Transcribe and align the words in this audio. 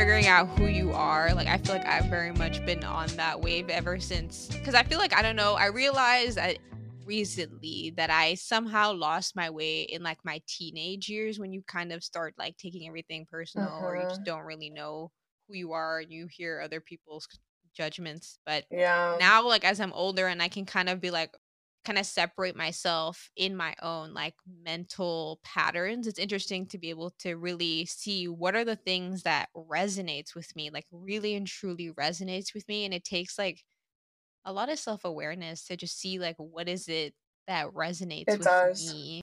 figuring 0.00 0.28
out 0.28 0.48
who 0.56 0.64
you 0.64 0.92
are. 0.92 1.34
Like 1.34 1.46
I 1.46 1.58
feel 1.58 1.74
like 1.74 1.86
I've 1.86 2.06
very 2.06 2.32
much 2.32 2.64
been 2.64 2.82
on 2.84 3.06
that 3.16 3.38
wave 3.38 3.68
ever 3.68 4.00
since 4.00 4.48
cuz 4.64 4.74
I 4.74 4.82
feel 4.82 4.96
like 4.96 5.14
I 5.14 5.20
don't 5.20 5.36
know, 5.36 5.56
I 5.56 5.66
realized 5.66 6.38
that 6.38 6.56
recently 7.04 7.92
that 7.98 8.08
I 8.08 8.32
somehow 8.32 8.94
lost 8.94 9.36
my 9.36 9.50
way 9.50 9.82
in 9.82 10.02
like 10.02 10.16
my 10.24 10.40
teenage 10.46 11.10
years 11.10 11.38
when 11.38 11.52
you 11.52 11.62
kind 11.66 11.92
of 11.92 12.02
start 12.02 12.32
like 12.38 12.56
taking 12.56 12.88
everything 12.88 13.26
personal 13.30 13.68
uh-huh. 13.68 13.84
or 13.84 13.96
you 13.96 14.02
just 14.04 14.22
mm-hmm. 14.22 14.24
don't 14.24 14.46
really 14.46 14.70
know 14.70 15.10
who 15.46 15.54
you 15.54 15.72
are 15.72 15.98
and 15.98 16.10
you 16.10 16.26
hear 16.30 16.62
other 16.62 16.80
people's 16.80 17.28
judgments. 17.76 18.38
But 18.46 18.64
yeah. 18.70 19.18
now 19.20 19.46
like 19.46 19.66
as 19.66 19.80
I'm 19.80 19.92
older 19.92 20.28
and 20.28 20.42
I 20.42 20.48
can 20.48 20.64
kind 20.64 20.88
of 20.88 21.02
be 21.02 21.10
like 21.10 21.36
kind 21.84 21.98
of 21.98 22.04
separate 22.04 22.56
myself 22.56 23.30
in 23.36 23.56
my 23.56 23.74
own 23.80 24.12
like 24.12 24.34
mental 24.64 25.40
patterns 25.42 26.06
it's 26.06 26.18
interesting 26.18 26.66
to 26.66 26.78
be 26.78 26.90
able 26.90 27.10
to 27.18 27.36
really 27.36 27.86
see 27.86 28.28
what 28.28 28.54
are 28.54 28.64
the 28.64 28.76
things 28.76 29.22
that 29.22 29.48
resonates 29.56 30.34
with 30.34 30.54
me 30.54 30.70
like 30.70 30.84
really 30.92 31.34
and 31.34 31.46
truly 31.46 31.90
resonates 31.92 32.52
with 32.54 32.68
me 32.68 32.84
and 32.84 32.92
it 32.92 33.04
takes 33.04 33.38
like 33.38 33.62
a 34.44 34.52
lot 34.52 34.70
of 34.70 34.78
self-awareness 34.78 35.64
to 35.64 35.76
just 35.76 35.98
see 35.98 36.18
like 36.18 36.36
what 36.38 36.68
is 36.68 36.86
it 36.88 37.14
that 37.46 37.66
resonates 37.68 38.28
it 38.28 38.38
with 38.38 38.46
does. 38.46 38.94
me 38.94 39.22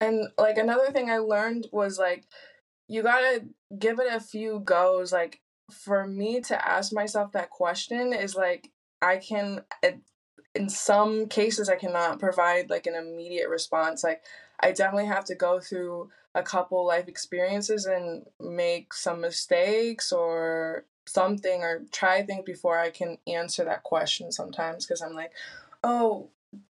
and 0.00 0.28
like 0.38 0.58
another 0.58 0.90
thing 0.90 1.10
i 1.10 1.18
learned 1.18 1.68
was 1.72 1.98
like 1.98 2.24
you 2.88 3.02
gotta 3.02 3.44
give 3.78 4.00
it 4.00 4.12
a 4.12 4.20
few 4.20 4.60
goes 4.60 5.12
like 5.12 5.40
for 5.70 6.06
me 6.06 6.40
to 6.40 6.68
ask 6.68 6.92
myself 6.92 7.32
that 7.32 7.50
question 7.50 8.12
is 8.12 8.34
like 8.34 8.68
i 9.00 9.16
can 9.16 9.60
eh, 9.84 9.92
in 10.54 10.68
some 10.68 11.26
cases 11.28 11.68
I 11.68 11.76
cannot 11.76 12.18
provide 12.18 12.70
like 12.70 12.86
an 12.86 12.94
immediate 12.94 13.48
response. 13.48 14.04
Like 14.04 14.22
I 14.60 14.72
definitely 14.72 15.06
have 15.06 15.24
to 15.26 15.34
go 15.34 15.60
through 15.60 16.10
a 16.34 16.42
couple 16.42 16.86
life 16.86 17.08
experiences 17.08 17.86
and 17.86 18.26
make 18.40 18.94
some 18.94 19.20
mistakes 19.20 20.12
or 20.12 20.84
something 21.06 21.62
or 21.62 21.82
try 21.90 22.22
things 22.22 22.44
before 22.44 22.78
I 22.78 22.90
can 22.90 23.18
answer 23.26 23.64
that 23.64 23.82
question 23.82 24.30
sometimes 24.32 24.86
because 24.86 25.02
I'm 25.02 25.14
like, 25.14 25.32
"Oh, 25.82 26.30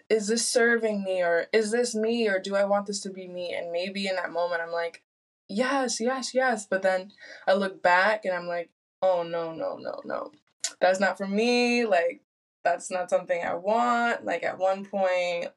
is 0.09 0.29
this 0.29 0.47
serving 0.47 1.05
me 1.05 1.23
or 1.23 1.47
is 1.53 1.71
this 1.71 1.95
me 1.95 2.29
or 2.29 2.39
do 2.39 2.55
I 2.57 2.65
want 2.65 2.87
this 2.87 3.01
to 3.03 3.11
be 3.11 3.29
me?" 3.29 3.53
And 3.55 3.73
maybe 3.73 4.07
in 4.07 4.17
that 4.17 4.33
moment 4.33 4.63
I'm 4.63 4.73
like, 4.73 5.03
"Yes, 5.49 6.01
yes, 6.01 6.35
yes." 6.35 6.67
But 6.67 6.83
then 6.83 7.13
I 7.47 7.55
look 7.55 7.83
back 7.83 8.25
and 8.25 8.35
I'm 8.35 8.47
like, 8.49 8.71
"Oh, 9.03 9.23
no, 9.25 9.53
no, 9.55 9.77
no, 9.77 10.01
no. 10.05 10.33
That's 10.81 11.01
not 11.01 11.19
for 11.19 11.27
me. 11.29 11.85
Like 11.87 12.22
that's 12.65 12.91
not 12.91 13.11
something 13.11 13.43
I 13.43 13.55
want. 13.55 14.25
Like 14.25 14.43
at 14.43 14.59
one 14.59 14.85
point, 14.85 15.49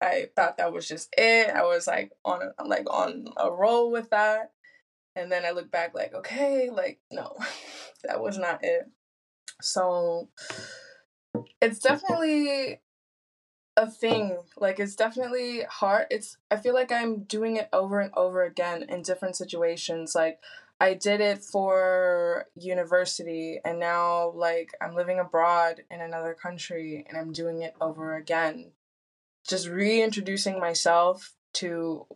I 0.00 0.28
thought 0.36 0.58
that 0.58 0.72
was 0.72 0.86
just 0.86 1.12
it. 1.16 1.50
I 1.50 1.62
was 1.62 1.86
like 1.86 2.12
on 2.24 2.40
a, 2.58 2.64
like 2.64 2.86
on 2.90 3.26
a 3.36 3.50
roll 3.50 3.90
with 3.90 4.10
that, 4.10 4.52
and 5.16 5.30
then 5.30 5.44
I 5.44 5.50
look 5.50 5.70
back 5.70 5.94
like, 5.94 6.14
okay, 6.14 6.70
like 6.70 7.00
no, 7.10 7.36
that 8.04 8.20
was 8.20 8.38
not 8.38 8.60
it. 8.62 8.90
So 9.60 10.28
it's 11.60 11.80
definitely 11.80 12.80
a 13.76 13.90
thing. 13.90 14.38
Like 14.56 14.78
it's 14.78 14.96
definitely 14.96 15.62
hard. 15.68 16.06
It's 16.10 16.36
I 16.50 16.56
feel 16.56 16.74
like 16.74 16.92
I'm 16.92 17.24
doing 17.24 17.56
it 17.56 17.68
over 17.72 18.00
and 18.00 18.12
over 18.16 18.42
again 18.44 18.84
in 18.88 19.02
different 19.02 19.36
situations. 19.36 20.14
Like 20.14 20.38
I 20.80 20.94
did 20.94 21.20
it 21.20 21.42
for 21.42 22.46
university 22.54 23.60
and 23.64 23.80
now 23.80 24.30
like 24.30 24.70
I'm 24.80 24.94
living 24.94 25.18
abroad 25.18 25.82
in 25.90 26.00
another 26.00 26.34
country 26.34 27.04
and 27.08 27.18
I'm 27.18 27.32
doing 27.32 27.62
it 27.62 27.74
over 27.80 28.14
again. 28.14 28.72
Just 29.48 29.68
reintroducing 29.68 30.60
myself 30.60 31.34
to 31.54 32.06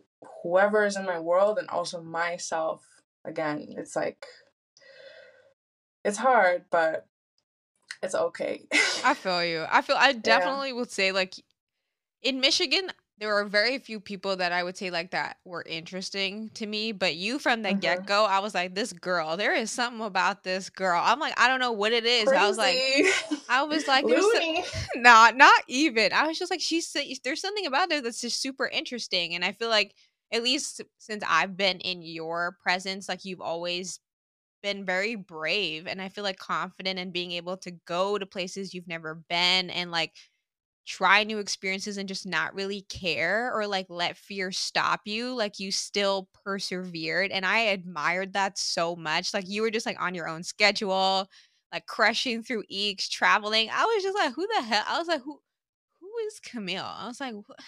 whoever 0.41 0.85
is 0.85 0.95
in 0.95 1.05
my 1.05 1.19
world 1.19 1.57
and 1.57 1.69
also 1.69 2.01
myself 2.01 2.85
again. 3.25 3.73
It's 3.77 3.95
like 3.95 4.25
it's 6.05 6.17
hard, 6.17 6.65
but 6.69 7.07
it's 8.01 8.15
okay. 8.15 8.65
I 9.03 9.13
feel 9.13 9.43
you. 9.43 9.65
I 9.69 9.81
feel 9.81 9.97
I 9.97 10.13
definitely 10.13 10.69
yeah. 10.69 10.75
would 10.75 10.91
say 10.91 11.11
like 11.11 11.35
in 12.21 12.39
Michigan, 12.39 12.91
there 13.19 13.33
were 13.33 13.45
very 13.45 13.77
few 13.77 13.99
people 13.99 14.35
that 14.37 14.51
I 14.51 14.63
would 14.63 14.75
say 14.75 14.89
like 14.89 15.11
that 15.11 15.37
were 15.45 15.63
interesting 15.67 16.49
to 16.55 16.65
me. 16.65 16.91
But 16.91 17.15
you 17.15 17.39
from 17.39 17.61
the 17.61 17.69
mm-hmm. 17.69 17.79
get 17.79 18.05
go, 18.05 18.25
I 18.25 18.39
was 18.39 18.53
like, 18.53 18.75
this 18.75 18.91
girl, 18.91 19.37
there 19.37 19.55
is 19.55 19.71
something 19.71 20.01
about 20.01 20.43
this 20.43 20.69
girl. 20.69 21.01
I'm 21.03 21.19
like, 21.19 21.39
I 21.39 21.47
don't 21.47 21.59
know 21.59 21.71
what 21.71 21.93
it 21.93 22.05
is. 22.05 22.27
Crazy. 22.27 22.43
I 22.43 22.47
was 22.47 22.57
like, 22.57 22.77
I 23.49 23.63
was 23.63 23.87
like, 23.87 24.05
there's 24.07 24.25
nah, 24.95 25.31
not 25.35 25.63
even. 25.67 26.11
I 26.11 26.27
was 26.27 26.39
just 26.39 26.51
like, 26.51 26.61
she's 26.61 26.95
there's 27.23 27.41
something 27.41 27.65
about 27.65 27.91
her 27.91 28.01
that's 28.01 28.21
just 28.21 28.41
super 28.41 28.67
interesting. 28.67 29.35
And 29.35 29.45
I 29.45 29.51
feel 29.51 29.69
like 29.69 29.93
at 30.31 30.43
least 30.43 30.81
since 30.97 31.23
I've 31.27 31.55
been 31.55 31.79
in 31.79 32.01
your 32.01 32.57
presence, 32.63 33.07
like 33.07 33.23
you've 33.25 33.41
always 33.41 33.99
been 34.63 34.85
very 34.85 35.15
brave 35.15 35.85
and 35.87 36.01
I 36.01 36.09
feel 36.09 36.23
like 36.23 36.37
confident 36.37 36.97
in 36.97 37.11
being 37.11 37.33
able 37.33 37.57
to 37.57 37.71
go 37.85 38.17
to 38.17 38.25
places 38.25 38.73
you've 38.73 38.87
never 38.87 39.21
been 39.29 39.69
and 39.69 39.91
like 39.91 40.13
try 40.85 41.23
new 41.23 41.37
experiences 41.37 41.97
and 41.97 42.09
just 42.09 42.25
not 42.25 42.53
really 42.53 42.81
care 42.81 43.51
or 43.53 43.65
like 43.65 43.85
let 43.89 44.17
fear 44.17 44.51
stop 44.51 45.01
you 45.05 45.33
like 45.33 45.59
you 45.59 45.71
still 45.71 46.27
persevered 46.43 47.31
and 47.31 47.45
i 47.45 47.59
admired 47.59 48.33
that 48.33 48.57
so 48.57 48.95
much 48.95 49.33
like 49.33 49.47
you 49.47 49.61
were 49.61 49.71
just 49.71 49.85
like 49.85 50.01
on 50.01 50.13
your 50.13 50.27
own 50.27 50.43
schedule 50.43 51.27
like 51.71 51.85
crushing 51.85 52.43
through 52.43 52.63
eeks 52.71 53.09
traveling 53.09 53.69
i 53.71 53.83
was 53.85 54.03
just 54.03 54.17
like 54.17 54.33
who 54.33 54.45
the 54.55 54.61
hell 54.61 54.83
i 54.87 54.99
was 54.99 55.07
like 55.07 55.21
who 55.21 55.39
who 56.01 56.11
is 56.27 56.39
camille 56.39 56.85
i 56.85 57.07
was 57.07 57.19
like 57.21 57.33
what? 57.33 57.59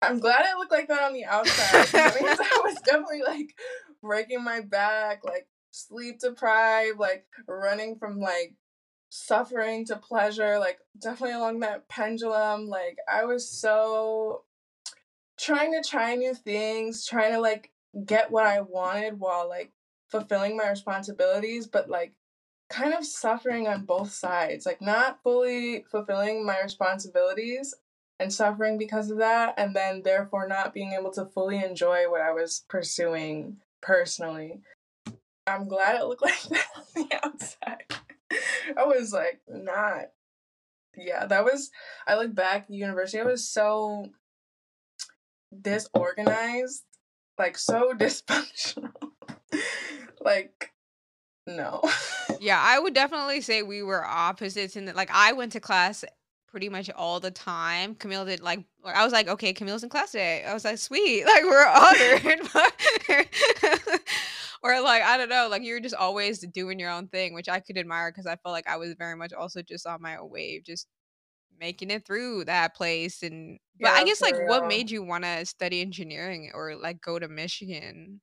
i'm 0.00 0.18
glad 0.18 0.46
it 0.46 0.56
looked 0.56 0.72
like 0.72 0.88
that 0.88 1.02
on 1.02 1.12
the 1.12 1.24
outside 1.26 1.82
because 1.82 2.40
i 2.40 2.60
was 2.64 2.76
definitely 2.86 3.22
like 3.22 3.54
breaking 4.00 4.42
my 4.42 4.60
back 4.62 5.20
like 5.24 5.46
sleep 5.72 6.18
deprived 6.18 6.98
like 6.98 7.26
running 7.46 7.96
from 7.98 8.18
like 8.18 8.54
suffering 9.10 9.84
to 9.86 9.96
pleasure, 9.96 10.58
like 10.58 10.78
definitely 10.98 11.36
along 11.36 11.60
that 11.60 11.88
pendulum. 11.88 12.68
Like 12.68 12.96
I 13.12 13.24
was 13.24 13.48
so 13.48 14.44
trying 15.38 15.72
to 15.72 15.86
try 15.86 16.14
new 16.14 16.34
things, 16.34 17.06
trying 17.06 17.32
to 17.32 17.40
like 17.40 17.70
get 18.06 18.30
what 18.30 18.46
I 18.46 18.60
wanted 18.60 19.18
while 19.20 19.48
like 19.48 19.72
fulfilling 20.08 20.56
my 20.56 20.70
responsibilities, 20.70 21.66
but 21.66 21.90
like 21.90 22.12
kind 22.70 22.94
of 22.94 23.04
suffering 23.04 23.66
on 23.66 23.84
both 23.84 24.12
sides, 24.12 24.64
like 24.64 24.80
not 24.80 25.22
fully 25.22 25.84
fulfilling 25.90 26.46
my 26.46 26.60
responsibilities 26.62 27.74
and 28.20 28.32
suffering 28.32 28.78
because 28.78 29.10
of 29.10 29.18
that, 29.18 29.54
and 29.56 29.74
then 29.74 30.02
therefore 30.02 30.46
not 30.46 30.74
being 30.74 30.92
able 30.92 31.10
to 31.10 31.24
fully 31.24 31.62
enjoy 31.62 32.08
what 32.08 32.20
I 32.20 32.32
was 32.32 32.64
pursuing 32.68 33.56
personally. 33.80 34.60
I'm 35.46 35.66
glad 35.66 35.96
it 35.96 36.04
looked 36.04 36.22
like 36.22 36.42
that 36.42 36.66
on 36.76 36.84
the 36.94 37.20
outside. 37.24 37.84
I 38.76 38.84
was 38.84 39.12
like, 39.12 39.40
not. 39.48 40.06
Yeah, 40.96 41.26
that 41.26 41.44
was. 41.44 41.70
I 42.06 42.16
look 42.16 42.34
back 42.34 42.66
university. 42.68 43.20
I 43.20 43.24
was 43.24 43.48
so 43.48 44.06
disorganized, 45.58 46.84
like 47.38 47.56
so 47.58 47.92
dysfunctional. 47.98 48.92
like, 50.20 50.72
no. 51.46 51.82
yeah, 52.40 52.60
I 52.62 52.78
would 52.78 52.94
definitely 52.94 53.40
say 53.40 53.62
we 53.62 53.82
were 53.82 54.04
opposites 54.04 54.76
in 54.76 54.86
that. 54.86 54.96
Like, 54.96 55.10
I 55.12 55.32
went 55.32 55.52
to 55.52 55.60
class 55.60 56.04
pretty 56.50 56.68
much 56.68 56.90
all 56.90 57.20
the 57.20 57.30
time. 57.30 57.94
Camille 57.94 58.24
did 58.24 58.40
like 58.40 58.64
I 58.84 59.04
was 59.04 59.12
like, 59.12 59.28
okay, 59.28 59.52
Camille's 59.52 59.84
in 59.84 59.88
class 59.88 60.12
today. 60.12 60.44
I 60.44 60.52
was 60.52 60.64
like, 60.64 60.78
sweet, 60.78 61.24
like 61.24 61.44
we're 61.44 61.66
honored. 61.66 62.40
Or 64.62 64.80
like 64.80 65.02
I 65.02 65.16
don't 65.16 65.28
know, 65.28 65.48
like 65.50 65.62
you 65.62 65.74
were 65.74 65.80
just 65.80 65.94
always 65.94 66.40
doing 66.40 66.78
your 66.78 66.90
own 66.90 67.08
thing, 67.08 67.34
which 67.34 67.48
I 67.48 67.60
could 67.60 67.78
admire 67.78 68.10
because 68.10 68.26
I 68.26 68.36
felt 68.36 68.52
like 68.52 68.68
I 68.68 68.76
was 68.76 68.94
very 68.98 69.16
much 69.16 69.32
also 69.32 69.62
just 69.62 69.86
on 69.86 70.02
my 70.02 70.16
own 70.16 70.30
wave, 70.30 70.64
just 70.64 70.86
making 71.58 71.90
it 71.90 72.06
through 72.06 72.44
that 72.44 72.74
place. 72.74 73.22
And 73.22 73.58
but 73.78 73.88
yeah, 73.88 73.94
I 73.94 74.04
guess 74.04 74.20
like 74.20 74.36
real. 74.36 74.48
what 74.48 74.66
made 74.66 74.90
you 74.90 75.02
want 75.02 75.24
to 75.24 75.46
study 75.46 75.80
engineering 75.80 76.50
or 76.54 76.76
like 76.76 77.00
go 77.00 77.18
to 77.18 77.28
Michigan? 77.28 78.20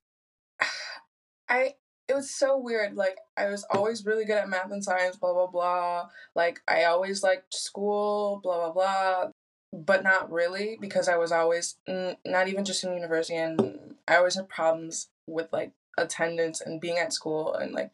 I 1.50 1.74
it 2.08 2.16
was 2.16 2.30
so 2.30 2.58
weird. 2.58 2.96
Like 2.96 3.18
I 3.36 3.50
was 3.50 3.66
always 3.72 4.06
really 4.06 4.26
good 4.26 4.38
at 4.38 4.50
math 4.50 4.72
and 4.72 4.84
science, 4.84 5.18
blah 5.18 5.34
blah 5.34 5.48
blah. 5.48 6.10
Like 6.36 6.62
I 6.68 6.86
always 6.86 7.24
liked 7.24 7.54
school, 7.54 8.40
blah 8.44 8.58
blah 8.58 8.74
blah. 8.74 9.32
But 9.74 10.04
not 10.04 10.32
really 10.32 10.78
because 10.80 11.10
I 11.10 11.18
was 11.18 11.32
always 11.32 11.76
not 11.88 12.48
even 12.48 12.64
just 12.64 12.84
in 12.84 12.94
university, 12.94 13.36
and 13.36 13.96
I 14.08 14.16
always 14.16 14.36
had 14.36 14.48
problems 14.48 15.10
with 15.28 15.52
like 15.52 15.74
attendance 15.98 16.62
and 16.62 16.82
being 16.82 16.98
at 16.98 17.14
school 17.14 17.54
and 17.54 17.74
like 17.74 17.92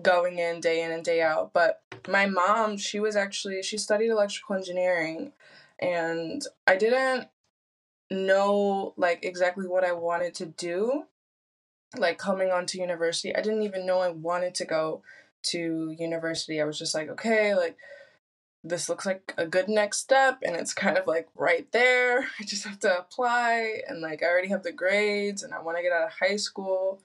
going 0.00 0.38
in 0.38 0.60
day 0.60 0.82
in 0.82 0.92
and 0.92 1.04
day 1.04 1.22
out. 1.22 1.52
But 1.52 1.82
my 2.08 2.26
mom, 2.26 2.76
she 2.76 3.00
was 3.00 3.16
actually 3.16 3.62
she 3.62 3.78
studied 3.78 4.10
electrical 4.10 4.56
engineering, 4.56 5.32
and 5.80 6.42
I 6.66 6.76
didn't 6.76 7.28
know 8.10 8.94
like 8.96 9.24
exactly 9.24 9.66
what 9.66 9.84
I 9.84 9.92
wanted 9.92 10.34
to 10.34 10.46
do 10.46 11.04
like 11.96 12.18
coming 12.18 12.50
onto 12.50 12.78
university, 12.78 13.34
I 13.34 13.42
didn't 13.42 13.62
even 13.62 13.86
know 13.86 14.00
I 14.00 14.10
wanted 14.10 14.54
to 14.56 14.64
go 14.64 15.02
to 15.44 15.94
university. 15.98 16.60
I 16.60 16.64
was 16.64 16.78
just 16.78 16.94
like, 16.94 17.08
okay, 17.10 17.54
like 17.54 17.76
this 18.64 18.88
looks 18.88 19.04
like 19.04 19.34
a 19.36 19.46
good 19.46 19.68
next 19.68 19.98
step 19.98 20.38
and 20.42 20.54
it's 20.54 20.72
kind 20.72 20.96
of 20.96 21.06
like 21.06 21.28
right 21.34 21.70
there. 21.72 22.20
I 22.40 22.44
just 22.44 22.64
have 22.64 22.78
to 22.80 22.98
apply 22.98 23.80
and 23.88 24.00
like 24.00 24.22
I 24.22 24.26
already 24.26 24.48
have 24.48 24.62
the 24.62 24.72
grades 24.72 25.42
and 25.42 25.52
I 25.52 25.60
want 25.60 25.76
to 25.76 25.82
get 25.82 25.92
out 25.92 26.06
of 26.06 26.12
high 26.12 26.36
school. 26.36 27.00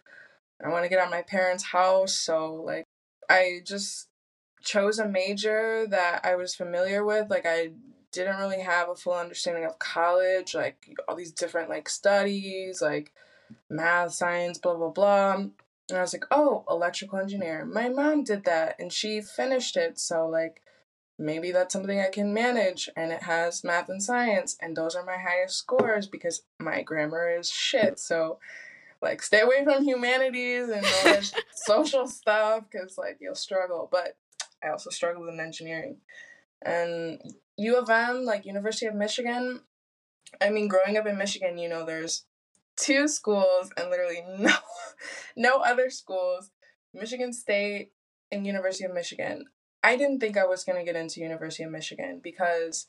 I 0.64 0.70
want 0.70 0.84
to 0.84 0.90
get 0.90 1.00
out 1.00 1.06
of 1.06 1.12
my 1.12 1.22
parents' 1.22 1.66
house. 1.66 2.14
So, 2.14 2.56
like, 2.56 2.86
I 3.30 3.62
just 3.66 4.08
chose 4.62 5.00
a 5.00 5.08
major 5.08 5.86
that 5.88 6.22
I 6.26 6.36
was 6.36 6.56
familiar 6.56 7.06
with. 7.06 7.30
Like, 7.30 7.46
I 7.46 7.72
didn't 8.12 8.38
really 8.38 8.62
have 8.62 8.90
a 8.90 8.96
full 8.96 9.14
understanding 9.14 9.66
of 9.66 9.80
college, 9.80 10.56
like, 10.56 10.96
all 11.08 11.16
these 11.16 11.32
different, 11.32 11.70
like, 11.70 11.90
studies, 11.90 12.82
like, 12.82 13.14
math, 13.70 14.14
science, 14.14 14.58
blah, 14.58 14.76
blah, 14.76 14.90
blah. 14.90 15.34
Um, 15.34 15.54
and 15.90 15.98
I 15.98 16.02
was 16.02 16.14
like, 16.14 16.26
oh, 16.32 16.66
electrical 16.70 17.20
engineer. 17.20 17.66
My 17.66 17.88
mom 17.88 18.24
did 18.24 18.44
that 18.46 18.76
and 18.80 18.92
she 18.92 19.22
finished 19.22 19.78
it. 19.78 20.00
So, 20.00 20.28
like, 20.28 20.62
maybe 21.18 21.52
that's 21.52 21.72
something 21.72 22.00
I 22.00 22.10
can 22.10 22.34
manage. 22.34 22.90
And 22.96 23.12
it 23.12 23.24
has 23.24 23.64
math 23.64 23.88
and 23.90 24.04
science. 24.04 24.58
And 24.62 24.76
those 24.76 24.96
are 24.96 25.06
my 25.06 25.18
highest 25.18 25.56
scores 25.58 26.08
because 26.08 26.44
my 26.60 26.82
grammar 26.82 27.30
is 27.30 27.50
shit. 27.50 28.00
So, 28.00 28.40
like, 29.02 29.22
stay 29.22 29.42
away 29.42 29.64
from 29.64 29.84
humanities 29.84 30.70
and 30.70 30.86
social 31.56 32.08
stuff 32.08 32.64
because, 32.70 32.98
like, 32.98 33.18
you'll 33.20 33.36
struggle. 33.36 33.88
But 33.92 34.18
I 34.64 34.70
also 34.70 34.90
struggled 34.90 35.30
in 35.30 35.40
engineering. 35.40 35.98
And 36.62 37.22
U 37.58 37.78
of 37.78 37.90
M, 37.90 38.26
like, 38.26 38.46
University 38.46 38.88
of 38.88 38.96
Michigan, 38.96 39.62
I 40.42 40.50
mean, 40.50 40.68
growing 40.68 40.98
up 40.98 41.06
in 41.06 41.18
Michigan, 41.18 41.58
you 41.58 41.70
know, 41.70 41.86
there's 41.86 42.26
two 42.78 43.08
schools 43.08 43.72
and 43.76 43.90
literally 43.90 44.24
no 44.38 44.54
no 45.36 45.60
other 45.60 45.90
schools 45.90 46.52
michigan 46.94 47.34
state 47.34 47.92
and 48.32 48.46
university 48.46 48.86
of 48.86 48.94
michigan 48.94 49.46
i 49.84 49.98
didn't 49.98 50.20
think 50.20 50.38
i 50.38 50.46
was 50.46 50.64
going 50.64 50.78
to 50.78 50.86
get 50.86 50.96
into 50.96 51.20
university 51.20 51.64
of 51.64 51.72
michigan 51.72 52.22
because 52.24 52.88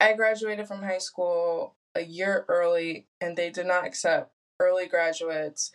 i 0.00 0.12
graduated 0.12 0.68
from 0.68 0.82
high 0.82 0.98
school 0.98 1.74
a 1.94 2.02
year 2.02 2.44
early 2.48 3.06
and 3.20 3.36
they 3.36 3.50
did 3.50 3.66
not 3.66 3.86
accept 3.86 4.30
early 4.60 4.86
graduates 4.86 5.72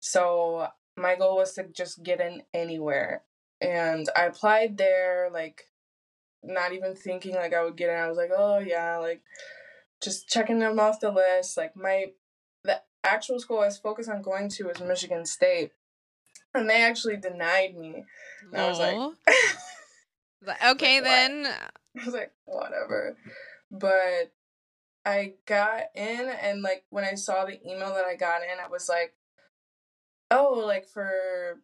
so 0.00 0.68
my 0.96 1.14
goal 1.14 1.36
was 1.36 1.52
to 1.54 1.64
just 1.64 2.02
get 2.02 2.20
in 2.20 2.42
anywhere 2.54 3.22
and 3.60 4.08
i 4.16 4.24
applied 4.24 4.76
there 4.76 5.28
like 5.32 5.68
not 6.42 6.72
even 6.72 6.94
thinking 6.94 7.34
like 7.34 7.52
i 7.52 7.62
would 7.62 7.76
get 7.76 7.90
in 7.90 7.96
i 7.96 8.08
was 8.08 8.16
like 8.16 8.30
oh 8.36 8.58
yeah 8.58 8.96
like 8.96 9.20
just 10.02 10.28
checking 10.28 10.58
them 10.58 10.80
off 10.80 11.00
the 11.00 11.10
list 11.10 11.56
like 11.56 11.76
my 11.76 12.06
the 12.64 12.80
actual 13.04 13.38
school 13.38 13.60
I 13.60 13.66
was 13.66 13.78
focused 13.78 14.08
on 14.08 14.22
going 14.22 14.48
to 14.50 14.64
was 14.64 14.80
Michigan 14.80 15.24
State. 15.24 15.72
And 16.54 16.68
they 16.68 16.82
actually 16.82 17.16
denied 17.16 17.76
me. 17.76 18.04
And 18.52 18.60
I 18.60 18.68
was 18.68 18.78
like, 18.78 20.56
okay, 20.72 21.00
then. 21.00 21.46
I 21.46 22.04
was 22.04 22.14
like, 22.14 22.32
whatever. 22.44 23.16
But 23.70 24.32
I 25.04 25.34
got 25.46 25.84
in, 25.94 26.28
and 26.42 26.62
like 26.62 26.84
when 26.90 27.04
I 27.04 27.14
saw 27.14 27.44
the 27.44 27.60
email 27.66 27.94
that 27.94 28.04
I 28.04 28.16
got 28.16 28.42
in, 28.42 28.58
I 28.62 28.68
was 28.68 28.88
like, 28.88 29.14
oh, 30.30 30.62
like 30.66 30.86
for 30.86 31.60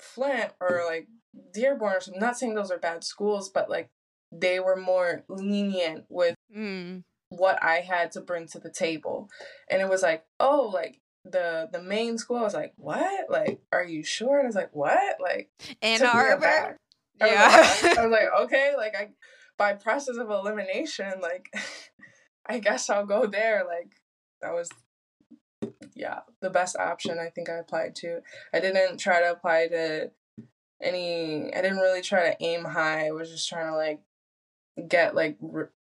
Flint 0.00 0.52
or 0.60 0.82
like 0.86 1.08
Dearborn 1.52 1.96
or 1.96 2.00
something. 2.00 2.22
I'm 2.22 2.28
not 2.28 2.38
saying 2.38 2.54
those 2.54 2.70
are 2.70 2.78
bad 2.78 3.04
schools, 3.04 3.48
but 3.48 3.70
like 3.70 3.90
they 4.32 4.60
were 4.60 4.76
more 4.76 5.24
lenient 5.28 6.04
with 6.08 6.34
mm 6.54 7.02
what 7.28 7.62
I 7.62 7.80
had 7.80 8.12
to 8.12 8.20
bring 8.20 8.46
to 8.48 8.60
the 8.60 8.70
table. 8.70 9.28
And 9.68 9.82
it 9.82 9.88
was 9.88 10.02
like, 10.02 10.24
oh, 10.38 10.70
like 10.72 11.00
the 11.24 11.68
the 11.72 11.82
main 11.82 12.18
school. 12.18 12.38
I 12.38 12.42
was 12.42 12.54
like, 12.54 12.72
what? 12.76 13.30
Like, 13.30 13.60
are 13.72 13.84
you 13.84 14.02
sure? 14.04 14.38
And 14.38 14.46
I 14.46 14.48
was 14.48 14.54
like, 14.54 14.74
what? 14.74 15.16
Like 15.20 15.50
Ann 15.82 16.04
Arbor. 16.04 16.76
I 17.20 17.26
yeah. 17.26 17.58
Was 17.58 17.82
like, 17.82 17.98
I 17.98 18.06
was 18.06 18.12
like, 18.20 18.42
okay, 18.42 18.72
like 18.76 18.94
I 18.96 19.08
by 19.58 19.72
process 19.74 20.16
of 20.16 20.30
elimination, 20.30 21.14
like 21.20 21.48
I 22.48 22.58
guess 22.58 22.88
I'll 22.90 23.06
go 23.06 23.26
there. 23.26 23.64
Like 23.66 23.92
that 24.42 24.52
was 24.52 24.70
yeah, 25.94 26.20
the 26.40 26.50
best 26.50 26.76
option 26.76 27.18
I 27.18 27.30
think 27.30 27.48
I 27.48 27.54
applied 27.54 27.94
to. 27.96 28.20
I 28.52 28.60
didn't 28.60 28.98
try 28.98 29.20
to 29.20 29.32
apply 29.32 29.68
to 29.68 30.10
any 30.82 31.54
I 31.54 31.62
didn't 31.62 31.78
really 31.78 32.02
try 32.02 32.30
to 32.30 32.44
aim 32.44 32.64
high. 32.64 33.08
I 33.08 33.12
was 33.12 33.30
just 33.30 33.48
trying 33.48 33.70
to 33.70 33.76
like 33.76 34.00
get 34.88 35.14
like 35.14 35.38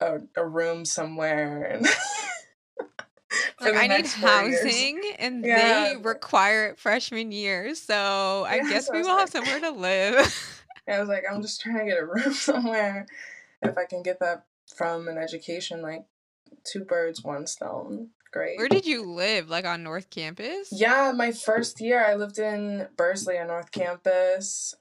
a, 0.01 0.21
a 0.37 0.47
room 0.47 0.85
somewhere 0.85 1.65
and 1.65 1.87
like 3.61 3.75
I 3.75 3.87
need 3.89 4.07
housing 4.07 5.03
and 5.19 5.45
yeah. 5.45 5.89
they 5.89 5.97
require 5.97 6.69
it 6.69 6.79
freshman 6.79 7.33
year. 7.33 7.75
So 7.75 8.45
I 8.49 8.57
yeah, 8.57 8.71
guess 8.71 8.87
so 8.87 8.93
we 8.93 9.03
will 9.03 9.09
like, 9.09 9.21
have 9.21 9.31
somewhere 9.31 9.61
to 9.61 9.71
live. 9.71 10.65
I 10.89 11.01
was 11.01 11.09
like, 11.09 11.25
I'm 11.31 11.43
just 11.43 11.61
trying 11.61 11.79
to 11.79 11.85
get 11.85 11.99
a 11.99 12.07
room 12.07 12.33
somewhere. 12.33 13.07
If 13.63 13.77
I 13.77 13.85
can 13.85 14.03
get 14.03 14.21
that 14.21 14.47
from 14.75 15.09
an 15.09 15.19
education, 15.19 15.83
like 15.83 16.05
two 16.65 16.85
birds, 16.85 17.23
one 17.23 17.47
stone. 17.47 18.11
Great. 18.33 18.59
Where 18.59 18.69
did 18.69 18.85
you 18.85 19.11
live? 19.11 19.49
Like 19.49 19.65
on 19.65 19.83
North 19.83 20.11
Campus? 20.11 20.69
Yeah, 20.71 21.13
my 21.17 21.33
first 21.33 21.81
year 21.81 22.05
I 22.05 22.15
lived 22.15 22.39
in 22.39 22.89
Bursley 22.97 23.39
on 23.39 23.47
North 23.47 23.73
Campus 23.73 24.75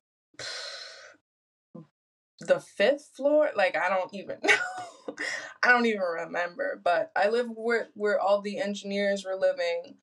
the 2.39 2.59
fifth 2.59 3.11
floor. 3.15 3.49
Like 3.55 3.75
I 3.75 3.89
don't 3.89 4.13
even 4.13 4.37
know. 4.43 5.15
I 5.63 5.69
don't 5.69 5.85
even 5.85 6.01
remember. 6.01 6.79
But 6.83 7.11
I 7.15 7.29
live 7.29 7.47
where 7.49 7.89
where 7.93 8.19
all 8.19 8.41
the 8.41 8.59
engineers 8.59 9.25
were 9.25 9.35
living, 9.35 9.95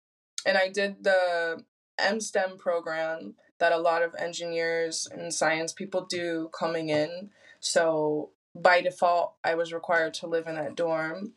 and 0.46 0.56
I 0.56 0.68
did 0.68 1.04
the 1.04 1.64
MSTEM 2.00 2.58
program 2.58 3.34
that 3.60 3.72
a 3.72 3.78
lot 3.78 4.02
of 4.02 4.14
engineers 4.18 5.08
and 5.10 5.32
science 5.32 5.72
people 5.72 6.06
do 6.06 6.50
coming 6.58 6.88
in. 6.88 7.30
So 7.60 8.30
by 8.54 8.80
default, 8.80 9.34
I 9.44 9.54
was 9.54 9.72
required 9.72 10.14
to 10.14 10.26
live 10.26 10.46
in 10.46 10.56
that 10.56 10.74
dorm. 10.74 11.34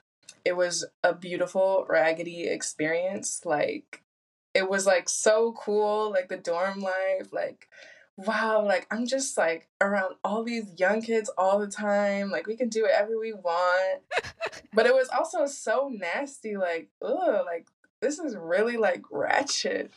It 0.47 0.55
was 0.55 0.85
a 1.03 1.13
beautiful 1.13 1.85
raggedy 1.89 2.47
experience. 2.47 3.41
Like 3.43 4.01
it 4.53 4.69
was 4.69 4.85
like 4.85 5.09
so 5.09 5.53
cool, 5.59 6.09
like 6.09 6.29
the 6.29 6.37
dorm 6.37 6.79
life, 6.79 7.33
like 7.33 7.67
wow, 8.15 8.63
like 8.65 8.87
I'm 8.89 9.05
just 9.05 9.37
like 9.37 9.67
around 9.81 10.15
all 10.23 10.45
these 10.45 10.71
young 10.77 11.01
kids 11.01 11.29
all 11.37 11.59
the 11.59 11.67
time. 11.67 12.31
Like 12.31 12.47
we 12.47 12.55
can 12.55 12.69
do 12.69 12.83
whatever 12.83 13.19
we 13.19 13.33
want. 13.33 14.03
but 14.73 14.85
it 14.85 14.95
was 14.95 15.09
also 15.09 15.45
so 15.47 15.91
nasty, 15.93 16.55
like, 16.55 16.87
ugh, 17.01 17.45
like 17.45 17.67
this 18.01 18.17
is 18.17 18.37
really 18.37 18.77
like 18.77 19.03
ratchet. 19.11 19.91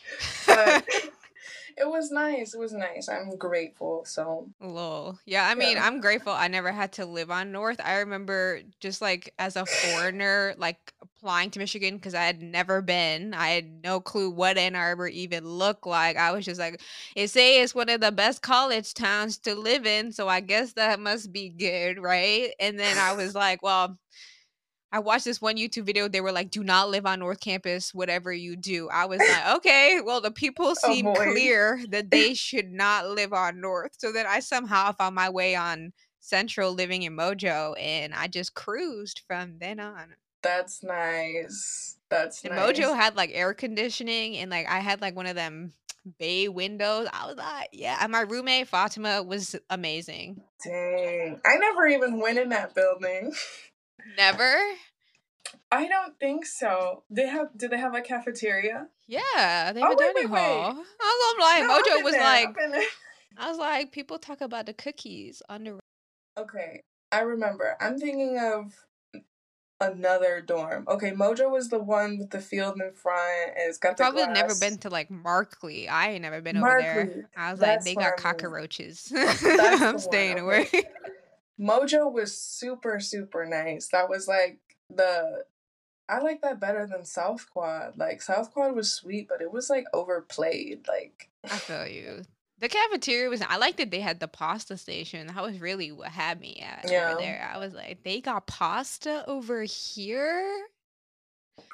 it 1.77 1.89
was 1.89 2.11
nice. 2.11 2.55
It 2.55 2.59
was 2.59 2.73
nice. 2.73 3.09
I'm 3.09 3.37
grateful. 3.37 4.05
So 4.05 4.49
lol. 4.61 5.19
Yeah, 5.27 5.47
I 5.47 5.55
mean, 5.55 5.77
yeah. 5.77 5.87
I'm 5.87 6.01
grateful 6.01 6.33
I 6.33 6.49
never 6.49 6.73
had 6.73 6.93
to 6.93 7.07
live 7.07 7.31
on 7.31 7.53
North. 7.53 7.81
I 7.83 7.99
remember 7.99 8.61
just 8.81 9.01
like 9.01 9.35
as 9.39 9.57
a 9.57 9.67
foreigner, 9.67 10.55
like 10.59 10.93
applying 11.03 11.51
to 11.51 11.59
Michigan 11.59 11.97
because 11.97 12.15
I 12.15 12.23
had 12.23 12.43
never 12.43 12.81
been. 12.81 13.35
I 13.35 13.49
had 13.49 13.83
no 13.85 14.01
clue 14.01 14.31
what 14.31 14.57
Ann 14.57 14.75
Arbor 14.75 15.09
even 15.09 15.45
looked 15.47 15.87
like. 15.87 16.17
I 16.17 16.33
was 16.33 16.45
just 16.45 16.61
like, 16.61 16.81
it 17.15 17.29
say 17.29 17.61
it's 17.61 17.75
one 17.75 17.89
of 17.91 18.01
the 18.01 18.13
best 18.13 18.43
college 18.43 18.95
towns 18.95 19.39
to 19.39 19.55
live 19.55 19.87
in, 19.87 20.13
so 20.13 20.29
I 20.29 20.41
guess 20.41 20.73
that 20.75 21.01
must 21.01 21.33
be 21.33 21.51
good, 21.51 21.99
right? 21.99 22.53
And 22.59 22.79
then 22.79 22.97
I 22.99 23.13
was 23.13 23.35
like, 23.35 23.63
well, 23.63 23.99
I 24.93 24.99
watched 24.99 25.25
this 25.25 25.41
one 25.41 25.57
YouTube 25.57 25.85
video. 25.85 26.09
They 26.09 26.21
were 26.21 26.33
like, 26.33 26.51
"Do 26.51 26.65
not 26.65 26.91
live 26.91 27.07
on 27.07 27.21
North 27.21 27.41
Campus, 27.41 27.95
whatever 27.95 28.33
you 28.33 28.57
do." 28.57 28.89
I 28.89 29.07
was 29.07 29.21
like, 29.21 29.47
"Okay, 29.57 30.01
well, 30.05 30.21
the 30.21 30.31
people 30.31 30.75
seem 30.75 31.07
oh 31.07 31.15
clear 31.15 31.81
that 31.91 32.11
they 32.11 32.35
should 32.35 32.71
not 32.73 33.09
live 33.09 33.33
on 33.33 33.61
North." 33.61 33.93
So 33.99 34.13
then 34.13 34.27
I 34.29 34.41
somehow 34.41 34.93
found 34.93 35.15
my 35.15 35.31
way 35.31 35.55
on 35.55 35.93
Central, 36.21 36.73
living 36.73 37.03
in 37.03 37.17
Mojo, 37.17 37.75
and 37.81 38.15
I 38.15 38.27
just 38.27 38.55
cruised 38.55 39.23
from 39.27 39.59
then 39.59 39.81
on. 39.81 40.15
That's 40.43 40.83
nice. 40.83 41.97
That's 42.09 42.45
and 42.45 42.55
nice. 42.55 42.79
Mojo 42.79 42.97
had 42.97 43.17
like 43.17 43.31
air 43.33 43.55
conditioning, 43.55 44.39
and 44.39 44.51
like 44.51 44.69
I 44.69 44.81
had 44.81 45.01
like 45.01 45.15
one 45.15 45.27
of 45.27 45.37
them 45.37 45.73
bay 46.19 46.49
windows. 46.49 47.09
I 47.13 47.27
was 47.27 47.37
like, 47.37 47.69
yeah. 47.73 47.99
And 48.01 48.13
my 48.13 48.23
roommate 48.23 48.69
Fatima 48.69 49.23
was 49.23 49.57
amazing. 49.69 50.41
Dang, 50.65 51.41
I 51.45 51.57
never 51.57 51.87
even 51.87 52.21
went 52.21 52.39
in 52.39 52.49
that 52.51 52.75
building. 52.75 53.33
Never? 54.17 54.57
I 55.73 55.87
don't 55.87 56.19
think 56.19 56.47
so. 56.47 57.05
They 57.11 57.27
have 57.27 57.49
do 57.57 57.69
they 57.69 57.79
have 57.79 57.95
a 57.95 58.01
cafeteria? 58.01 58.89
Yeah, 59.07 59.73
they 59.73 59.81
have 59.81 59.91
oh, 59.91 59.95
a 59.95 59.97
dining 59.97 60.29
hall. 60.29 60.75
Wait. 60.75 60.85
I 61.01 61.35
was 61.39 61.41
like, 61.41 61.63
no, 61.63 61.79
Mojo 61.79 62.05
was 62.05 62.13
there. 62.13 62.23
like 62.23 62.57
I 63.39 63.49
was 63.49 63.59
like, 63.59 63.93
people 63.93 64.19
talk 64.19 64.41
about 64.41 64.67
the 64.67 64.75
cookies 64.75 65.43
on 65.49 65.65
the 65.65 65.81
Okay. 66.39 66.83
I 67.13 67.21
remember. 67.21 67.77
I'm 67.81 67.99
thinking 67.99 68.39
of 68.39 68.73
another 69.81 70.41
dorm. 70.41 70.85
Okay, 70.89 71.11
Mojo 71.13 71.51
was 71.51 71.69
the 71.69 71.79
one 71.79 72.19
with 72.19 72.31
the 72.31 72.41
field 72.41 72.81
in 72.81 72.93
front 72.93 73.51
and 73.57 73.69
it's 73.69 73.79
got 73.79 73.97
the 73.97 74.03
Probably 74.03 74.25
glass. 74.25 74.37
never 74.37 74.55
been 74.61 74.79
to 74.79 74.91
like 74.91 75.11
Markley. 75.11 75.89
I 75.89 76.11
ain't 76.11 76.23
never 76.23 76.41
been 76.41 76.61
Markley. 76.61 76.89
over 76.89 77.05
there. 77.05 77.31
I 77.37 77.51
was 77.51 77.61
That's 77.61 77.87
like, 77.87 77.97
they 77.97 78.01
got 78.01 78.17
cockroaches. 78.17 79.13
I'm 79.17 79.99
staying 79.99 80.39
away. 80.39 80.69
Mojo 81.61 82.11
was 82.11 82.37
super, 82.37 83.01
super 83.01 83.45
nice. 83.45 83.89
That 83.89 84.09
was 84.09 84.27
like 84.27 84.59
the 84.89 85.45
I 86.09 86.19
like 86.21 86.43
that 86.43 86.59
better 86.59 86.87
than 86.87 87.05
South 87.05 87.49
Quad. 87.53 87.97
Like 87.97 88.23
South 88.23 88.53
Quad 88.53 88.75
was 88.75 88.91
sweet, 88.91 89.29
but 89.29 89.41
it 89.41 89.53
was 89.53 89.71
like 89.71 89.85
overplayed. 89.93 90.87
Like 90.89 91.29
I 91.45 91.59
feel 91.59 91.87
you. 91.87 92.23
The 92.59 92.69
cafeteria 92.69 93.31
was. 93.31 93.43
I 93.43 93.57
liked 93.57 93.79
that 93.79 93.91
they 93.91 94.01
had 94.01 94.21
the 94.21 94.29
pasta 94.29 94.77
station. 94.77 95.29
That 95.29 95.43
was 95.43 95.61
really 95.61 95.93
what 95.93 96.09
had 96.09 96.41
me 96.41 96.63
at 96.67 96.91
yeah. 96.91 97.13
over 97.13 97.21
there. 97.21 97.51
I 97.55 97.59
was 97.59 97.73
like, 97.75 98.03
they 98.03 98.21
got 98.21 98.47
pasta 98.47 99.25
over 99.27 99.63
here. 99.63 100.67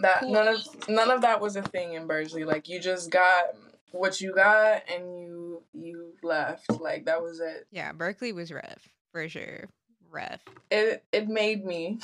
That 0.00 0.20
cool. 0.20 0.32
none 0.32 0.48
of 0.48 0.88
none 0.88 1.10
of 1.10 1.22
that 1.22 1.40
was 1.40 1.56
a 1.56 1.62
thing 1.62 1.94
in 1.94 2.06
Bursley. 2.06 2.44
Like 2.44 2.68
you 2.68 2.80
just 2.80 3.10
got 3.10 3.44
what 3.92 4.20
you 4.20 4.34
got 4.34 4.82
and 4.92 5.18
you 5.18 5.62
you 5.72 6.12
left. 6.22 6.70
Like 6.80 7.06
that 7.06 7.22
was 7.22 7.40
it. 7.40 7.66
Yeah, 7.70 7.92
Bursley 7.92 8.32
was 8.32 8.52
rough 8.52 8.88
for 9.16 9.28
sure. 9.30 9.64
Rough. 10.10 10.42
It 10.70 11.02
it 11.10 11.26
made 11.26 11.64
me. 11.64 11.98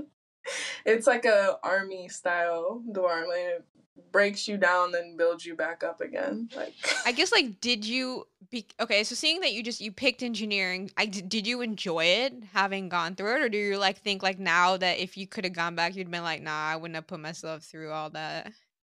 it's 0.86 1.06
like 1.06 1.26
a 1.26 1.58
army 1.62 2.08
style 2.08 2.82
dorm. 2.90 3.26
It 3.28 3.66
breaks 4.10 4.48
you 4.48 4.56
down 4.56 4.92
then 4.92 5.16
builds 5.16 5.44
you 5.44 5.54
back 5.54 5.84
up 5.84 6.00
again. 6.00 6.48
Like 6.56 6.72
I 7.04 7.12
guess 7.12 7.32
like 7.32 7.60
did 7.60 7.84
you 7.84 8.26
be 8.50 8.66
okay? 8.80 9.04
So 9.04 9.14
seeing 9.14 9.40
that 9.40 9.52
you 9.52 9.62
just 9.62 9.82
you 9.82 9.92
picked 9.92 10.22
engineering, 10.22 10.90
I 10.96 11.04
did 11.04 11.46
you 11.46 11.60
enjoy 11.60 12.04
it 12.04 12.32
having 12.54 12.88
gone 12.88 13.14
through 13.14 13.36
it, 13.36 13.42
or 13.42 13.48
do 13.50 13.58
you 13.58 13.76
like 13.76 13.98
think 13.98 14.22
like 14.22 14.38
now 14.38 14.78
that 14.78 14.98
if 14.98 15.18
you 15.18 15.26
could 15.26 15.44
have 15.44 15.52
gone 15.52 15.74
back, 15.74 15.94
you'd 15.94 16.10
been 16.10 16.22
like, 16.22 16.40
nah, 16.40 16.68
I 16.68 16.76
wouldn't 16.76 16.94
have 16.94 17.06
put 17.06 17.20
myself 17.20 17.62
through 17.62 17.90
all 17.92 18.08
that. 18.10 18.52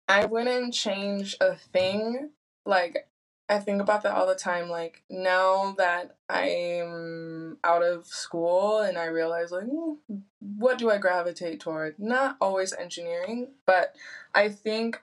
I 0.08 0.24
wouldn't 0.26 0.74
change 0.74 1.36
a 1.40 1.54
thing. 1.54 2.30
Like 2.66 3.07
I 3.48 3.58
think 3.58 3.80
about 3.80 4.02
that 4.02 4.14
all 4.14 4.26
the 4.26 4.34
time. 4.34 4.68
Like 4.68 5.02
now 5.08 5.74
that 5.78 6.16
I'm 6.28 7.56
out 7.64 7.82
of 7.82 8.06
school 8.06 8.80
and 8.80 8.98
I 8.98 9.06
realize 9.06 9.50
like 9.50 9.64
hmm, 9.64 9.94
what 10.40 10.78
do 10.78 10.90
I 10.90 10.98
gravitate 10.98 11.60
toward? 11.60 11.98
Not 11.98 12.36
always 12.40 12.72
engineering, 12.72 13.52
but 13.64 13.94
I 14.34 14.50
think 14.50 15.02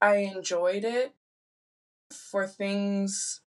I 0.00 0.16
enjoyed 0.16 0.84
it 0.84 1.14
for 2.10 2.46
things 2.46 3.40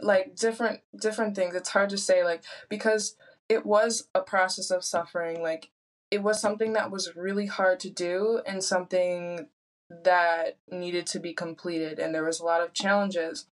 like 0.00 0.34
different 0.34 0.80
different 1.00 1.36
things. 1.36 1.54
It's 1.54 1.70
hard 1.70 1.90
to 1.90 1.98
say 1.98 2.24
like 2.24 2.42
because 2.68 3.16
it 3.48 3.64
was 3.64 4.08
a 4.14 4.20
process 4.20 4.70
of 4.70 4.84
suffering. 4.84 5.42
Like 5.42 5.70
it 6.10 6.22
was 6.22 6.40
something 6.40 6.72
that 6.72 6.90
was 6.90 7.14
really 7.14 7.46
hard 7.46 7.78
to 7.80 7.90
do 7.90 8.40
and 8.46 8.64
something 8.64 9.46
that 9.90 10.56
needed 10.70 11.06
to 11.06 11.18
be 11.18 11.32
completed 11.32 11.98
and 11.98 12.14
there 12.14 12.24
was 12.24 12.40
a 12.40 12.44
lot 12.44 12.62
of 12.62 12.72
challenges. 12.72 13.46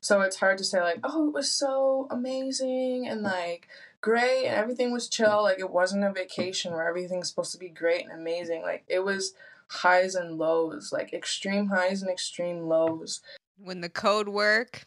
So 0.00 0.20
it's 0.20 0.36
hard 0.36 0.58
to 0.58 0.64
say 0.64 0.80
like 0.80 1.00
oh 1.04 1.28
it 1.28 1.34
was 1.34 1.50
so 1.50 2.06
amazing 2.10 3.06
and 3.08 3.22
like 3.22 3.68
great 4.00 4.46
and 4.46 4.56
everything 4.56 4.92
was 4.92 5.08
chill. 5.08 5.42
Like 5.42 5.60
it 5.60 5.70
wasn't 5.70 6.04
a 6.04 6.12
vacation 6.12 6.72
where 6.72 6.88
everything's 6.88 7.28
supposed 7.28 7.52
to 7.52 7.58
be 7.58 7.68
great 7.68 8.04
and 8.04 8.12
amazing. 8.12 8.62
Like 8.62 8.84
it 8.88 9.04
was 9.04 9.34
highs 9.68 10.14
and 10.14 10.38
lows 10.38 10.92
like 10.92 11.12
extreme 11.12 11.68
highs 11.68 12.02
and 12.02 12.10
extreme 12.10 12.62
lows. 12.68 13.20
When 13.56 13.80
the 13.80 13.88
code 13.88 14.28
work 14.28 14.86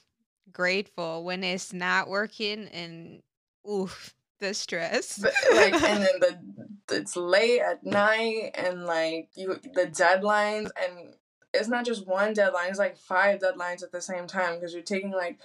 grateful. 0.52 1.24
When 1.24 1.44
it's 1.44 1.74
not 1.74 2.10
working 2.10 2.68
and 2.68 3.22
oof 3.70 4.14
the 4.40 4.54
stress. 4.54 5.20
But, 5.20 5.34
like 5.54 5.74
and 5.74 6.04
then 6.04 6.20
the 6.20 6.40
it's 6.92 7.16
late 7.16 7.62
at 7.62 7.84
night 7.84 8.52
and 8.56 8.86
like 8.86 9.30
you 9.36 9.60
the 9.74 9.88
deadlines 9.88 10.70
and 10.82 11.14
it's 11.54 11.68
not 11.68 11.86
just 11.86 12.08
one 12.08 12.34
deadline 12.34 12.70
it's 12.70 12.80
like 12.80 12.98
five 12.98 13.40
deadlines 13.40 13.84
at 13.84 13.92
the 13.92 14.02
same 14.02 14.28
time 14.28 14.56
because 14.56 14.74
you're 14.74 14.84
taking 14.84 15.12
like 15.12 15.40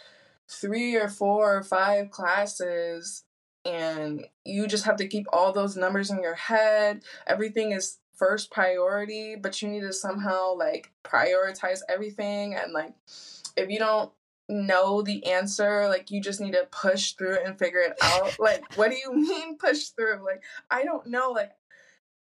three 0.49 0.97
or 0.97 1.09
four 1.09 1.57
or 1.57 1.63
five 1.63 2.11
classes 2.11 3.25
and 3.65 4.27
you 4.45 4.67
just 4.67 4.85
have 4.85 4.97
to 4.97 5.09
keep 5.09 5.27
all 5.33 5.53
those 5.53 5.77
numbers 5.77 6.09
in 6.09 6.23
your 6.23 6.37
head. 6.37 7.03
Everything 7.27 7.73
is 7.73 7.99
first 8.15 8.51
priority 8.51 9.37
but 9.37 9.61
you 9.61 9.69
need 9.69 9.81
to 9.81 9.93
somehow 9.93 10.55
like 10.55 10.91
prioritize 11.05 11.81
everything 11.89 12.55
and 12.55 12.73
like 12.73 12.95
if 13.59 13.69
you 13.69 13.79
don't 13.79 14.11
know 14.49 15.03
the 15.03 15.25
answer 15.27 15.89
like 15.89 16.11
you 16.11 16.21
just 16.21 16.41
need 16.41 16.53
to 16.53 16.67
push 16.71 17.13
through 17.13 17.39
and 17.45 17.59
figure 17.59 17.81
it 17.81 17.97
out 18.03 18.37
like 18.39 18.63
what 18.77 18.91
do 18.91 18.97
you 18.97 19.13
mean 19.13 19.57
push 19.59 19.89
through 19.89 20.25
like 20.25 20.43
i 20.71 20.85
don't 20.85 21.07
know 21.07 21.33
like 21.33 21.53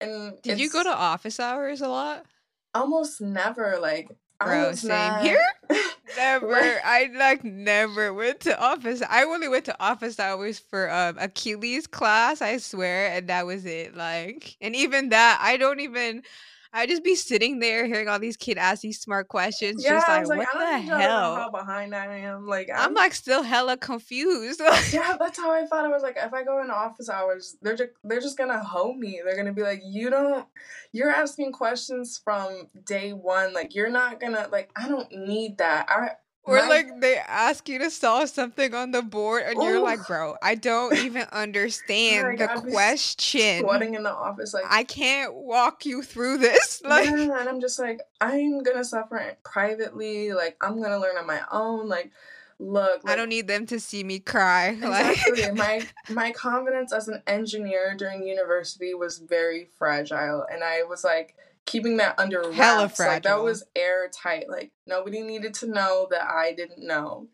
and 0.01 0.41
did 0.41 0.59
you 0.59 0.69
go 0.69 0.81
to 0.81 0.89
office 0.89 1.39
hours 1.39 1.81
a 1.81 1.87
lot 1.87 2.25
almost 2.73 3.21
never 3.21 3.77
like 3.79 4.09
Bro, 4.43 4.73
same 4.75 4.89
not... 4.89 5.21
here. 5.21 5.45
Never. 6.17 6.81
I 6.83 7.09
like 7.15 7.43
never 7.43 8.13
went 8.13 8.39
to 8.41 8.59
office. 8.59 9.01
I 9.07 9.23
only 9.23 9.47
went 9.47 9.65
to 9.65 9.75
office 9.79 10.19
hours 10.19 10.57
for 10.57 10.89
um 10.91 11.17
Achilles 11.19 11.87
class, 11.87 12.41
I 12.41 12.57
swear, 12.57 13.11
and 13.11 13.27
that 13.27 13.45
was 13.45 13.65
it. 13.65 13.95
Like, 13.95 14.57
and 14.59 14.75
even 14.75 15.09
that, 15.09 15.39
I 15.41 15.57
don't 15.57 15.79
even 15.81 16.23
I'd 16.71 16.89
just 16.89 17.03
be 17.03 17.15
sitting 17.15 17.59
there 17.59 17.87
hearing 17.87 18.07
all 18.07 18.19
these 18.19 18.37
kids 18.37 18.59
ask 18.59 18.81
these 18.81 18.99
smart 18.99 19.27
questions. 19.27 19.83
Yeah, 19.83 19.91
just 19.91 20.07
like, 20.07 20.27
like 20.27 20.53
what 20.53 20.59
the 20.59 20.77
hell? 20.77 21.35
how 21.35 21.49
behind 21.49 21.95
I 21.95 22.17
am. 22.17 22.45
Like 22.45 22.69
I'm, 22.69 22.89
I'm, 22.89 22.93
like 22.93 23.15
still 23.15 23.41
hella 23.41 23.75
confused. 23.75 24.61
yeah, 24.93 25.17
that's 25.19 25.37
how 25.37 25.51
I 25.51 25.65
thought. 25.65 25.85
I 25.85 25.87
was 25.87 26.03
like, 26.03 26.17
if 26.17 26.31
I 26.31 26.43
go 26.43 26.61
in 26.61 26.69
office 26.69 27.09
hours, 27.09 27.57
they're 27.61 27.75
just 27.75 27.91
they're 28.03 28.21
just 28.21 28.37
gonna 28.37 28.63
hoe 28.63 28.93
me. 28.93 29.21
They're 29.25 29.35
gonna 29.35 29.53
be 29.53 29.63
like, 29.63 29.81
you 29.83 30.11
don't. 30.11 30.45
You're 30.91 31.09
asking 31.09 31.53
questions 31.53 32.21
from 32.23 32.69
day 32.85 33.13
one. 33.13 33.53
Like 33.53 33.73
you're 33.73 33.89
not 33.89 34.19
gonna 34.19 34.47
like. 34.51 34.69
I 34.75 34.87
don't 34.87 35.11
need 35.11 35.57
that. 35.57 35.87
I 35.89 36.11
or 36.49 36.57
My... 36.57 36.67
like 36.67 36.99
they 37.01 37.17
ask 37.17 37.69
you 37.69 37.79
to 37.79 37.91
solve 37.91 38.29
something 38.29 38.73
on 38.73 38.91
the 38.91 39.01
board 39.01 39.43
and 39.45 39.57
Ooh. 39.57 39.63
you're 39.63 39.81
like, 39.81 39.99
oh. 40.01 40.05
bro, 40.07 40.35
I 40.41 40.55
don't 40.55 40.95
even 40.97 41.25
understand 41.31 42.27
like, 42.27 42.37
the 42.39 42.51
I'd 42.51 42.63
question. 42.71 43.61
Sweating 43.61 43.93
in 43.93 44.03
the 44.03 44.11
office, 44.11 44.53
like 44.53 44.65
I 44.67 44.83
can't 44.83 45.33
walk 45.33 45.85
you 45.85 46.01
through 46.01 46.39
this. 46.39 46.81
Like 46.89 47.05
yeah, 47.05 47.39
and 47.39 47.49
I'm 47.49 47.61
just 47.61 47.77
like, 47.77 48.01
I'm 48.19 48.63
gonna 48.63 48.83
suffer 48.83 49.37
privately, 49.43 50.33
like 50.33 50.57
I'm 50.59 50.81
gonna 50.81 50.97
learn 50.97 51.17
on 51.17 51.27
my 51.27 51.41
own. 51.51 51.87
Like 51.87 52.11
look 52.59 53.03
like, 53.05 53.13
i 53.13 53.15
don't 53.15 53.29
need 53.29 53.47
them 53.47 53.65
to 53.65 53.79
see 53.79 54.03
me 54.03 54.19
cry 54.19 54.67
exactly. 54.81 55.43
like 55.43 55.55
my 55.55 55.81
my 56.09 56.31
confidence 56.31 56.91
as 56.91 57.07
an 57.07 57.21
engineer 57.25 57.95
during 57.97 58.27
university 58.27 58.93
was 58.93 59.19
very 59.19 59.69
fragile 59.77 60.45
and 60.51 60.61
i 60.61 60.83
was 60.83 61.03
like 61.05 61.35
keeping 61.65 61.97
that 61.97 62.19
under 62.19 62.41
wraps. 62.41 62.55
Hella 62.55 62.89
fragile. 62.89 63.13
Like 63.13 63.23
that 63.23 63.43
was 63.43 63.63
airtight. 63.75 64.49
Like 64.49 64.71
nobody 64.87 65.21
needed 65.21 65.53
to 65.55 65.67
know 65.67 66.07
that 66.11 66.23
I 66.23 66.53
didn't 66.53 66.85
know. 66.85 67.27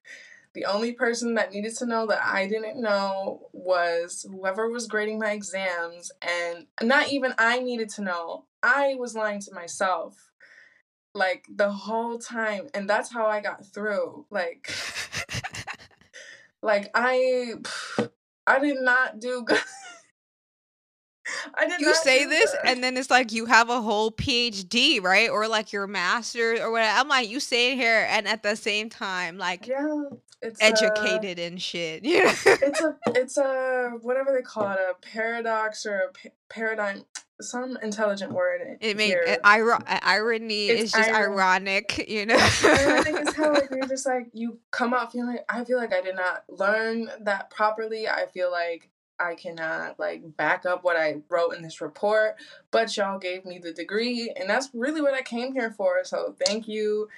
The 0.54 0.66
only 0.66 0.94
person 0.94 1.36
that 1.36 1.52
needed 1.52 1.76
to 1.78 1.86
know 1.86 2.08
that 2.08 2.24
I 2.24 2.48
didn't 2.48 2.82
know 2.82 3.50
was 3.52 4.26
whoever 4.30 4.70
was 4.70 4.88
grading 4.88 5.20
my 5.20 5.32
exams, 5.32 6.12
and 6.22 6.68
not 6.82 7.12
even 7.12 7.34
I 7.38 7.60
needed 7.60 7.90
to 7.92 8.02
know. 8.02 8.46
I 8.64 8.96
was 8.96 9.16
lying 9.16 9.42
to 9.42 9.54
myself 9.54 10.32
like 11.16 11.48
the 11.50 11.72
whole 11.72 12.20
time, 12.20 12.68
and 12.74 12.88
that's 12.88 13.12
how 13.12 13.26
I 13.26 13.40
got 13.40 13.66
through. 13.66 14.26
Like, 14.30 14.70
like 16.62 16.92
I, 16.94 17.54
I 18.46 18.60
did 18.60 18.82
not 18.82 19.20
do 19.20 19.44
good. 19.48 19.60
I 21.54 21.68
did 21.68 21.80
you 21.80 21.94
say 21.96 22.26
this, 22.26 22.52
that. 22.52 22.66
and 22.66 22.84
then 22.84 22.98
it's 22.98 23.10
like 23.10 23.32
you 23.32 23.46
have 23.46 23.70
a 23.70 23.82
whole 23.82 24.12
PhD, 24.12 25.02
right? 25.02 25.30
Or 25.30 25.48
like 25.48 25.72
your 25.72 25.88
master's 25.88 26.60
or 26.60 26.72
whatever. 26.72 27.00
I'm 27.00 27.08
like, 27.08 27.30
you 27.30 27.40
say 27.40 27.74
it 27.74 27.76
here, 27.76 28.08
and 28.10 28.28
at 28.28 28.44
the 28.44 28.56
same 28.56 28.90
time, 28.90 29.38
like, 29.38 29.68
yeah, 29.68 30.04
it's 30.42 30.62
educated 30.62 31.40
and 31.40 31.62
shit. 31.62 32.04
Yeah, 32.16 32.34
it's 32.46 32.82
a, 32.82 32.98
it's 33.08 33.38
a 33.38 33.92
whatever 34.02 34.32
they 34.34 34.42
call 34.42 34.72
it, 34.72 34.80
a 34.80 34.94
paradox 35.02 35.86
or 35.86 36.00
a 36.00 36.08
pa- 36.12 36.36
paradigm. 36.50 37.06
Some 37.42 37.78
intelligent 37.84 38.32
word. 38.32 38.78
It 38.80 38.96
makes 38.96 39.14
ir- 39.14 39.38
irony 39.44 40.68
it's 40.68 40.84
is 40.84 40.92
just 40.94 41.10
ironic, 41.10 42.06
you 42.08 42.26
know. 42.26 42.38
I 42.38 43.02
think 43.04 43.20
it's 43.20 43.34
how 43.34 43.52
like 43.52 43.70
you're 43.72 43.86
just 43.90 44.06
like 44.06 44.28
you 44.32 44.58
come 44.72 44.94
out 44.94 45.12
feeling 45.12 45.40
I 45.50 45.66
feel 45.66 45.78
like 45.78 45.94
I 45.94 46.00
did 46.00 46.16
not 46.16 46.46
learn 46.48 47.10
that 47.20 47.50
properly. 47.50 48.08
I 48.08 48.28
feel 48.28 48.50
like 48.50 48.90
I 49.20 49.36
cannot 49.36 50.00
like 50.00 50.36
back 50.38 50.66
up 50.66 50.84
what 50.84 50.98
I 50.98 51.22
wrote 51.30 51.56
in 51.56 51.62
this 51.62 51.82
report, 51.82 52.36
but 52.72 52.96
y'all 52.98 53.20
gave 53.20 53.46
me 53.46 53.60
the 53.60 53.74
degree, 53.74 54.34
and 54.36 54.50
that's 54.50 54.70
really 54.74 55.02
what 55.02 55.14
I 55.14 55.22
came 55.22 55.54
here 55.54 55.72
for. 55.72 56.04
So 56.04 56.36
thank 56.46 56.68
you. 56.68 57.10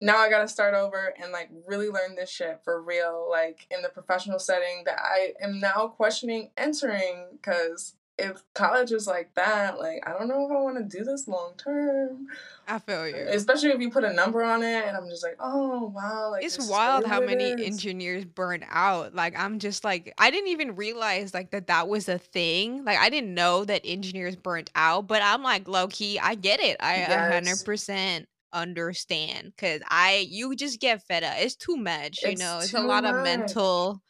Now 0.00 0.18
I 0.18 0.28
gotta 0.28 0.48
start 0.48 0.74
over 0.74 1.14
and 1.22 1.32
like 1.32 1.50
really 1.66 1.88
learn 1.88 2.16
this 2.16 2.30
shit 2.30 2.60
for 2.64 2.82
real, 2.82 3.28
like 3.30 3.66
in 3.70 3.82
the 3.82 3.88
professional 3.88 4.38
setting 4.38 4.82
that 4.84 4.98
I 5.00 5.32
am 5.40 5.58
now 5.58 5.88
questioning 5.88 6.50
entering 6.56 7.26
because 7.32 7.94
if 8.18 8.42
college 8.54 8.92
is 8.92 9.06
like 9.06 9.34
that, 9.34 9.78
like 9.78 10.02
I 10.06 10.12
don't 10.12 10.28
know 10.28 10.46
if 10.46 10.50
I 10.50 10.60
want 10.60 10.78
to 10.78 10.98
do 10.98 11.04
this 11.04 11.28
long 11.28 11.52
term. 11.56 12.26
I 12.66 12.78
feel 12.78 13.06
you. 13.08 13.14
Especially 13.14 13.70
if 13.70 13.80
you 13.80 13.90
put 13.90 14.04
a 14.04 14.12
number 14.12 14.42
on 14.42 14.62
it, 14.62 14.86
and 14.86 14.96
I'm 14.96 15.08
just 15.08 15.22
like, 15.22 15.36
oh 15.38 15.92
wow, 15.94 16.30
like 16.30 16.44
it's 16.44 16.68
wild 16.68 17.06
how 17.06 17.20
many 17.20 17.50
is. 17.50 17.60
engineers 17.60 18.24
burn 18.24 18.64
out. 18.70 19.14
Like 19.14 19.38
I'm 19.38 19.58
just 19.58 19.84
like, 19.84 20.14
I 20.18 20.30
didn't 20.30 20.48
even 20.48 20.76
realize 20.76 21.34
like 21.34 21.50
that 21.50 21.66
that 21.66 21.88
was 21.88 22.08
a 22.08 22.18
thing. 22.18 22.84
Like 22.84 22.98
I 22.98 23.10
didn't 23.10 23.34
know 23.34 23.64
that 23.64 23.82
engineers 23.84 24.34
burnt 24.34 24.70
out, 24.74 25.06
but 25.06 25.22
I'm 25.22 25.42
like 25.42 25.68
low 25.68 25.88
key, 25.88 26.18
I 26.18 26.34
get 26.36 26.60
it. 26.60 26.78
I 26.80 27.00
hundred 27.00 27.64
percent 27.64 28.28
understand 28.52 29.52
because 29.54 29.82
I 29.88 30.26
you 30.30 30.56
just 30.56 30.80
get 30.80 31.02
fed 31.02 31.22
up. 31.22 31.34
It's 31.38 31.54
too 31.54 31.76
much, 31.76 32.22
you 32.22 32.30
it's 32.30 32.40
know. 32.40 32.60
It's 32.60 32.72
a 32.72 32.80
lot 32.80 33.04
much. 33.04 33.14
of 33.14 33.22
mental 33.22 34.02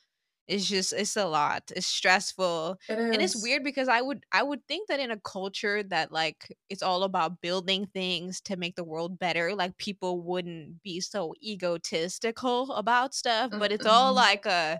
it's 0.48 0.66
just 0.66 0.92
it's 0.92 1.16
a 1.16 1.24
lot 1.26 1.62
it's 1.74 1.86
stressful 1.86 2.78
and 2.88 3.20
it's 3.20 3.42
weird 3.42 3.64
because 3.64 3.88
i 3.88 4.00
would 4.00 4.24
i 4.32 4.42
would 4.42 4.64
think 4.66 4.88
that 4.88 5.00
in 5.00 5.10
a 5.10 5.20
culture 5.20 5.82
that 5.82 6.12
like 6.12 6.54
it's 6.70 6.82
all 6.82 7.02
about 7.02 7.40
building 7.40 7.86
things 7.92 8.40
to 8.40 8.56
make 8.56 8.76
the 8.76 8.84
world 8.84 9.18
better 9.18 9.54
like 9.54 9.76
people 9.78 10.22
wouldn't 10.22 10.82
be 10.82 11.00
so 11.00 11.32
egotistical 11.42 12.72
about 12.72 13.14
stuff 13.14 13.50
but 13.58 13.72
it's 13.72 13.86
all 13.86 14.12
like 14.12 14.46
a 14.46 14.78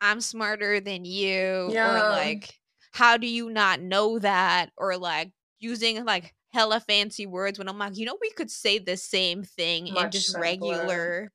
i'm 0.00 0.20
smarter 0.20 0.80
than 0.80 1.04
you 1.04 1.68
yeah. 1.72 1.90
or 1.90 2.08
like 2.10 2.54
how 2.92 3.16
do 3.16 3.26
you 3.26 3.50
not 3.50 3.80
know 3.80 4.18
that 4.18 4.70
or 4.76 4.96
like 4.96 5.30
using 5.58 6.04
like 6.04 6.32
hella 6.54 6.78
fancy 6.78 7.26
words 7.26 7.58
when 7.58 7.68
I'm 7.68 7.78
like, 7.78 7.98
you 7.98 8.06
know, 8.06 8.16
we 8.20 8.30
could 8.30 8.50
say 8.50 8.78
the 8.78 8.96
same 8.96 9.42
thing 9.42 9.92
Much 9.92 10.04
in 10.04 10.10
just 10.12 10.26
simpler. 10.28 10.42
regular 10.42 11.32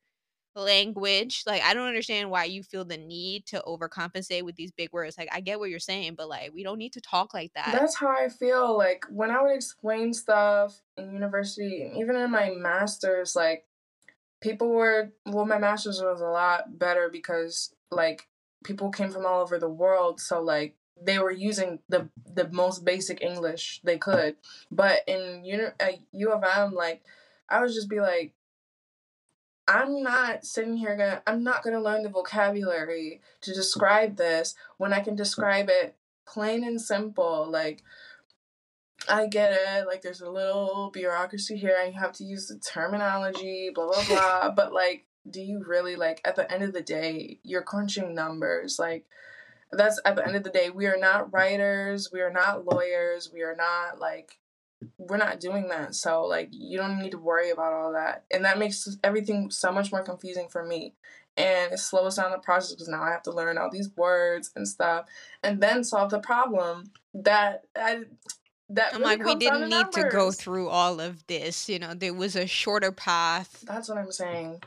language. 0.55 1.43
Like, 1.45 1.61
I 1.61 1.73
don't 1.73 1.87
understand 1.87 2.29
why 2.29 2.45
you 2.45 2.63
feel 2.63 2.85
the 2.85 2.97
need 2.97 3.45
to 3.47 3.63
overcompensate 3.65 4.43
with 4.43 4.55
these 4.55 4.71
big 4.71 4.91
words. 4.91 5.17
Like, 5.17 5.29
I 5.31 5.41
get 5.41 5.59
what 5.59 5.69
you're 5.69 5.79
saying, 5.79 6.15
but 6.15 6.29
like, 6.29 6.53
we 6.53 6.63
don't 6.63 6.77
need 6.77 6.93
to 6.93 7.01
talk 7.01 7.33
like 7.33 7.53
that. 7.53 7.71
That's 7.71 7.95
how 7.95 8.07
I 8.07 8.29
feel. 8.29 8.77
Like, 8.77 9.05
when 9.09 9.31
I 9.31 9.41
would 9.41 9.55
explain 9.55 10.13
stuff 10.13 10.81
in 10.97 11.13
university, 11.13 11.91
even 11.97 12.15
in 12.15 12.31
my 12.31 12.51
master's, 12.51 13.35
like, 13.35 13.65
people 14.41 14.69
were, 14.69 15.11
well, 15.25 15.45
my 15.45 15.57
master's 15.57 16.01
was 16.01 16.21
a 16.21 16.25
lot 16.25 16.77
better 16.79 17.09
because, 17.11 17.73
like, 17.91 18.27
people 18.63 18.91
came 18.91 19.09
from 19.09 19.25
all 19.25 19.41
over 19.41 19.59
the 19.59 19.69
world. 19.69 20.19
So, 20.19 20.41
like, 20.41 20.75
they 21.01 21.19
were 21.19 21.31
using 21.31 21.79
the 21.87 22.09
the 22.25 22.49
most 22.51 22.83
basic 22.83 23.21
English 23.21 23.81
they 23.83 23.97
could, 23.97 24.35
but 24.69 25.01
in 25.07 25.43
uni- 25.45 25.71
at 25.79 25.95
U 26.11 26.31
of 26.31 26.43
M, 26.43 26.73
like 26.73 27.01
I 27.47 27.61
would 27.61 27.71
just 27.71 27.89
be 27.89 27.99
like, 27.99 28.33
I'm 29.69 30.01
not 30.01 30.45
sitting 30.45 30.77
here 30.77 30.97
gonna 30.97 31.21
I'm 31.27 31.43
not 31.43 31.63
gonna 31.63 31.79
learn 31.79 32.01
the 32.01 32.09
vocabulary 32.09 33.21
to 33.41 33.53
describe 33.53 34.17
this 34.17 34.55
when 34.77 34.93
I 34.93 34.99
can 34.99 35.15
describe 35.15 35.69
it 35.69 35.95
plain 36.25 36.63
and 36.63 36.81
simple. 36.81 37.47
Like 37.47 37.83
I 39.07 39.27
get 39.27 39.53
it, 39.53 39.85
like 39.85 40.01
there's 40.01 40.21
a 40.21 40.29
little 40.29 40.89
bureaucracy 40.91 41.55
here 41.55 41.77
and 41.79 41.93
you 41.93 41.99
have 41.99 42.13
to 42.13 42.23
use 42.23 42.47
the 42.47 42.57
terminology, 42.57 43.69
blah 43.73 43.85
blah 43.85 44.05
blah. 44.07 44.51
but 44.55 44.73
like 44.73 45.05
do 45.29 45.39
you 45.39 45.63
really 45.63 45.95
like 45.95 46.19
at 46.25 46.35
the 46.35 46.51
end 46.51 46.63
of 46.63 46.73
the 46.73 46.81
day 46.81 47.39
you're 47.43 47.61
crunching 47.61 48.15
numbers 48.15 48.79
like 48.79 49.05
that's 49.71 49.99
at 50.05 50.15
the 50.15 50.25
end 50.25 50.35
of 50.35 50.43
the 50.43 50.49
day 50.49 50.69
we 50.69 50.87
are 50.87 50.97
not 50.97 51.31
writers 51.31 52.09
we 52.11 52.21
are 52.21 52.31
not 52.31 52.65
lawyers 52.65 53.29
we 53.31 53.43
are 53.43 53.55
not 53.55 53.99
like 53.99 54.39
we're 54.97 55.17
not 55.17 55.39
doing 55.39 55.67
that. 55.69 55.95
So 55.95 56.25
like 56.25 56.49
you 56.51 56.77
don't 56.77 56.99
need 56.99 57.11
to 57.11 57.17
worry 57.17 57.51
about 57.51 57.73
all 57.73 57.93
that. 57.93 58.25
And 58.31 58.45
that 58.45 58.59
makes 58.59 58.97
everything 59.03 59.51
so 59.51 59.71
much 59.71 59.91
more 59.91 60.03
confusing 60.03 60.47
for 60.49 60.65
me. 60.65 60.93
And 61.37 61.73
it 61.73 61.79
slows 61.79 62.15
down 62.15 62.31
the 62.31 62.37
process 62.37 62.71
because 62.71 62.89
now 62.89 63.01
I 63.01 63.11
have 63.11 63.23
to 63.23 63.31
learn 63.31 63.57
all 63.57 63.69
these 63.71 63.89
words 63.95 64.51
and 64.55 64.67
stuff 64.67 65.05
and 65.41 65.61
then 65.61 65.83
solve 65.83 66.11
the 66.11 66.19
problem 66.19 66.91
that 67.13 67.63
I 67.77 68.01
that 68.69 68.93
I'm 68.93 69.01
really 69.01 69.15
like 69.15 69.25
we 69.25 69.35
didn't 69.35 69.69
need 69.69 69.91
to 69.93 70.09
go 70.11 70.31
through 70.31 70.69
all 70.69 70.99
of 70.99 71.25
this, 71.27 71.67
you 71.69 71.79
know, 71.79 71.93
there 71.93 72.13
was 72.13 72.35
a 72.35 72.45
shorter 72.45 72.91
path. 72.91 73.63
That's 73.65 73.89
what 73.89 73.97
I'm 73.97 74.11
saying. 74.11 74.61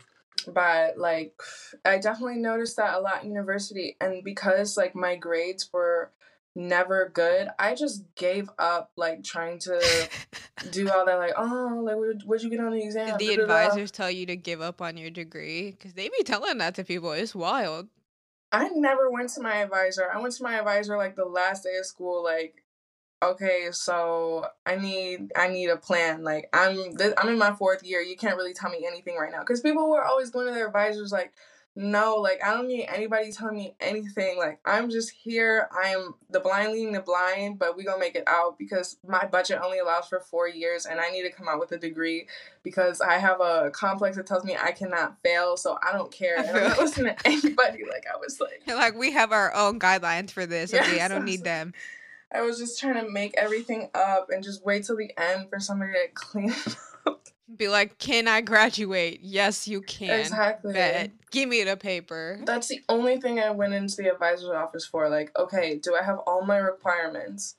But 0.46 0.98
like 0.98 1.40
I 1.84 1.98
definitely 1.98 2.38
noticed 2.38 2.76
that 2.76 2.94
a 2.94 3.00
lot 3.00 3.22
in 3.22 3.30
university 3.30 3.96
and 4.00 4.24
because 4.24 4.76
like 4.76 4.94
my 4.94 5.16
grades 5.16 5.68
were 5.72 6.10
never 6.54 7.10
good. 7.12 7.48
I 7.58 7.74
just 7.74 8.04
gave 8.14 8.50
up 8.58 8.92
like 8.96 9.24
trying 9.24 9.58
to 9.60 10.08
do 10.70 10.90
all 10.90 11.06
that 11.06 11.18
like 11.18 11.32
oh 11.36 11.82
like 11.84 11.96
what 11.96 12.26
would 12.26 12.42
you 12.42 12.50
get 12.50 12.60
on 12.60 12.72
the 12.72 12.82
exam? 12.82 13.18
Did 13.18 13.36
the 13.36 13.42
advisors 13.42 13.90
tell 13.90 14.10
you 14.10 14.26
to 14.26 14.36
give 14.36 14.60
up 14.60 14.82
on 14.82 14.96
your 14.96 15.10
degree? 15.10 15.70
Because 15.70 15.94
they 15.94 16.08
be 16.08 16.22
telling 16.24 16.58
that 16.58 16.74
to 16.76 16.84
people. 16.84 17.12
It's 17.12 17.34
wild. 17.34 17.88
I 18.52 18.68
never 18.68 19.10
went 19.10 19.30
to 19.30 19.40
my 19.40 19.56
advisor. 19.56 20.10
I 20.12 20.20
went 20.20 20.34
to 20.34 20.42
my 20.42 20.58
advisor 20.58 20.96
like 20.96 21.16
the 21.16 21.24
last 21.24 21.64
day 21.64 21.76
of 21.78 21.86
school. 21.86 22.22
Like, 22.22 22.62
okay, 23.22 23.68
so 23.72 24.46
I 24.66 24.76
need 24.76 25.32
I 25.34 25.48
need 25.48 25.68
a 25.68 25.78
plan. 25.78 26.22
Like 26.22 26.50
I'm 26.52 26.96
th- 26.96 27.14
I'm 27.16 27.30
in 27.30 27.38
my 27.38 27.54
fourth 27.54 27.82
year. 27.82 28.02
You 28.02 28.16
can't 28.16 28.36
really 28.36 28.52
tell 28.52 28.70
me 28.70 28.86
anything 28.86 29.16
right 29.16 29.32
now 29.32 29.40
because 29.40 29.62
people 29.62 29.88
were 29.88 30.04
always 30.04 30.30
going 30.30 30.48
to 30.48 30.52
their 30.52 30.66
advisors 30.66 31.12
like 31.12 31.32
no, 31.74 32.16
like 32.16 32.44
I 32.44 32.52
don't 32.52 32.68
need 32.68 32.86
anybody 32.86 33.32
telling 33.32 33.56
me 33.56 33.74
anything. 33.80 34.36
Like 34.36 34.60
I'm 34.64 34.90
just 34.90 35.10
here. 35.10 35.68
I 35.72 35.88
am 35.88 36.14
the 36.28 36.40
blind 36.40 36.72
leading 36.72 36.92
the 36.92 37.00
blind, 37.00 37.58
but 37.58 37.76
we 37.76 37.84
gonna 37.84 37.98
make 37.98 38.14
it 38.14 38.24
out 38.26 38.58
because 38.58 38.98
my 39.06 39.24
budget 39.24 39.58
only 39.62 39.78
allows 39.78 40.06
for 40.06 40.20
four 40.20 40.46
years, 40.48 40.84
and 40.84 41.00
I 41.00 41.10
need 41.10 41.22
to 41.22 41.30
come 41.30 41.48
out 41.48 41.58
with 41.58 41.72
a 41.72 41.78
degree 41.78 42.26
because 42.62 43.00
I 43.00 43.14
have 43.18 43.40
a 43.40 43.70
complex 43.70 44.16
that 44.16 44.26
tells 44.26 44.44
me 44.44 44.54
I 44.54 44.72
cannot 44.72 45.16
fail. 45.24 45.56
So 45.56 45.78
I 45.82 45.92
don't 45.92 46.12
care. 46.12 46.36
And 46.36 46.48
I'm 46.48 46.68
not 46.68 46.78
listening 46.80 47.16
to 47.16 47.26
anybody. 47.26 47.84
Like 47.88 48.04
I 48.12 48.18
was 48.18 48.38
like, 48.38 48.62
like 48.66 48.94
we 48.94 49.12
have 49.12 49.32
our 49.32 49.54
own 49.54 49.80
guidelines 49.80 50.30
for 50.30 50.44
this. 50.44 50.74
Okay, 50.74 50.96
yes, 50.96 51.10
I 51.10 51.14
don't 51.14 51.24
need 51.24 51.42
them. 51.42 51.72
I 52.34 52.42
was 52.42 52.58
just 52.58 52.78
trying 52.80 53.02
to 53.02 53.10
make 53.10 53.34
everything 53.36 53.88
up 53.94 54.28
and 54.30 54.42
just 54.42 54.64
wait 54.64 54.84
till 54.84 54.96
the 54.96 55.10
end 55.18 55.48
for 55.48 55.58
somebody 55.58 55.92
to 55.92 56.08
clean 56.14 56.54
up. 57.06 57.28
Be 57.56 57.68
like, 57.68 57.98
can 57.98 58.28
I 58.28 58.40
graduate? 58.40 59.20
Yes, 59.22 59.68
you 59.68 59.82
can. 59.82 60.20
Exactly. 60.20 60.72
Bet. 60.72 61.10
Give 61.30 61.48
me 61.48 61.64
the 61.64 61.76
paper. 61.76 62.40
That's 62.44 62.68
the 62.68 62.80
only 62.88 63.20
thing 63.20 63.40
I 63.40 63.50
went 63.50 63.74
into 63.74 63.96
the 63.96 64.12
advisor's 64.12 64.50
office 64.50 64.84
for. 64.84 65.08
Like, 65.08 65.36
okay, 65.38 65.78
do 65.78 65.94
I 65.94 66.02
have 66.02 66.18
all 66.26 66.44
my 66.44 66.58
requirements? 66.58 67.56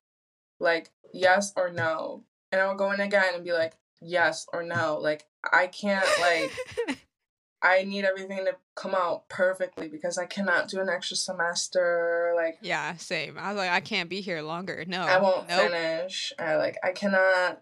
Like, 0.60 0.91
yes 1.13 1.53
or 1.56 1.71
no? 1.71 2.23
And 2.51 2.62
I'll 2.62 2.75
go 2.75 2.91
in 2.91 2.99
again 2.99 3.34
and 3.34 3.43
be 3.43 3.53
like, 3.53 3.73
yes 4.01 4.45
or 4.53 4.63
no. 4.63 4.99
Like, 5.01 5.25
I 5.51 5.67
can't, 5.67 6.08
like, 6.21 6.97
I 7.63 7.84
need 7.84 8.03
everything 8.03 8.45
to 8.45 8.56
come 8.75 8.93
out 8.93 9.29
perfectly 9.29 9.88
because 9.88 10.17
I 10.17 10.25
cannot 10.25 10.67
do 10.67 10.82
an 10.82 10.89
extra 10.89 11.15
semester. 11.15 12.34
Like, 12.36 12.58
yeah, 12.62 12.95
same. 12.97 13.38
I 13.39 13.49
was 13.49 13.58
like, 13.58 13.71
I 13.71 13.79
can't 13.79 14.10
be 14.10 14.19
here 14.19 14.41
longer. 14.41 14.84
No, 14.86 15.01
I 15.01 15.19
won't 15.19 15.47
nope. 15.47 15.71
finish. 15.71 16.34
I 16.38 16.58
like, 16.58 16.77
I 16.84 16.91
cannot 16.91 17.62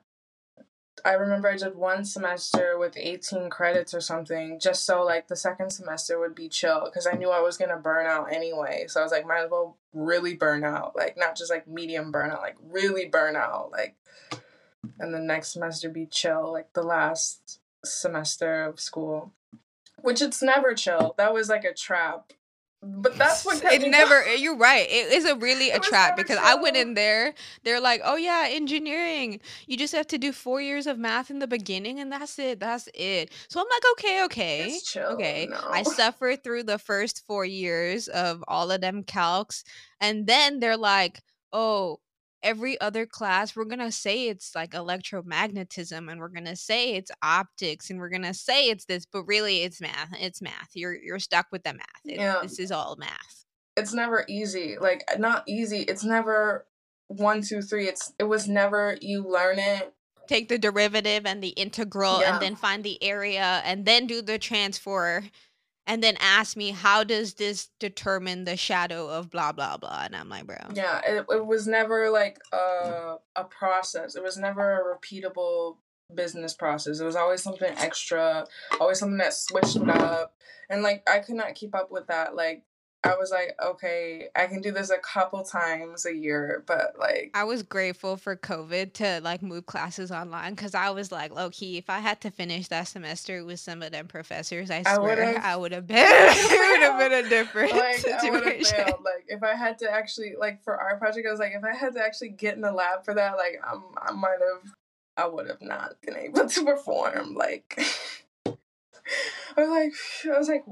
I 1.06 1.14
remember 1.14 1.50
I 1.50 1.58
did 1.58 1.76
one 1.76 2.06
semester 2.06 2.78
with 2.78 2.98
18 2.98 3.50
credits 3.50 3.94
or 3.94 4.02
something, 4.02 4.60
just 4.60 4.86
so 4.86 5.04
like 5.04 5.28
the 5.28 5.36
second 5.36 5.72
semester 5.72 6.20
would 6.20 6.36
be 6.36 6.50
chill 6.50 6.86
because 6.86 7.08
I 7.08 7.16
knew 7.18 7.30
I 7.30 7.42
was 7.42 7.58
gonna 7.58 7.78
burn 7.78 8.06
out 8.06 8.32
anyway. 8.32 8.86
So 8.88 9.00
I 9.00 9.04
was 9.04 9.12
like, 9.12 9.26
might 9.26 9.46
as 9.46 9.52
well 9.52 9.78
really 9.94 10.36
burn 10.36 10.64
out, 10.64 10.96
like 10.96 11.18
not 11.18 11.36
just 11.36 11.52
like 11.52 11.68
medium 11.68 12.12
burnout, 12.12 12.42
like 12.42 12.58
really 12.62 13.06
burn 13.06 13.36
out, 13.36 13.72
like, 13.72 13.96
and 15.00 15.14
the 15.14 15.20
next 15.20 15.54
semester 15.54 15.90
be 15.90 16.06
chill, 16.06 16.52
like 16.52 16.74
the 16.74 16.84
last 16.84 17.60
semester 17.84 18.64
of 18.64 18.80
school, 18.80 19.34
which 20.02 20.22
it's 20.22 20.42
never 20.42 20.74
chill. 20.74 21.16
That 21.18 21.34
was 21.34 21.50
like 21.50 21.64
a 21.64 21.74
trap 21.74 22.34
but 22.84 23.16
that's 23.16 23.46
what 23.46 23.64
it 23.64 23.90
never 23.90 24.24
going. 24.24 24.42
you're 24.42 24.58
right. 24.58 24.88
It 24.90 25.14
is 25.14 25.26
a 25.26 25.36
really 25.36 25.70
a 25.70 25.80
trap 25.80 26.18
because 26.18 26.38
i 26.42 26.56
went 26.56 26.76
in 26.76 26.96
there 26.96 27.34
they're 27.64 27.80
like 27.80 28.02
oh 28.04 28.16
yeah 28.16 28.48
engineering. 28.50 29.40
You 29.68 29.78
just 29.78 29.94
have 29.94 30.08
to 30.08 30.18
do 30.18 30.32
four 30.32 30.62
years 30.62 30.88
of 30.88 30.98
math 30.98 31.30
in 31.30 31.40
the 31.40 31.48
beginning 31.48 32.00
and 32.00 32.12
that's 32.12 32.40
it 32.40 32.60
that's 32.60 32.90
it. 32.94 33.32
So 33.50 33.60
i'm 33.60 33.68
like 33.68 33.84
okay 33.94 34.26
okay 34.26 34.80
okay. 34.98 35.48
no. 35.50 35.60
i 35.70 35.84
suffered 35.84 36.44
through 36.44 36.64
the 36.64 36.80
first 36.80 37.24
four 37.28 37.46
years 37.46 38.08
of 38.08 38.44
all 38.48 38.72
of 38.72 38.82
them 38.82 39.04
calcs 39.04 39.64
and 40.00 40.26
then 40.26 40.60
they're 40.60 40.78
like 40.78 41.22
oh 41.54 42.00
every 42.44 42.80
other 42.82 43.06
class 43.06 43.56
we're 43.56 43.66
gonna 43.66 43.92
say 43.92 44.28
it's 44.28 44.56
like 44.56 44.72
electromagnetism 44.72 46.12
and 46.12 46.20
we're 46.20 46.28
gonna 46.28 46.56
say 46.56 46.94
it's 46.94 47.12
optics 47.22 47.90
and 47.90 48.00
we're 48.00 48.10
gonna 48.10 48.34
say 48.34 48.66
it's 48.66 48.86
this 48.86 49.06
but 49.06 49.24
really 49.24 49.64
it's 49.64 49.82
math 49.82 50.10
it's 50.20 50.42
math. 50.42 50.70
You're 50.74 50.94
you're 50.94 51.20
stuck 51.20 51.48
with 51.52 51.64
the 51.64 51.74
math. 51.74 51.86
It, 52.06 52.18
yeah. 52.18 52.40
this 52.42 52.60
is 52.60 52.72
all 52.72 52.96
math. 52.98 53.46
It's 53.76 53.94
never 53.94 54.26
easy 54.28 54.78
like 54.80 55.04
uh, 55.14 55.18
not 55.18 55.44
easy 55.48 55.80
it's 55.80 56.04
never 56.04 56.66
one 57.08 57.42
two 57.42 57.62
three 57.62 57.88
it's 57.88 58.14
it 58.20 58.24
was 58.24 58.48
never 58.48 58.98
you 59.02 59.28
learn 59.28 59.60
it. 59.60 59.94
Take 60.28 60.50
the 60.50 60.58
derivative 60.58 61.26
and 61.26 61.44
the 61.44 61.50
integral 61.50 62.22
yeah. 62.22 62.34
and 62.34 62.42
then 62.42 62.56
find 62.56 62.84
the 62.84 63.02
area 63.04 63.62
and 63.66 63.86
then 63.86 64.08
do 64.08 64.22
the 64.22 64.40
transfer 64.40 65.24
and 65.92 66.02
then 66.02 66.16
ask 66.22 66.56
me 66.56 66.72
how 66.72 67.04
does 67.04 67.34
this 67.34 67.68
determine 67.78 68.46
the 68.46 68.56
shadow 68.56 69.10
of 69.10 69.30
blah 69.30 69.52
blah 69.52 69.76
blah? 69.76 70.04
And 70.06 70.16
i'm 70.16 70.30
like 70.30 70.48
bro. 70.48 70.56
Yeah 70.74 71.02
it, 71.06 71.26
it 71.30 71.46
was 71.46 71.68
never 71.68 72.10
like 72.10 72.40
a, 72.54 73.18
a 73.36 73.44
process. 73.44 74.16
It 74.16 74.24
was 74.24 74.38
never 74.38 74.80
a 74.80 74.96
repeatable 74.96 75.76
business 76.16 76.54
process. 76.54 77.02
It 77.02 77.06
was 77.06 77.18
always 77.18 77.44
something 77.44 77.74
extra 77.78 78.46
always 78.80 79.00
something 79.00 79.18
that 79.18 79.34
switched 79.34 79.76
it 79.76 79.90
up. 79.90 80.34
And 80.70 80.82
like 80.82 81.04
i 81.10 81.20
could 81.20 81.36
not 81.36 81.56
keep 81.56 81.76
up 81.76 81.92
with 81.92 82.08
that 82.08 82.36
like 82.36 82.64
I 83.04 83.16
was 83.16 83.32
like, 83.32 83.56
okay, 83.64 84.28
I 84.36 84.46
can 84.46 84.62
do 84.62 84.72
this 84.72 84.92
a 84.92 84.98
couple 85.00 85.44
times 85.44 86.06
a 86.06 86.16
year, 86.16 86.64
but 86.68 86.94
like 87.00 87.32
I 87.34 87.46
was 87.46 87.64
grateful 87.64 88.16
for 88.16 88.36
COVID 88.36 88.94
to 88.94 89.22
like 89.24 89.42
move 89.42 89.66
classes 89.66 90.12
online 90.12 90.54
because 90.54 90.76
I 90.76 90.92
was 90.92 91.12
like, 91.12 91.34
low 91.34 91.50
key, 91.50 91.78
if 91.78 91.90
I 91.90 91.98
had 92.00 92.22
to 92.22 92.30
finish 92.30 92.68
that 92.68 92.88
semester 92.88 93.44
with 93.44 93.60
some 93.60 93.82
of 93.82 93.92
them 93.92 94.08
professors, 94.08 94.70
I, 94.70 94.84
I 94.86 94.96
swear 94.96 95.42
I 95.44 95.56
would 95.56 95.72
have 95.72 95.88
been 95.88 95.98
it 96.08 96.80
would 96.80 96.82
have 96.82 97.00
been 97.12 97.26
a 97.26 97.30
different 97.30 97.72
like, 97.76 97.98
situation. 97.98 98.80
I 98.80 98.90
like 98.90 99.26
if 99.28 99.42
I 99.42 99.56
had 99.56 99.80
to 99.80 99.90
actually 99.90 100.36
like 100.38 100.64
for 100.64 100.78
our 100.80 100.98
project, 100.98 101.26
I 101.28 101.32
was 101.32 101.40
like, 101.40 101.54
if 101.56 101.64
I 101.64 101.74
had 101.74 101.96
to 101.96 102.04
actually 102.04 102.30
get 102.30 102.54
in 102.54 102.62
the 102.62 102.72
lab 102.72 103.04
for 103.04 103.16
that, 103.16 103.36
like 103.36 103.60
I'm, 103.68 103.82
I 104.00 104.12
might 104.12 104.40
have, 104.40 104.74
I 105.18 105.28
would 105.28 105.48
have 105.48 105.62
not 105.62 105.96
been 106.02 106.18
able 106.18 106.48
to 106.48 106.66
perform. 106.66 107.34
Like 107.34 107.82
I 108.46 108.54
was 109.58 109.70
like, 109.70 109.94
I 110.32 110.38
was 110.38 110.50
like, 110.50 110.66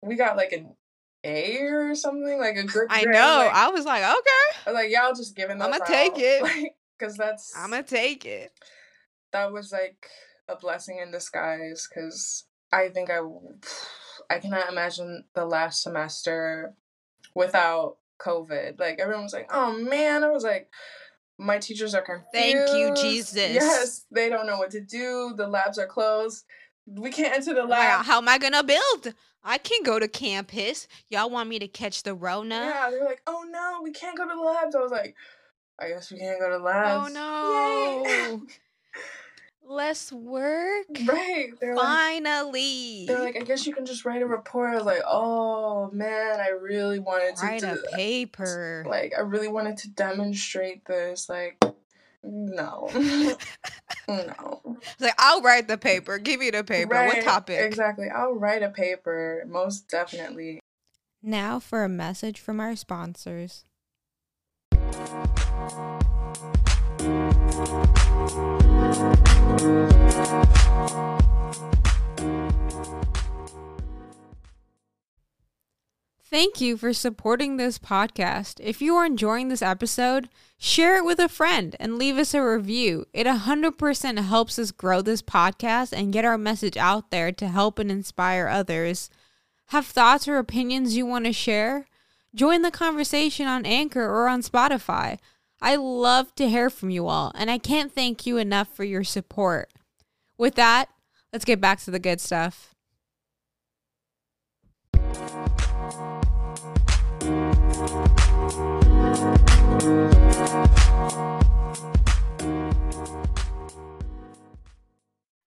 we 0.00 0.14
got 0.14 0.36
like 0.36 0.52
an 0.52 0.76
a 1.24 1.58
or 1.62 1.94
something 1.94 2.38
like 2.38 2.56
a 2.56 2.64
good. 2.64 2.86
I 2.90 3.04
know. 3.04 3.44
Like, 3.46 3.54
I 3.54 3.68
was 3.68 3.84
like, 3.84 4.02
okay. 4.02 4.58
I 4.66 4.70
was 4.70 4.74
like, 4.74 4.90
y'all 4.90 5.14
just 5.14 5.36
giving. 5.36 5.60
I'm 5.60 5.70
gonna 5.70 5.84
take 5.86 6.12
it. 6.16 6.72
Because 6.98 7.18
like, 7.18 7.28
that's. 7.28 7.52
I'm 7.56 7.70
gonna 7.70 7.82
take 7.82 8.24
it. 8.24 8.52
That 9.32 9.52
was 9.52 9.72
like 9.72 10.08
a 10.48 10.56
blessing 10.56 10.98
in 10.98 11.10
disguise. 11.10 11.88
Because 11.88 12.44
I 12.72 12.88
think 12.88 13.10
I, 13.10 13.20
I 14.30 14.38
cannot 14.38 14.70
imagine 14.70 15.24
the 15.34 15.44
last 15.44 15.82
semester 15.82 16.74
without 17.34 17.96
COVID. 18.20 18.78
Like 18.78 18.98
everyone 18.98 19.24
was 19.24 19.32
like, 19.32 19.50
oh 19.52 19.72
man. 19.72 20.24
I 20.24 20.30
was 20.30 20.44
like, 20.44 20.70
my 21.38 21.58
teachers 21.58 21.94
are 21.94 22.02
confused. 22.02 22.28
Thank 22.32 22.70
you, 22.76 22.94
Jesus. 23.00 23.36
Yes, 23.36 24.04
they 24.10 24.28
don't 24.28 24.46
know 24.46 24.58
what 24.58 24.70
to 24.72 24.80
do. 24.80 25.34
The 25.36 25.46
labs 25.46 25.78
are 25.78 25.86
closed. 25.86 26.44
We 26.86 27.10
can't 27.10 27.34
enter 27.34 27.54
the 27.54 27.64
lab. 27.64 28.04
how 28.04 28.18
am 28.18 28.28
I 28.28 28.38
gonna 28.38 28.64
build? 28.64 29.14
I 29.44 29.58
can't 29.58 29.84
go 29.84 29.98
to 29.98 30.08
campus. 30.08 30.86
Y'all 31.08 31.30
want 31.30 31.48
me 31.48 31.58
to 31.58 31.68
catch 31.68 32.02
the 32.02 32.14
Rona? 32.14 32.54
Yeah, 32.54 32.90
they 32.90 32.98
were 32.98 33.04
like, 33.04 33.22
"Oh 33.26 33.44
no, 33.50 33.80
we 33.82 33.90
can't 33.90 34.16
go 34.16 34.28
to 34.28 34.34
the 34.34 34.40
labs." 34.40 34.74
I 34.74 34.80
was 34.80 34.92
like, 34.92 35.16
"I 35.78 35.88
guess 35.88 36.10
we 36.10 36.18
can't 36.18 36.38
go 36.38 36.48
to 36.48 36.58
labs. 36.58 37.14
Oh 37.16 38.02
labs." 38.02 38.42
no. 38.42 38.46
Less 39.64 40.12
work. 40.12 40.86
Right? 41.06 41.52
They're 41.60 41.74
like, 41.76 41.84
Finally. 41.84 43.06
they're 43.06 43.20
like, 43.20 43.36
"I 43.36 43.44
guess 43.44 43.66
you 43.66 43.74
can 43.74 43.86
just 43.86 44.04
write 44.04 44.22
a 44.22 44.26
report." 44.26 44.72
I 44.72 44.76
was 44.76 44.84
like, 44.84 45.02
"Oh 45.06 45.90
man, 45.92 46.40
I 46.40 46.48
really 46.48 46.98
wanted 46.98 47.36
to 47.36 47.46
Write 47.46 47.60
do 47.60 47.68
a 47.68 47.96
paper. 47.96 48.84
Like, 48.88 49.14
I 49.16 49.20
really 49.20 49.48
wanted 49.48 49.78
to 49.78 49.90
demonstrate 49.90 50.84
this. 50.84 51.28
Like, 51.28 51.62
no, 52.22 52.90
no." 54.08 54.61
It's 54.82 55.00
like 55.00 55.14
I'll 55.18 55.42
write 55.42 55.68
the 55.68 55.78
paper. 55.78 56.18
Give 56.18 56.40
me 56.40 56.50
the 56.50 56.64
paper. 56.64 56.94
What 56.94 57.22
topic? 57.24 57.60
Exactly. 57.60 58.08
I'll 58.08 58.34
write 58.34 58.62
a 58.62 58.70
paper, 58.70 59.44
most 59.46 59.88
definitely. 59.88 60.60
Now 61.22 61.60
for 61.60 61.84
a 61.84 61.88
message 61.88 62.40
from 62.40 62.60
our 62.60 62.74
sponsors. 62.76 63.64
Thank 76.32 76.62
you 76.62 76.78
for 76.78 76.94
supporting 76.94 77.58
this 77.58 77.78
podcast. 77.78 78.58
If 78.58 78.80
you 78.80 78.96
are 78.96 79.04
enjoying 79.04 79.48
this 79.48 79.60
episode, 79.60 80.30
share 80.56 80.96
it 80.96 81.04
with 81.04 81.18
a 81.18 81.28
friend 81.28 81.76
and 81.78 81.98
leave 81.98 82.16
us 82.16 82.32
a 82.32 82.42
review. 82.42 83.04
It 83.12 83.26
100% 83.26 84.18
helps 84.18 84.58
us 84.58 84.70
grow 84.70 85.02
this 85.02 85.20
podcast 85.20 85.92
and 85.92 86.10
get 86.10 86.24
our 86.24 86.38
message 86.38 86.78
out 86.78 87.10
there 87.10 87.32
to 87.32 87.48
help 87.48 87.78
and 87.78 87.90
inspire 87.90 88.48
others. 88.48 89.10
Have 89.66 89.84
thoughts 89.84 90.26
or 90.26 90.38
opinions 90.38 90.96
you 90.96 91.04
want 91.04 91.26
to 91.26 91.34
share? 91.34 91.84
Join 92.34 92.62
the 92.62 92.70
conversation 92.70 93.46
on 93.46 93.66
Anchor 93.66 94.08
or 94.08 94.26
on 94.26 94.40
Spotify. 94.40 95.18
I 95.60 95.76
love 95.76 96.34
to 96.36 96.48
hear 96.48 96.70
from 96.70 96.88
you 96.88 97.08
all, 97.08 97.32
and 97.34 97.50
I 97.50 97.58
can't 97.58 97.94
thank 97.94 98.24
you 98.24 98.38
enough 98.38 98.74
for 98.74 98.84
your 98.84 99.04
support. 99.04 99.70
With 100.38 100.54
that, 100.54 100.88
let's 101.30 101.44
get 101.44 101.60
back 101.60 101.80
to 101.80 101.90
the 101.90 101.98
good 101.98 102.22
stuff. 102.22 102.71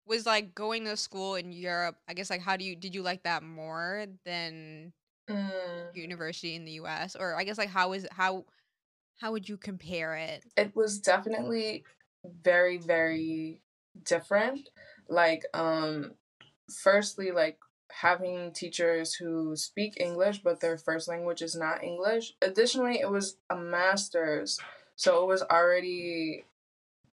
Was 0.07 0.27
like 0.27 0.55
going 0.55 0.85
to 0.85 0.97
school 0.97 1.37
in 1.37 1.53
Europe, 1.53 1.97
I 2.07 2.15
guess 2.15 2.29
like 2.31 2.43
how 2.43 2.57
do 2.57 2.65
you 2.65 2.77
did 2.77 2.95
you 2.95 3.03
like 3.03 3.23
that 3.25 3.43
more 3.43 4.07
than 4.25 4.93
Mm, 5.31 5.95
university 5.95 6.55
in 6.55 6.65
the 6.65 6.73
US? 6.73 7.17
Or 7.17 7.35
I 7.37 7.45
guess 7.45 7.59
like 7.59 7.69
how 7.71 7.93
is 7.93 8.07
how 8.11 8.45
how 9.21 9.33
would 9.33 9.49
you 9.49 9.57
compare 9.57 10.15
it? 10.17 10.45
it 10.57 10.75
was 10.77 10.99
definitely 10.99 11.85
very, 12.25 12.79
very 12.79 13.63
different. 14.05 14.69
Like, 15.09 15.45
um, 15.55 16.13
firstly, 16.83 17.31
like 17.31 17.59
having 18.01 18.53
teachers 18.53 19.15
who 19.15 19.55
speak 19.57 20.01
English 20.01 20.43
but 20.43 20.61
their 20.61 20.79
first 20.79 21.09
language 21.09 21.43
is 21.43 21.55
not 21.55 21.83
English. 21.83 22.35
Additionally, 22.41 23.01
it 23.01 23.11
was 23.11 23.37
a 23.51 23.57
master's, 23.57 24.59
so 24.97 25.23
it 25.23 25.27
was 25.27 25.43
already, 25.43 26.45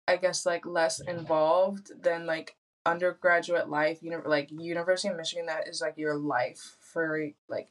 I 0.07 0.17
guess, 0.17 0.45
like 0.45 0.65
less 0.65 0.99
involved 0.99 1.91
than 2.01 2.25
like 2.25 2.55
undergraduate 2.85 3.69
life. 3.69 3.99
You 4.01 4.11
know, 4.11 4.21
like 4.25 4.49
University 4.51 5.09
of 5.09 5.17
Michigan, 5.17 5.47
that 5.47 5.67
is 5.67 5.81
like 5.81 5.97
your 5.97 6.15
life 6.15 6.77
for 6.79 7.29
like 7.49 7.69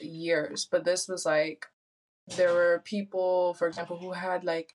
years. 0.00 0.66
But 0.70 0.84
this 0.84 1.08
was 1.08 1.24
like 1.24 1.66
there 2.36 2.52
were 2.52 2.82
people, 2.84 3.54
for 3.54 3.66
example, 3.68 3.98
who 3.98 4.12
had 4.12 4.44
like 4.44 4.74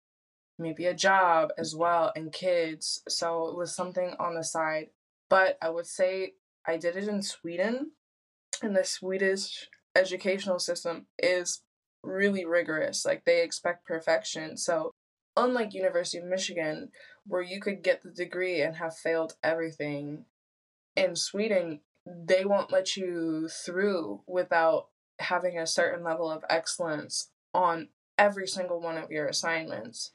maybe 0.60 0.86
a 0.86 0.94
job 0.94 1.52
as 1.58 1.76
well 1.76 2.12
and 2.16 2.32
kids. 2.32 3.04
So 3.08 3.48
it 3.48 3.56
was 3.56 3.76
something 3.76 4.16
on 4.20 4.36
the 4.36 4.44
side. 4.44 4.90
But 5.30 5.58
I 5.62 5.70
would 5.70 5.88
say 5.88 6.34
I 6.68 6.78
did 6.78 6.96
it 6.96 7.08
in 7.08 7.22
Sweden, 7.22 7.92
and 8.62 8.76
the 8.76 8.84
Swedish 8.84 9.70
educational 9.96 10.60
system 10.60 11.08
is 11.18 11.62
really 12.04 12.46
rigorous. 12.46 13.06
Like 13.06 13.24
they 13.26 13.44
expect 13.44 13.86
perfection. 13.86 14.58
So 14.58 14.92
unlike 15.36 15.74
University 15.74 16.18
of 16.18 16.26
Michigan, 16.26 16.90
where 17.26 17.42
you 17.42 17.62
could 17.62 17.84
get 17.84 18.04
the 18.04 18.12
degree 18.12 18.62
and 18.62 18.76
have 18.76 18.96
failed 18.96 19.34
everything, 19.44 20.26
in 20.96 21.16
Sweden 21.16 21.82
they 22.06 22.46
won't 22.46 22.72
let 22.72 22.96
you 22.96 23.50
through 23.50 24.22
without 24.28 24.88
having 25.20 25.58
a 25.58 25.68
certain 25.68 26.04
level 26.04 26.32
of 26.32 26.46
excellence 26.50 27.30
on 27.54 27.90
every 28.18 28.48
single 28.48 28.80
one 28.80 28.98
of 28.98 29.12
your 29.12 29.28
assignments 29.28 30.12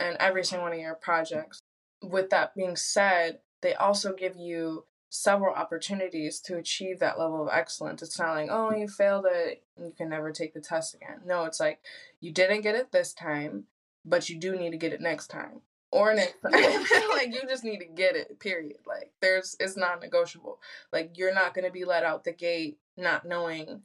and 0.00 0.16
every 0.18 0.44
single 0.44 0.64
one 0.64 0.72
of 0.72 0.78
your 0.78 0.94
projects. 0.94 1.60
With 2.02 2.30
that 2.30 2.54
being 2.54 2.76
said, 2.76 3.40
they 3.60 3.74
also 3.74 4.14
give 4.14 4.36
you 4.36 4.86
several 5.16 5.54
opportunities 5.54 6.40
to 6.40 6.56
achieve 6.56 6.98
that 6.98 7.18
level 7.18 7.42
of 7.42 7.52
excellence. 7.52 8.02
It's 8.02 8.18
not 8.18 8.34
like, 8.34 8.48
oh, 8.50 8.74
you 8.74 8.88
failed 8.88 9.26
it, 9.30 9.62
you 9.78 9.92
can 9.96 10.08
never 10.08 10.32
take 10.32 10.54
the 10.54 10.60
test 10.60 10.94
again. 10.94 11.20
No, 11.24 11.44
it's 11.44 11.60
like, 11.60 11.80
you 12.20 12.32
didn't 12.32 12.62
get 12.62 12.74
it 12.74 12.92
this 12.92 13.12
time, 13.12 13.64
but 14.04 14.28
you 14.28 14.38
do 14.38 14.56
need 14.56 14.70
to 14.70 14.76
get 14.76 14.92
it 14.92 15.00
next 15.00 15.28
time. 15.28 15.62
Or 15.90 16.14
next 16.14 16.40
time. 16.42 16.52
like, 17.10 17.32
you 17.32 17.42
just 17.48 17.64
need 17.64 17.78
to 17.78 17.86
get 17.86 18.16
it, 18.16 18.38
period. 18.38 18.78
Like, 18.86 19.12
there's, 19.20 19.56
it's 19.60 19.76
not 19.76 20.00
negotiable. 20.00 20.60
Like, 20.92 21.12
you're 21.14 21.34
not 21.34 21.54
going 21.54 21.66
to 21.66 21.72
be 21.72 21.84
let 21.84 22.04
out 22.04 22.24
the 22.24 22.32
gate 22.32 22.78
not 22.96 23.26
knowing 23.26 23.82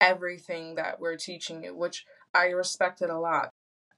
everything 0.00 0.74
that 0.76 1.00
we're 1.00 1.16
teaching 1.16 1.64
you, 1.64 1.74
which 1.74 2.04
I 2.34 2.46
respected 2.46 3.10
a 3.10 3.18
lot. 3.18 3.50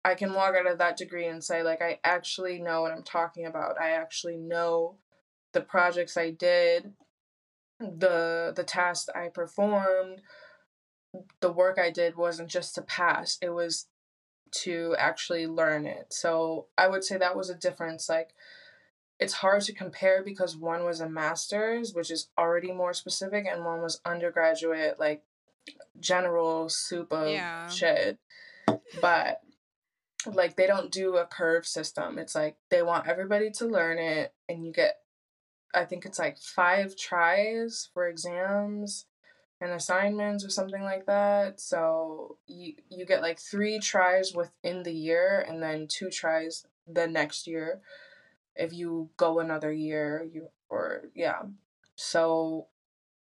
I 0.04 0.14
can 0.14 0.34
walk 0.34 0.54
out 0.54 0.70
of 0.70 0.78
that 0.78 0.98
degree 0.98 1.26
and 1.26 1.42
say, 1.42 1.62
like, 1.62 1.80
I 1.80 1.98
actually 2.04 2.60
know 2.60 2.82
what 2.82 2.92
I'm 2.92 3.02
talking 3.02 3.46
about. 3.46 3.80
I 3.80 3.92
actually 3.92 4.36
know 4.36 4.96
the 5.54 5.62
projects 5.62 6.16
I 6.18 6.30
did, 6.30 6.92
the 7.80 8.52
the 8.54 8.64
tasks 8.64 9.08
I 9.14 9.28
performed, 9.28 10.20
the 11.40 11.52
work 11.52 11.78
I 11.78 11.90
did 11.90 12.16
wasn't 12.16 12.50
just 12.50 12.74
to 12.74 12.82
pass. 12.82 13.38
It 13.40 13.50
was 13.50 13.86
to 14.62 14.94
actually 14.98 15.46
learn 15.46 15.86
it. 15.86 16.12
So 16.12 16.66
I 16.78 16.86
would 16.88 17.02
say 17.02 17.16
that 17.16 17.36
was 17.36 17.48
a 17.50 17.54
difference. 17.54 18.08
Like 18.08 18.34
it's 19.18 19.34
hard 19.34 19.62
to 19.62 19.72
compare 19.72 20.22
because 20.22 20.56
one 20.56 20.84
was 20.84 21.00
a 21.00 21.08
master's, 21.08 21.94
which 21.94 22.10
is 22.10 22.28
already 22.36 22.72
more 22.72 22.92
specific, 22.92 23.46
and 23.46 23.64
one 23.64 23.80
was 23.80 24.00
undergraduate, 24.04 24.98
like 25.00 25.22
general 25.98 26.68
soup 26.68 27.12
of 27.12 27.28
Yeah. 27.28 27.68
shit. 27.68 28.18
But 29.00 29.40
like 30.26 30.56
they 30.56 30.66
don't 30.66 30.90
do 30.90 31.16
a 31.16 31.26
curve 31.26 31.66
system. 31.66 32.18
It's 32.18 32.34
like 32.34 32.56
they 32.70 32.82
want 32.82 33.06
everybody 33.08 33.50
to 33.52 33.66
learn 33.66 33.98
it 33.98 34.32
and 34.48 34.64
you 34.64 34.72
get 34.72 34.96
I 35.74 35.84
think 35.84 36.04
it's 36.04 36.18
like 36.18 36.38
5 36.38 36.96
tries 36.96 37.88
for 37.92 38.06
exams 38.08 39.06
and 39.60 39.72
assignments 39.72 40.44
or 40.44 40.50
something 40.50 40.82
like 40.82 41.06
that. 41.06 41.60
So 41.60 42.38
you 42.46 42.74
you 42.90 43.06
get 43.06 43.22
like 43.22 43.38
3 43.38 43.78
tries 43.80 44.34
within 44.34 44.82
the 44.82 44.92
year 44.92 45.44
and 45.48 45.62
then 45.62 45.86
2 45.88 46.10
tries 46.10 46.66
the 46.86 47.06
next 47.06 47.46
year 47.46 47.80
if 48.56 48.72
you 48.72 49.10
go 49.16 49.40
another 49.40 49.72
year 49.72 50.26
you 50.32 50.48
or 50.68 51.10
yeah. 51.14 51.42
So 51.96 52.68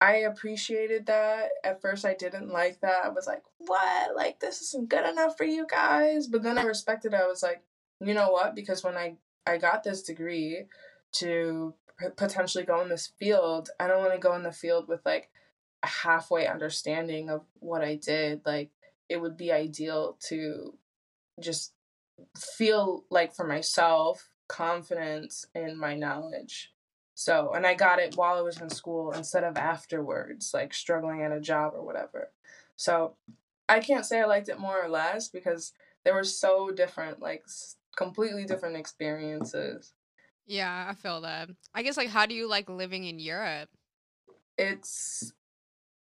I 0.02 0.16
appreciated 0.18 1.06
that. 1.06 1.50
At 1.64 1.82
first, 1.82 2.04
I 2.04 2.14
didn't 2.14 2.50
like 2.50 2.82
that. 2.82 3.06
I 3.06 3.10
was 3.10 3.26
like, 3.26 3.44
what? 3.60 4.16
Like, 4.18 4.38
this 4.42 4.62
isn't 4.62 4.90
good 4.90 5.10
enough 5.10 5.38
for 5.38 5.46
you 5.46 5.66
guys. 5.66 6.28
But 6.28 6.44
then 6.44 6.58
I 6.58 6.64
respected 6.64 7.14
it. 7.14 7.22
I 7.22 7.28
was 7.28 7.42
like, 7.42 7.64
you 8.02 8.14
know 8.14 8.30
what? 8.30 8.54
Because 8.54 8.84
when 8.84 8.98
I, 8.98 9.16
I 9.48 9.58
got 9.58 9.82
this 9.82 10.04
degree 10.04 10.66
to 11.14 11.74
p- 12.00 12.08
potentially 12.16 12.64
go 12.64 12.82
in 12.82 12.90
this 12.90 13.12
field, 13.20 13.70
I 13.80 13.88
don't 13.88 14.00
want 14.00 14.14
to 14.14 14.20
go 14.20 14.36
in 14.36 14.44
the 14.44 14.52
field 14.52 14.88
with 14.88 15.02
like 15.06 15.30
a 15.84 15.88
halfway 15.88 16.48
understanding 16.48 17.30
of 17.30 17.42
what 17.60 17.82
I 17.84 17.96
did. 17.96 18.42
Like, 18.46 18.72
it 19.10 19.18
would 19.22 19.38
be 19.38 19.52
ideal 19.52 20.18
to 20.28 20.78
just 21.40 21.74
feel 22.38 23.06
like 23.10 23.36
for 23.36 23.46
myself 23.46 24.30
confidence 24.48 25.46
in 25.56 25.78
my 25.78 25.96
knowledge. 25.96 26.72
So, 27.16 27.54
and 27.54 27.66
I 27.66 27.76
got 27.76 28.00
it 28.00 28.16
while 28.16 28.38
I 28.38 28.42
was 28.42 28.60
in 28.60 28.70
school 28.70 29.12
instead 29.12 29.44
of 29.44 29.58
afterwards, 29.58 30.52
like 30.54 30.74
struggling 30.74 31.22
at 31.22 31.32
a 31.32 31.40
job 31.40 31.74
or 31.76 31.86
whatever. 31.86 32.32
So, 32.76 33.16
I 33.70 33.80
can't 33.80 34.06
say 34.06 34.20
I 34.20 34.26
liked 34.26 34.50
it 34.50 34.60
more 34.60 34.84
or 34.84 34.90
less 34.90 35.30
because 35.30 35.74
they 36.04 36.12
were 36.12 36.24
so 36.24 36.72
different, 36.72 37.22
like 37.22 37.44
completely 37.96 38.46
different 38.46 38.76
experiences. 38.76 39.94
Yeah, 40.46 40.88
I 40.90 40.94
feel 40.94 41.22
that. 41.22 41.50
I 41.74 41.84
guess 41.84 41.98
like 41.98 42.10
how 42.10 42.26
do 42.26 42.36
you 42.36 42.48
like 42.48 42.70
living 42.70 43.06
in 43.06 43.20
Europe? 43.20 43.70
It's 44.58 45.34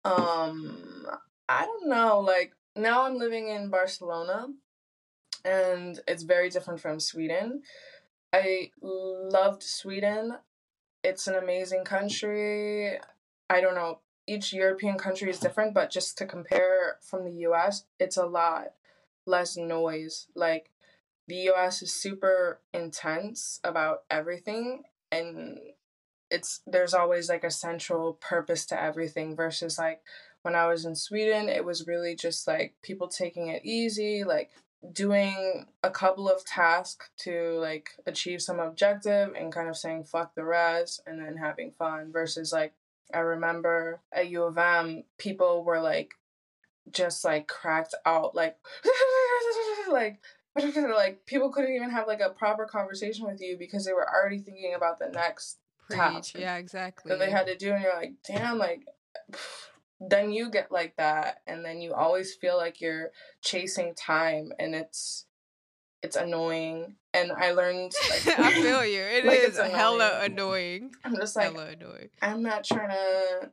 um 0.05 1.07
I 1.49 1.65
don't 1.67 1.89
know, 1.89 2.21
like 2.21 2.53
now 2.77 3.05
I'm 3.05 3.19
living 3.19 3.49
in 3.49 3.71
Barcelona 3.71 4.47
and 5.45 6.01
it's 6.07 6.23
very 6.23 6.51
different 6.51 6.81
from 6.81 7.01
Sweden. 7.01 7.63
I 8.33 8.71
loved 8.81 9.63
Sweden. 9.63 10.37
It's 11.03 11.27
an 11.27 11.35
amazing 11.35 11.85
country. 11.85 12.99
I 13.49 13.61
don't 13.61 13.75
know, 13.75 14.01
each 14.27 14.53
European 14.53 14.97
country 14.97 15.29
is 15.29 15.41
different, 15.41 15.75
but 15.75 15.91
just 15.91 16.17
to 16.19 16.27
compare 16.27 16.99
from 17.03 17.25
the 17.25 17.33
US, 17.49 17.85
it's 17.99 18.17
a 18.17 18.27
lot 18.27 18.75
less 19.27 19.57
noise. 19.57 20.29
Like 20.37 20.71
the 21.31 21.49
US 21.53 21.81
is 21.81 21.95
super 21.95 22.61
intense 22.75 23.61
about 23.63 24.03
everything 24.11 24.83
and 25.13 25.61
it's 26.29 26.61
there's 26.67 26.93
always 26.93 27.29
like 27.29 27.45
a 27.45 27.53
central 27.53 28.15
purpose 28.15 28.67
to 28.67 28.81
everything 28.81 29.37
versus 29.37 29.79
like 29.79 30.01
when 30.43 30.57
I 30.57 30.67
was 30.67 30.85
in 30.85 30.97
Sweden, 30.97 31.49
it 31.49 31.65
was 31.65 31.87
really 31.87 32.17
just 32.17 32.49
like 32.49 32.75
people 32.83 33.07
taking 33.07 33.47
it 33.47 33.65
easy, 33.65 34.25
like 34.25 34.51
doing 34.93 35.67
a 35.85 35.91
couple 35.91 36.29
of 36.29 36.45
tasks 36.45 37.11
to 37.19 37.59
like 37.61 37.91
achieve 38.07 38.43
some 38.43 38.59
objective 38.59 39.33
and 39.39 39.53
kind 39.53 39.69
of 39.69 39.77
saying 39.77 40.05
fuck 40.05 40.35
the 40.35 40.45
rest 40.45 41.01
and 41.07 41.21
then 41.21 41.37
having 41.37 41.71
fun 41.71 42.11
versus 42.11 42.53
like 42.53 42.73
I 43.15 43.19
remember 43.19 44.01
at 44.13 44.31
U 44.31 44.43
of 44.45 44.59
M 44.59 45.05
people 45.17 45.63
were 45.63 45.81
like 45.81 46.15
just 46.91 47.25
like 47.25 47.47
cracked 47.47 47.95
out 48.05 48.35
like 48.35 48.57
like 49.93 50.21
like 50.57 51.25
people 51.27 51.51
couldn't 51.51 51.75
even 51.75 51.91
have 51.91 52.07
like 52.07 52.21
a 52.21 52.31
proper 52.31 52.67
conversation 52.67 53.27
with 53.27 53.41
you 53.41 53.57
because 53.59 53.85
they 53.85 53.93
were 53.93 54.09
already 54.09 54.39
thinking 54.39 54.75
about 54.75 54.99
the 54.99 55.09
next 55.09 55.59
Preach. 55.87 55.99
task. 55.99 56.35
Yeah, 56.39 56.57
exactly. 56.57 57.09
That 57.09 57.19
they 57.19 57.31
had 57.31 57.47
to 57.47 57.57
do 57.57 57.73
and 57.73 57.83
you're 57.83 57.95
like, 57.95 58.15
damn, 58.27 58.59
like 58.59 58.83
then 60.01 60.31
you 60.31 60.51
get 60.51 60.73
like 60.73 60.97
that 60.97 61.41
and 61.47 61.65
then 61.65 61.81
you 61.81 61.93
always 61.93 62.35
feel 62.35 62.57
like 62.57 62.81
you're 62.81 63.11
chasing 63.43 63.95
time 63.95 64.51
and 64.59 64.75
it's 64.75 65.27
it's 66.03 66.17
annoying 66.17 66.95
and 67.13 67.31
i 67.31 67.53
learned 67.53 67.93
like, 68.27 68.39
i 68.39 68.51
feel 68.53 68.83
you 68.87 69.01
It 69.03 69.25
like 69.27 69.41
is 69.41 69.59
annoying. 69.59 69.75
hella 69.77 70.21
annoying 70.23 70.91
i'm 71.05 71.15
just 71.17 71.37
like 71.37 71.53
hella 71.53 71.67
annoying 71.67 72.09
i'm 72.23 72.43
not 72.43 72.65
trying 72.65 72.89
to 72.89 73.51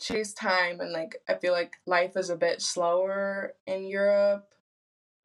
chase 0.00 0.32
time 0.32 0.78
and 0.80 0.92
like 0.92 1.16
i 1.28 1.34
feel 1.34 1.52
like 1.52 1.72
life 1.86 2.16
is 2.16 2.30
a 2.30 2.36
bit 2.36 2.62
slower 2.62 3.54
in 3.66 3.84
europe 3.88 4.53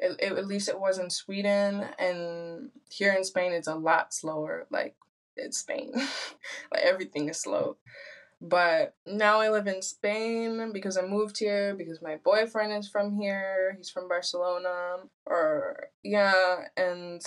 it, 0.01 0.15
it, 0.19 0.31
at 0.33 0.47
least 0.47 0.69
it 0.69 0.79
was 0.79 0.97
in 0.97 1.09
sweden 1.09 1.85
and 1.99 2.69
here 2.89 3.13
in 3.13 3.23
spain 3.23 3.51
it's 3.51 3.67
a 3.67 3.75
lot 3.75 4.13
slower 4.13 4.65
like 4.71 4.95
it's 5.35 5.59
spain 5.59 5.91
like 6.73 6.83
everything 6.83 7.29
is 7.29 7.39
slow 7.39 7.77
but 8.41 8.95
now 9.05 9.41
I 9.41 9.49
live 9.49 9.67
in 9.67 9.81
Spain 9.81 10.71
because 10.71 10.97
I 10.97 11.01
moved 11.01 11.37
here 11.37 11.75
because 11.75 12.01
my 12.01 12.17
boyfriend 12.23 12.71
is 12.71 12.87
from 12.87 13.19
here. 13.19 13.73
He's 13.77 13.89
from 13.89 14.07
Barcelona. 14.07 14.99
Or, 15.25 15.89
yeah, 16.03 16.67
and 16.77 17.21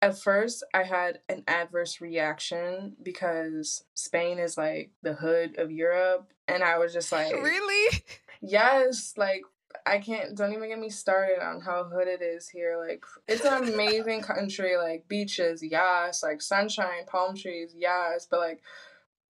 at 0.00 0.18
first 0.18 0.64
I 0.72 0.84
had 0.84 1.20
an 1.28 1.44
adverse 1.46 2.00
reaction 2.00 2.96
because 3.02 3.84
Spain 3.94 4.38
is 4.38 4.56
like 4.56 4.90
the 5.02 5.14
hood 5.14 5.58
of 5.58 5.70
Europe. 5.70 6.32
And 6.48 6.62
I 6.62 6.78
was 6.78 6.94
just 6.94 7.12
like, 7.12 7.32
Really? 7.34 8.02
Yes, 8.40 9.14
like 9.16 9.42
I 9.86 9.98
can't 9.98 10.36
don't 10.36 10.52
even 10.52 10.68
get 10.68 10.78
me 10.78 10.90
started 10.90 11.44
on 11.44 11.60
how 11.60 11.84
hood 11.84 12.08
it 12.08 12.22
is 12.22 12.48
here. 12.48 12.76
Like 12.78 13.04
it's 13.28 13.44
an 13.44 13.72
amazing 13.72 14.22
country, 14.32 14.76
like 14.76 15.08
beaches, 15.08 15.62
yes, 15.62 16.22
like 16.22 16.42
sunshine, 16.42 17.06
palm 17.06 17.36
trees, 17.36 17.74
yes, 17.76 18.26
but 18.30 18.40
like 18.40 18.62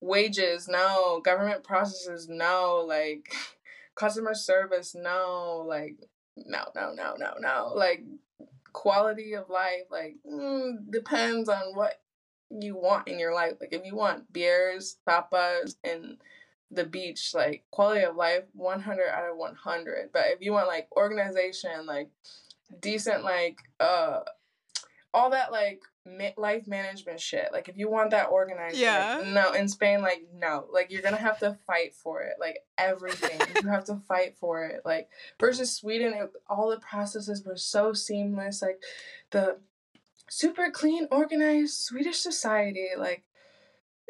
wages 0.03 0.67
no 0.67 1.21
government 1.25 1.63
processes 1.63 2.29
no 2.29 2.85
like 2.87 3.33
customer 3.95 4.35
service 4.35 4.97
no 4.97 5.65
like 5.67 5.97
no 6.37 6.65
no 6.75 6.93
no 6.93 7.15
no 7.17 7.35
no 7.39 7.73
like 7.75 8.03
quality 8.73 9.35
of 9.35 9.49
life 9.49 9.85
like 9.91 10.17
mm, 10.29 10.73
depends 10.91 11.49
on 11.49 11.75
what 11.75 12.01
you 12.51 12.75
want 12.75 13.07
in 13.07 13.19
your 13.19 13.33
life 13.33 13.55
like 13.61 13.73
if 13.73 13.85
you 13.85 13.95
want 13.95 14.31
beers 14.33 14.97
tapas 15.09 15.77
and 15.85 16.17
the 16.73 16.85
beach 16.85 17.33
like 17.35 17.65
quality 17.71 18.03
of 18.03 18.17
life 18.17 18.45
100 18.55 19.09
out 19.09 19.31
of 19.31 19.37
100 19.37 20.11
but 20.13 20.25
if 20.29 20.41
you 20.41 20.53
want 20.53 20.67
like 20.67 20.89
organization 20.97 21.87
like 21.87 22.09
decent 22.81 23.23
like 23.23 23.59
uh 23.79 24.21
all 25.15 25.31
that 25.31 25.53
like 25.53 25.83
life 26.37 26.67
management 26.67 27.21
shit. 27.21 27.49
Like 27.53 27.69
if 27.69 27.77
you 27.77 27.89
want 27.89 28.11
that 28.11 28.29
organized, 28.31 28.77
yeah. 28.77 29.19
Like, 29.19 29.29
no, 29.29 29.53
in 29.53 29.69
Spain, 29.69 30.03
like 30.03 30.25
no, 30.35 30.67
like 30.73 30.91
you're 30.91 31.03
gonna 31.03 31.17
have 31.17 31.39
to 31.41 31.59
fight 31.67 31.95
for 31.95 32.23
it. 32.23 32.35
Like 32.41 32.59
everything, 32.77 33.41
you 33.63 33.69
have 33.69 33.85
to 33.85 33.97
fight 34.09 34.37
for 34.39 34.65
it. 34.65 34.83
Like 34.85 35.09
versus 35.39 35.75
Sweden, 35.75 36.15
it, 36.15 36.31
all 36.49 36.71
the 36.71 36.81
processes 36.81 37.45
were 37.45 37.57
so 37.57 37.93
seamless. 37.93 38.63
Like 38.63 38.81
the 39.31 39.59
super 40.29 40.71
clean, 40.71 41.07
organized 41.11 41.75
Swedish 41.75 42.19
society, 42.19 42.89
like 42.99 43.25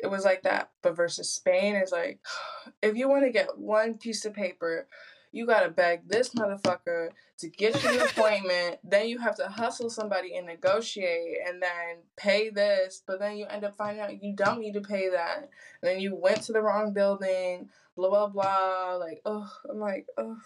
it 0.02 0.10
was 0.10 0.24
like 0.24 0.42
that. 0.42 0.70
But 0.82 0.96
versus 0.96 1.32
Spain 1.32 1.76
is 1.76 1.92
like, 1.92 2.20
if 2.82 2.96
you 2.96 3.08
want 3.08 3.24
to 3.24 3.30
get 3.30 3.58
one 3.58 3.94
piece 3.94 4.24
of 4.24 4.34
paper 4.34 4.86
you 5.32 5.46
gotta 5.46 5.70
beg 5.70 6.06
this 6.06 6.34
motherfucker 6.34 7.08
to 7.38 7.48
get 7.48 7.82
you 7.82 7.90
an 7.90 8.00
appointment. 8.08 8.78
then 8.84 9.08
you 9.08 9.18
have 9.18 9.34
to 9.36 9.48
hustle 9.48 9.88
somebody 9.88 10.36
and 10.36 10.46
negotiate 10.46 11.38
and 11.46 11.60
then 11.60 12.02
pay 12.16 12.50
this. 12.50 13.02
But 13.04 13.18
then 13.18 13.38
you 13.38 13.46
end 13.46 13.64
up 13.64 13.74
finding 13.74 14.02
out 14.02 14.22
you 14.22 14.36
don't 14.36 14.60
need 14.60 14.74
to 14.74 14.82
pay 14.82 15.08
that. 15.08 15.38
And 15.38 15.48
then 15.82 16.00
you 16.00 16.14
went 16.14 16.42
to 16.42 16.52
the 16.52 16.60
wrong 16.60 16.92
building, 16.92 17.70
blah, 17.96 18.10
blah, 18.10 18.28
blah. 18.28 18.96
Like, 18.96 19.22
oh, 19.24 19.50
I'm 19.68 19.80
like, 19.80 20.06
oh. 20.18 20.36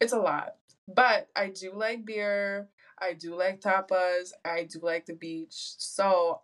It's 0.00 0.12
a 0.12 0.18
lot. 0.18 0.54
But 0.88 1.28
I 1.36 1.48
do 1.48 1.72
like 1.74 2.04
beer. 2.04 2.68
I 3.00 3.14
do 3.14 3.36
like 3.36 3.60
tapas. 3.60 4.30
I 4.44 4.64
do 4.64 4.78
like 4.80 5.06
the 5.06 5.14
beach. 5.14 5.74
So 5.78 6.40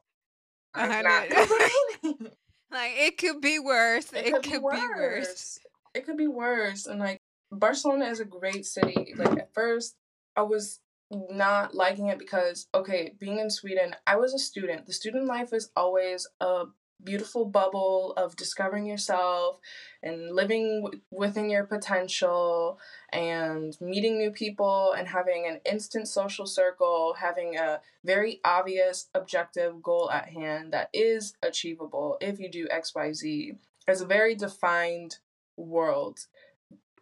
Uh-huh, 0.75 0.93
I'm 0.93 1.05
not 1.05 1.31
like 2.71 2.93
it 2.97 3.19
could 3.19 3.41
be 3.41 3.59
worse. 3.59 4.13
It, 4.13 4.27
it 4.27 4.33
could, 4.35 4.53
be, 4.53 4.59
worse. 4.59 4.81
be 4.81 4.89
worse. 4.89 5.59
It 5.95 6.07
could 6.07 6.17
be 6.17 6.29
worse. 6.29 6.87
And 6.87 7.01
like 7.01 7.21
Barcelona 7.51 8.07
is 8.07 8.21
a 8.21 8.25
great 8.25 8.67
city. 8.67 9.15
Like 9.17 9.39
at 9.39 9.55
first, 9.55 9.97
I 10.37 10.43
was 10.43 10.81
not 11.11 11.75
liking 11.75 12.09
it 12.09 12.19
because 12.19 12.67
okay, 12.75 13.15
being 13.19 13.39
in 13.39 13.51
Sweden, 13.51 13.95
I 14.07 14.17
was 14.17 14.35
a 14.35 14.39
student. 14.39 14.87
The 14.87 14.93
student 14.93 15.27
life 15.27 15.53
is 15.53 15.71
always 15.75 16.29
a 16.41 16.65
beautiful 17.03 17.45
bubble 17.45 18.13
of 18.17 18.37
discovering 18.37 18.87
yourself 18.87 19.59
and 20.03 20.35
living 20.35 20.83
w- 20.83 21.01
within 21.11 21.49
your 21.51 21.65
potential 21.65 22.79
and 23.13 23.77
meeting 23.81 24.19
new 24.19 24.31
people 24.31 24.93
and 24.97 25.09
having 25.09 25.47
an 25.47 25.61
instant 25.71 26.09
social 26.09 26.47
circle, 26.47 27.15
having 27.19 27.57
a 27.57 27.81
very 28.05 28.41
obvious 28.45 29.09
objective 29.15 29.83
goal 29.83 30.11
at 30.11 30.29
hand 30.31 30.73
that 30.73 30.91
is 30.93 31.35
achievable 31.43 32.17
if 32.21 32.39
you 32.39 32.51
do 32.51 32.67
XYZ. 32.69 33.57
It's 33.87 34.01
a 34.01 34.07
very 34.07 34.35
defined 34.35 35.19
world 35.57 36.21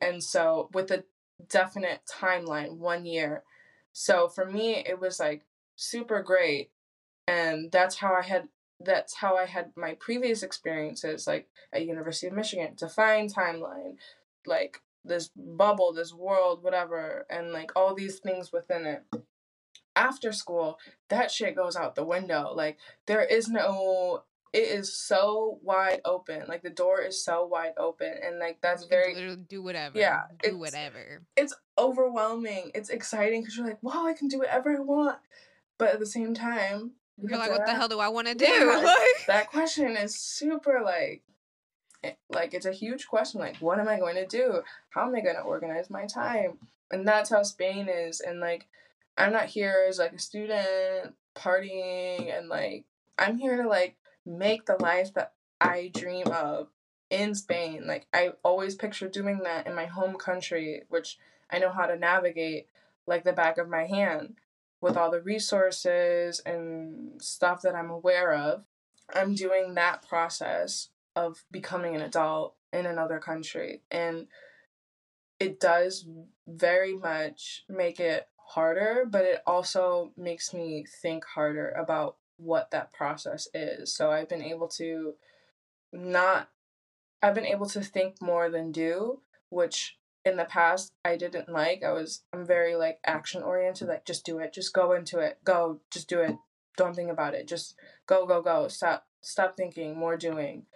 and 0.00 0.22
so 0.22 0.68
with 0.72 0.90
a 0.90 1.04
definite 1.48 2.00
timeline, 2.10 2.76
one 2.76 3.04
year. 3.04 3.42
So 3.92 4.28
for 4.28 4.44
me, 4.44 4.84
it 4.86 5.00
was 5.00 5.20
like 5.20 5.42
super 5.76 6.22
great, 6.22 6.70
and 7.26 7.70
that's 7.72 7.96
how 7.96 8.14
I 8.14 8.22
had 8.22 8.48
that's 8.80 9.14
how 9.16 9.36
I 9.36 9.46
had 9.46 9.72
my 9.76 9.94
previous 9.94 10.42
experiences, 10.42 11.26
like 11.26 11.48
at 11.72 11.86
University 11.86 12.26
of 12.26 12.34
Michigan, 12.34 12.74
defined 12.76 13.34
timeline, 13.34 13.96
like 14.46 14.82
this 15.04 15.30
bubble, 15.36 15.92
this 15.92 16.12
world, 16.12 16.62
whatever, 16.62 17.26
and 17.30 17.52
like 17.52 17.72
all 17.76 17.94
these 17.94 18.18
things 18.18 18.52
within 18.52 18.86
it. 18.86 19.04
After 19.94 20.30
school, 20.32 20.78
that 21.08 21.30
shit 21.30 21.56
goes 21.56 21.74
out 21.74 21.94
the 21.94 22.04
window. 22.04 22.52
Like 22.54 22.78
there 23.06 23.24
is 23.24 23.48
no 23.48 24.24
it 24.52 24.68
is 24.70 24.94
so 24.94 25.58
wide 25.62 26.00
open. 26.04 26.44
Like 26.48 26.62
the 26.62 26.70
door 26.70 27.02
is 27.02 27.22
so 27.22 27.44
wide 27.44 27.74
open, 27.76 28.12
and 28.24 28.38
like 28.38 28.58
that's 28.62 28.84
very 28.84 29.36
do 29.48 29.62
whatever. 29.62 29.98
Yeah, 29.98 30.22
do 30.42 30.58
whatever. 30.58 31.22
It's 31.36 31.54
overwhelming. 31.76 32.70
It's 32.74 32.88
exciting 32.88 33.42
because 33.42 33.56
you're 33.56 33.66
like, 33.66 33.82
wow, 33.82 34.06
I 34.06 34.14
can 34.14 34.28
do 34.28 34.38
whatever 34.38 34.74
I 34.74 34.80
want, 34.80 35.18
but 35.78 35.90
at 35.90 35.98
the 35.98 36.06
same 36.06 36.34
time, 36.34 36.92
you're 37.22 37.38
like, 37.38 37.50
what 37.50 37.66
the 37.66 37.74
hell 37.74 37.88
do 37.88 38.00
I 38.00 38.08
want 38.08 38.28
to 38.28 38.34
do? 38.34 38.44
Yeah, 38.44 38.94
that 39.26 39.50
question 39.50 39.96
is 39.96 40.14
super 40.14 40.82
like, 40.84 41.22
eh, 42.04 42.12
like 42.28 42.54
it's 42.54 42.66
a 42.66 42.72
huge 42.72 43.06
question. 43.06 43.40
Like, 43.40 43.56
what 43.58 43.78
am 43.78 43.88
I 43.88 43.98
going 43.98 44.16
to 44.16 44.26
do? 44.26 44.60
How 44.90 45.06
am 45.06 45.14
I 45.14 45.20
going 45.20 45.36
to 45.36 45.42
organize 45.42 45.88
my 45.90 46.06
time? 46.06 46.58
And 46.90 47.06
that's 47.06 47.30
how 47.30 47.42
Spain 47.42 47.88
is. 47.88 48.20
And 48.20 48.40
like, 48.40 48.66
I'm 49.16 49.32
not 49.32 49.46
here 49.46 49.86
as 49.88 49.98
like 49.98 50.12
a 50.12 50.18
student 50.18 51.14
partying 51.34 52.36
and 52.36 52.48
like 52.48 52.84
I'm 53.18 53.38
here 53.38 53.62
to 53.62 53.68
like 53.68 53.96
make 54.24 54.66
the 54.66 54.76
life 54.80 55.14
that 55.14 55.32
I 55.60 55.90
dream 55.94 56.26
of 56.28 56.68
in 57.10 57.34
Spain. 57.34 57.84
Like 57.86 58.06
I 58.12 58.32
always 58.42 58.74
picture 58.74 59.08
doing 59.08 59.40
that 59.44 59.66
in 59.66 59.74
my 59.74 59.86
home 59.86 60.16
country, 60.16 60.82
which 60.88 61.18
I 61.50 61.58
know 61.58 61.70
how 61.70 61.86
to 61.86 61.96
navigate 61.96 62.68
like 63.06 63.24
the 63.24 63.32
back 63.32 63.58
of 63.58 63.68
my 63.68 63.86
hand 63.86 64.34
with 64.86 64.96
all 64.96 65.10
the 65.10 65.20
resources 65.20 66.40
and 66.46 67.20
stuff 67.20 67.62
that 67.62 67.74
I'm 67.74 67.90
aware 67.90 68.32
of. 68.32 68.64
I'm 69.12 69.34
doing 69.34 69.74
that 69.74 70.08
process 70.08 70.90
of 71.16 71.42
becoming 71.50 71.96
an 71.96 72.02
adult 72.02 72.54
in 72.72 72.86
another 72.86 73.18
country 73.18 73.82
and 73.90 74.28
it 75.40 75.58
does 75.58 76.06
very 76.46 76.94
much 76.94 77.64
make 77.68 77.98
it 77.98 78.28
harder, 78.36 79.04
but 79.10 79.24
it 79.24 79.42
also 79.44 80.12
makes 80.16 80.54
me 80.54 80.86
think 81.02 81.24
harder 81.24 81.70
about 81.70 82.16
what 82.36 82.70
that 82.70 82.92
process 82.92 83.48
is. 83.52 83.92
So 83.92 84.12
I've 84.12 84.28
been 84.28 84.42
able 84.42 84.68
to 84.68 85.14
not 85.92 86.48
I've 87.20 87.34
been 87.34 87.46
able 87.46 87.66
to 87.70 87.80
think 87.80 88.22
more 88.22 88.50
than 88.50 88.70
do, 88.70 89.20
which 89.48 89.98
in 90.26 90.36
the 90.36 90.44
past 90.44 90.92
I 91.04 91.16
didn't 91.16 91.48
like. 91.48 91.82
I 91.82 91.92
was 91.92 92.22
I'm 92.32 92.46
very 92.46 92.74
like 92.76 92.98
action 93.04 93.42
oriented, 93.42 93.88
like 93.88 94.04
just 94.04 94.24
do 94.24 94.38
it, 94.38 94.52
just 94.52 94.72
go 94.72 94.92
into 94.92 95.18
it, 95.18 95.38
go, 95.44 95.80
just 95.90 96.08
do 96.08 96.20
it. 96.20 96.36
Don't 96.76 96.94
think 96.94 97.10
about 97.10 97.34
it. 97.34 97.48
Just 97.48 97.74
go, 98.06 98.26
go, 98.26 98.42
go. 98.42 98.68
Stop 98.68 99.06
stop 99.22 99.56
thinking, 99.56 99.96
more 99.96 100.16
doing. 100.16 100.66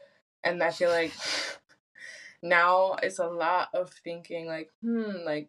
And 0.43 0.63
I 0.63 0.71
feel 0.71 0.91
like 0.91 1.13
now 2.43 2.97
it's 3.03 3.19
a 3.19 3.27
lot 3.27 3.69
of 3.75 3.91
thinking 4.05 4.47
like, 4.47 4.71
hmm, 4.83 5.25
like 5.25 5.49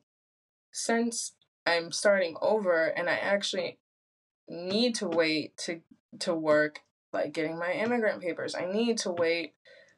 since 0.71 1.33
I'm 1.65 1.91
starting 1.91 2.35
over 2.41 2.85
and 2.85 3.09
I 3.09 3.15
actually 3.15 3.77
need 4.49 4.95
to 4.95 5.07
wait 5.07 5.55
to 5.57 5.81
to 6.19 6.33
work 6.33 6.81
like 7.13 7.33
getting 7.33 7.57
my 7.57 7.71
immigrant 7.73 8.21
papers. 8.21 8.55
I 8.55 8.65
need 8.65 8.97
to 8.99 9.11
wait 9.11 9.53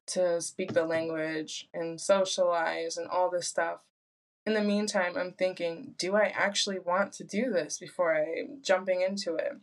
to 0.05 0.41
speak 0.41 0.73
the 0.73 0.83
language 0.83 1.69
and 1.73 1.99
socialize 1.99 2.97
and 2.97 3.07
all 3.07 3.29
this 3.29 3.47
stuff. 3.47 3.79
In 4.45 4.53
the 4.53 4.61
meantime, 4.61 5.15
I'm 5.17 5.31
thinking, 5.31 5.95
do 5.97 6.15
I 6.15 6.33
actually 6.35 6.79
want 6.79 7.13
to 7.13 7.23
do 7.23 7.49
this 7.49 7.77
before 7.77 8.13
I'm 8.13 8.59
jumping 8.61 9.01
into 9.01 9.35
it? 9.35 9.53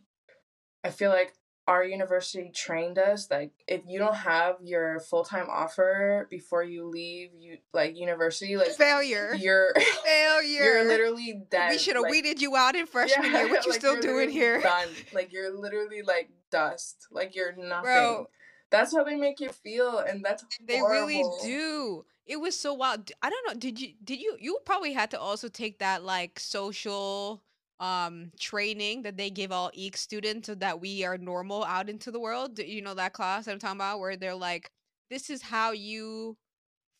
I 0.83 0.89
feel 0.89 1.11
like 1.11 1.33
our 1.67 1.83
university 1.83 2.51
trained 2.53 2.97
us 2.97 3.29
like 3.29 3.51
if 3.67 3.81
you 3.87 3.99
don't 3.99 4.15
have 4.15 4.55
your 4.63 4.99
full-time 4.99 5.45
offer 5.49 6.27
before 6.29 6.63
you 6.63 6.87
leave 6.87 7.29
you 7.37 7.57
like 7.71 7.95
university 7.95 8.57
like 8.57 8.69
failure. 8.69 9.35
you're 9.37 9.71
failure. 10.03 10.63
you're 10.63 10.87
literally 10.87 11.39
dead 11.51 11.69
we 11.69 11.77
should 11.77 11.95
have 11.95 12.03
like, 12.03 12.11
weeded 12.11 12.41
you 12.41 12.55
out 12.55 12.75
in 12.75 12.85
freshman 12.87 13.31
yeah, 13.31 13.43
year. 13.43 13.49
What 13.49 13.65
you 13.65 13.71
like, 13.71 13.79
still 13.79 14.01
doing 14.01 14.29
here? 14.29 14.59
done. 14.59 14.87
Like 15.13 15.31
you're 15.31 15.55
literally 15.55 16.01
like 16.01 16.29
dust. 16.51 17.07
Like 17.11 17.35
you're 17.35 17.55
nothing. 17.55 17.83
Bro, 17.83 18.27
that's 18.71 18.95
how 18.95 19.03
they 19.03 19.15
make 19.15 19.39
you 19.39 19.49
feel 19.49 19.99
and 19.99 20.25
that's 20.25 20.43
they 20.67 20.81
really 20.81 21.23
do 21.43 22.05
it 22.31 22.39
was 22.39 22.57
so 22.57 22.73
wild 22.73 23.11
i 23.21 23.29
don't 23.29 23.47
know 23.47 23.59
did 23.59 23.79
you 23.79 23.89
did 24.03 24.19
you 24.19 24.37
you 24.39 24.57
probably 24.65 24.93
had 24.93 25.11
to 25.11 25.19
also 25.19 25.47
take 25.47 25.77
that 25.79 26.03
like 26.03 26.39
social 26.39 27.43
um 27.81 28.31
training 28.39 29.01
that 29.01 29.17
they 29.17 29.29
give 29.29 29.51
all 29.51 29.71
EEC 29.75 29.97
students 29.97 30.45
so 30.45 30.55
that 30.55 30.79
we 30.79 31.03
are 31.03 31.17
normal 31.17 31.63
out 31.65 31.89
into 31.89 32.11
the 32.11 32.19
world. 32.19 32.59
You 32.59 32.81
know 32.81 32.93
that 32.93 33.11
class 33.11 33.47
I'm 33.47 33.59
talking 33.59 33.77
about 33.77 33.99
where 33.99 34.15
they're 34.15 34.35
like, 34.35 34.71
this 35.09 35.29
is 35.31 35.41
how 35.41 35.71
you 35.71 36.37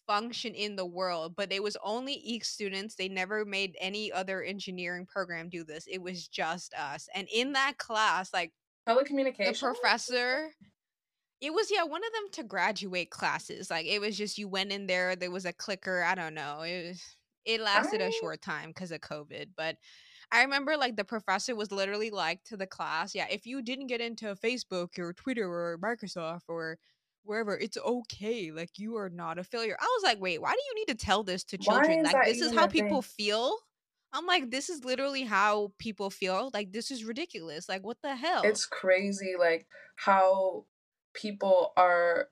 function 0.08 0.56
in 0.56 0.76
the 0.76 0.86
world. 0.86 1.36
But 1.38 1.54
it 1.54 1.62
was 1.62 1.78
only 1.84 2.16
EEC 2.16 2.46
students. 2.46 2.96
They 2.96 3.08
never 3.08 3.46
made 3.46 3.78
any 3.80 4.12
other 4.12 4.42
engineering 4.42 5.06
program 5.06 5.50
do 5.50 5.64
this. 5.64 5.86
It 5.88 6.02
was 6.02 6.28
just 6.28 6.74
us. 6.74 7.08
And 7.14 7.28
in 7.32 7.54
that 7.54 7.78
class, 7.78 8.34
like 8.34 8.52
telecommunication, 8.90 9.54
the 9.54 9.74
professor 9.74 10.50
it 11.42 11.54
was 11.54 11.72
yeah 11.72 11.84
one 11.84 12.02
of 12.04 12.14
them 12.14 12.32
to 12.32 12.44
graduate 12.44 13.10
classes 13.10 13.70
like 13.70 13.86
it 13.86 14.00
was 14.00 14.18
just 14.18 14.38
you 14.38 14.48
went 14.48 14.72
in 14.72 14.88
there 14.88 15.16
there 15.16 15.32
was 15.32 15.46
a 15.46 15.54
clicker 15.54 16.04
i 16.04 16.16
don't 16.16 16.34
know 16.34 16.62
it 16.62 16.88
was 16.88 17.02
it 17.46 17.60
lasted 17.60 18.02
a 18.02 18.06
oh. 18.06 18.12
short 18.22 18.42
time 18.42 18.70
because 18.70 18.92
of 18.92 19.02
covid 19.02 19.48
but 19.58 19.76
I 20.32 20.44
remember 20.44 20.78
like 20.78 20.96
the 20.96 21.04
professor 21.04 21.56
was 21.56 21.72
literally 21.72 22.10
like 22.10 22.44
to 22.46 22.56
the 22.56 22.66
class, 22.66 23.14
yeah, 23.14 23.28
if 23.30 23.46
you 23.46 23.62
didn't 23.62 23.88
get 23.88 24.00
into 24.00 24.34
Facebook 24.36 24.98
or 24.98 25.12
Twitter 25.14 25.52
or 25.52 25.78
Microsoft 25.78 26.44
or 26.48 26.78
wherever, 27.24 27.58
it's 27.58 27.78
okay. 27.78 28.52
Like 28.52 28.70
you 28.78 28.96
are 28.96 29.10
not 29.10 29.38
a 29.38 29.44
failure. 29.44 29.76
I 29.80 29.84
was 29.84 30.04
like, 30.04 30.22
wait, 30.22 30.42
why 30.42 30.54
do 30.54 30.60
you 30.70 30.76
need 30.76 30.98
to 30.98 31.06
tell 31.06 31.24
this 31.24 31.44
to 31.46 31.58
children? 31.58 32.04
Like 32.04 32.26
this 32.26 32.40
is 32.40 32.54
how 32.54 32.68
people 32.68 33.02
thing? 33.02 33.26
feel. 33.26 33.58
I'm 34.14 34.26
like, 34.26 34.52
this 34.52 34.70
is 34.70 34.86
literally 34.86 35.24
how 35.24 35.74
people 35.78 36.10
feel. 36.10 36.50
Like 36.54 36.72
this 36.72 36.92
is 36.92 37.04
ridiculous. 37.04 37.68
Like 37.68 37.84
what 37.84 37.98
the 38.02 38.16
hell? 38.16 38.42
It's 38.44 38.66
crazy, 38.66 39.34
like 39.38 39.68
how 39.98 40.66
people 41.14 41.74
are. 41.78 42.30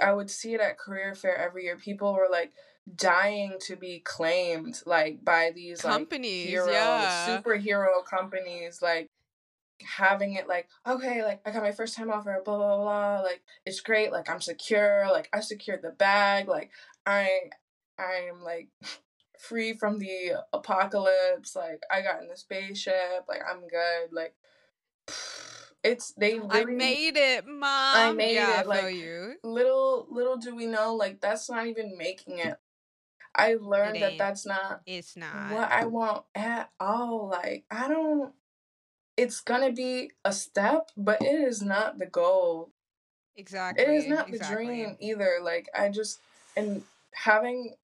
I 0.00 0.12
would 0.12 0.30
see 0.30 0.52
it 0.52 0.60
at 0.60 0.78
career 0.78 1.14
fair 1.14 1.36
every 1.36 1.64
year. 1.64 1.76
People 1.76 2.12
were 2.12 2.28
like, 2.30 2.52
dying 2.94 3.54
to 3.58 3.76
be 3.76 4.00
claimed 4.00 4.80
like 4.86 5.24
by 5.24 5.50
these 5.54 5.80
companies, 5.80 6.44
like, 6.44 6.50
hero, 6.50 6.70
yeah. 6.70 7.40
superhero 7.42 8.04
companies, 8.04 8.80
like 8.80 9.10
having 9.82 10.34
it 10.34 10.48
like 10.48 10.68
okay 10.86 11.22
like 11.22 11.40
i 11.44 11.50
got 11.50 11.62
my 11.62 11.72
first 11.72 11.94
time 11.94 12.10
offer 12.10 12.40
blah 12.44 12.56
blah 12.56 12.78
blah 12.78 13.20
like 13.20 13.42
it's 13.66 13.80
great 13.80 14.10
like 14.10 14.30
i'm 14.30 14.40
secure 14.40 15.06
like 15.12 15.28
i 15.34 15.40
secured 15.40 15.82
the 15.82 15.90
bag 15.90 16.48
like 16.48 16.70
i 17.04 17.28
i'm 17.98 18.42
like 18.42 18.68
free 19.38 19.74
from 19.74 19.98
the 19.98 20.32
apocalypse 20.54 21.54
like 21.54 21.82
i 21.90 22.00
got 22.00 22.22
in 22.22 22.28
the 22.28 22.36
spaceship 22.36 23.24
like 23.28 23.42
i'm 23.48 23.60
good 23.68 24.12
like 24.12 24.34
it's 25.86 26.12
they 26.12 26.40
I 26.50 26.64
made 26.64 27.16
it, 27.16 27.46
mom. 27.46 27.62
I 27.64 28.12
made 28.12 28.34
yeah, 28.34 28.60
it. 28.60 28.66
Like 28.66 28.94
you. 28.94 29.34
little 29.42 30.06
little 30.10 30.36
do 30.36 30.54
we 30.54 30.66
know, 30.66 30.94
like 30.94 31.20
that's 31.20 31.48
not 31.50 31.66
even 31.66 31.96
making 31.96 32.38
it. 32.38 32.56
I 33.34 33.56
learned 33.60 34.02
that 34.02 34.18
that's 34.18 34.46
not 34.46 34.80
it's 34.86 35.16
not 35.16 35.52
what 35.52 35.70
I 35.70 35.84
want 35.84 36.24
at 36.34 36.70
all. 36.80 37.28
Like 37.28 37.64
I 37.70 37.88
don't 37.88 38.32
it's 39.16 39.40
gonna 39.40 39.72
be 39.72 40.12
a 40.24 40.32
step, 40.32 40.90
but 40.96 41.22
it 41.22 41.40
is 41.40 41.62
not 41.62 41.98
the 41.98 42.06
goal. 42.06 42.70
Exactly. 43.36 43.84
It 43.84 43.90
is 43.90 44.06
not 44.06 44.28
exactly. 44.28 44.66
the 44.66 44.72
dream 44.72 44.96
either. 45.00 45.38
Like 45.42 45.68
I 45.78 45.88
just 45.88 46.20
and 46.56 46.82
having 47.12 47.74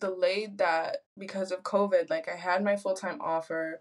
delayed 0.00 0.58
that 0.58 0.98
because 1.16 1.52
of 1.52 1.62
COVID, 1.62 2.10
like 2.10 2.28
I 2.28 2.36
had 2.36 2.64
my 2.64 2.76
full 2.76 2.94
time 2.94 3.20
offer 3.20 3.80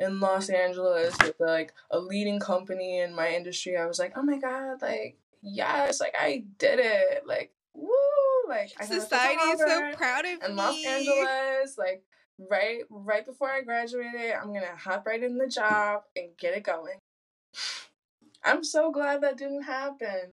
in 0.00 0.18
Los 0.18 0.48
Angeles 0.48 1.14
with 1.22 1.36
like 1.38 1.74
a 1.90 1.98
leading 1.98 2.40
company 2.40 2.98
in 2.98 3.14
my 3.14 3.28
industry. 3.30 3.76
I 3.76 3.86
was 3.86 3.98
like, 3.98 4.14
oh 4.16 4.22
my 4.22 4.38
god, 4.38 4.82
like 4.82 5.18
yes, 5.42 6.00
like 6.00 6.14
I 6.18 6.44
did 6.58 6.80
it. 6.80 7.24
Like 7.26 7.52
woo 7.74 7.90
like 8.48 8.72
I 8.80 8.86
society 8.86 9.42
is 9.42 9.60
so 9.60 9.92
proud 9.92 10.24
of 10.24 10.40
me. 10.40 10.46
in 10.46 10.50
me. 10.50 10.56
Los 10.56 10.84
Angeles, 10.84 11.78
like 11.78 12.02
right 12.50 12.80
right 12.88 13.24
before 13.24 13.50
I 13.50 13.60
graduated, 13.60 14.32
I'm 14.32 14.52
gonna 14.52 14.74
hop 14.76 15.06
right 15.06 15.22
in 15.22 15.36
the 15.38 15.46
job 15.46 16.02
and 16.16 16.30
get 16.38 16.56
it 16.56 16.64
going. 16.64 16.98
I'm 18.44 18.64
so 18.64 18.90
glad 18.90 19.20
that 19.20 19.36
didn't 19.36 19.64
happen. 19.64 20.32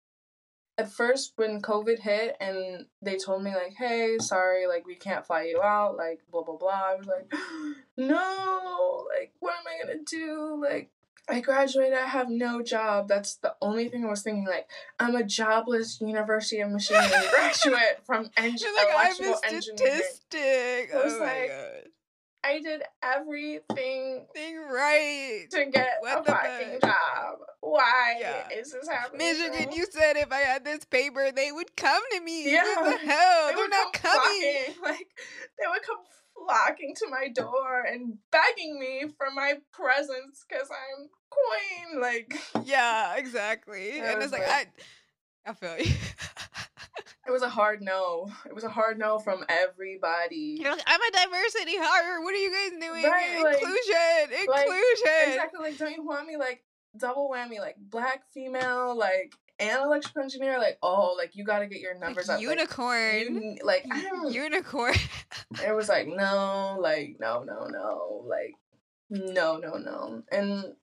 At 0.79 0.93
first, 0.93 1.33
when 1.37 1.63
COVID 1.63 2.01
hit 2.01 2.37
and 2.41 2.87
they 3.01 3.17
told 3.17 3.43
me 3.43 3.55
like, 3.55 3.75
"Hey, 3.79 4.19
sorry, 4.19 4.67
like 4.67 4.87
we 4.87 4.95
can't 4.95 5.27
fly 5.27 5.45
you 5.45 5.63
out," 5.63 5.97
like 5.97 6.21
blah 6.31 6.43
blah 6.43 6.57
blah, 6.57 6.91
I 6.91 6.97
was 6.97 7.07
like, 7.07 7.33
"No, 7.97 9.07
like 9.19 9.33
what 9.39 9.55
am 9.55 9.65
I 9.67 9.87
gonna 9.87 10.05
do?" 10.05 10.61
Like 10.63 10.91
I 11.29 11.41
graduated, 11.41 11.99
I 11.99 12.07
have 12.07 12.29
no 12.29 12.63
job. 12.63 13.09
That's 13.09 13.37
the 13.37 13.55
only 13.61 13.89
thing 13.89 14.05
I 14.05 14.11
was 14.11 14.23
thinking. 14.23 14.47
Like, 14.47 14.69
I'm 15.01 15.17
a 15.17 15.25
jobless 15.25 16.01
University 16.01 16.61
of 16.61 16.71
Michigan 16.71 17.03
graduate 17.35 18.01
from 18.05 18.31
engine 18.37 18.69
like, 18.77 18.89
electrical 18.93 19.35
I'm 19.45 19.57
a 19.57 19.63
statistic. 19.63 20.95
I 20.95 21.01
was 21.03 21.15
oh 21.15 21.19
like, 21.21 21.49
God. 21.49 21.91
I 22.47 22.61
did 22.61 22.83
everything 23.03 24.27
Thing 24.35 24.57
right 24.71 25.47
to 25.51 25.67
get 25.67 25.97
what 26.01 26.21
a 26.21 26.25
fucking 26.25 26.79
job. 26.81 27.39
Why 27.61 28.17
yeah. 28.21 28.49
is 28.57 28.73
this 28.73 28.89
happening? 28.89 29.19
Michigan, 29.19 29.73
you 29.73 29.87
said 29.91 30.17
if 30.17 30.31
I 30.31 30.39
had 30.39 30.65
this 30.65 30.85
paper, 30.85 31.33
they 31.35 31.51
would 31.51 31.75
come 31.77 32.03
to 32.13 32.21
me. 32.21 32.53
Yeah, 32.53 32.63
what 32.77 33.01
the 33.01 33.07
hell? 33.07 33.49
They 33.49 33.55
They're 33.55 33.69
not 33.69 33.93
coming. 33.93 34.55
Like 34.83 35.09
they 35.59 35.67
would 35.69 35.83
come 35.83 35.97
flocking 36.37 36.95
to 36.99 37.11
my 37.11 37.29
door 37.29 37.83
and 37.83 38.19
begging 38.31 38.79
me 38.79 39.07
for 39.17 39.29
my 39.35 39.55
presence 39.73 40.45
because 40.49 40.69
I'm 40.71 41.09
queen. 41.31 42.01
Like, 42.01 42.35
yeah, 42.65 43.17
exactly. 43.17 44.01
And 44.01 44.23
it's 44.23 44.33
like, 44.33 44.47
like, 44.47 44.69
I, 45.47 45.51
I 45.51 45.55
feel 45.55 45.79
you. 45.79 45.93
it 47.27 47.31
was 47.31 47.43
a 47.43 47.49
hard 47.49 47.83
no. 47.83 48.31
It 48.47 48.55
was 48.55 48.65
a 48.65 48.69
hard 48.69 48.99
no 48.99 49.19
from 49.19 49.45
everybody. 49.49 50.59
You're 50.61 50.73
like, 50.73 50.83
I'm 50.87 51.01
a 51.01 51.13
diversity 51.13 51.77
hire. 51.77 52.23
What 52.23 52.35
are 52.35 52.39
you 52.39 52.53
guys 52.53 52.71
doing? 52.71 53.05
Right, 53.05 53.37
inclusion, 53.37 54.49
like, 54.51 54.67
inclusion. 54.67 55.05
Like, 55.05 55.29
exactly. 55.29 55.61
Like, 55.61 55.79
don't 55.79 55.97
you 55.97 56.05
want 56.05 56.27
me 56.27 56.37
like 56.37 56.65
double 56.97 57.31
whammy, 57.31 57.59
like 57.59 57.77
black 57.79 58.23
female, 58.33 58.97
like 58.97 59.33
and 59.59 59.83
electrical 59.83 60.23
engineer, 60.23 60.59
like, 60.59 60.79
oh, 60.83 61.15
like 61.17 61.35
you 61.35 61.45
got 61.45 61.61
to 61.61 61.67
get 61.67 61.81
your 61.81 61.99
numbers 61.99 62.29
like, 62.29 62.37
up. 62.37 62.43
Unicorn. 62.43 63.59
Like, 63.65 63.87
like 63.89 64.35
unicorn. 64.35 64.95
it 65.67 65.75
was 65.75 65.89
like, 65.89 66.07
no, 66.07 66.77
like, 66.81 67.17
no, 67.19 67.43
no, 67.43 67.67
no, 67.67 68.25
like, 68.27 68.55
no, 69.09 69.57
no, 69.57 69.77
no. 69.77 70.23
And 70.31 70.75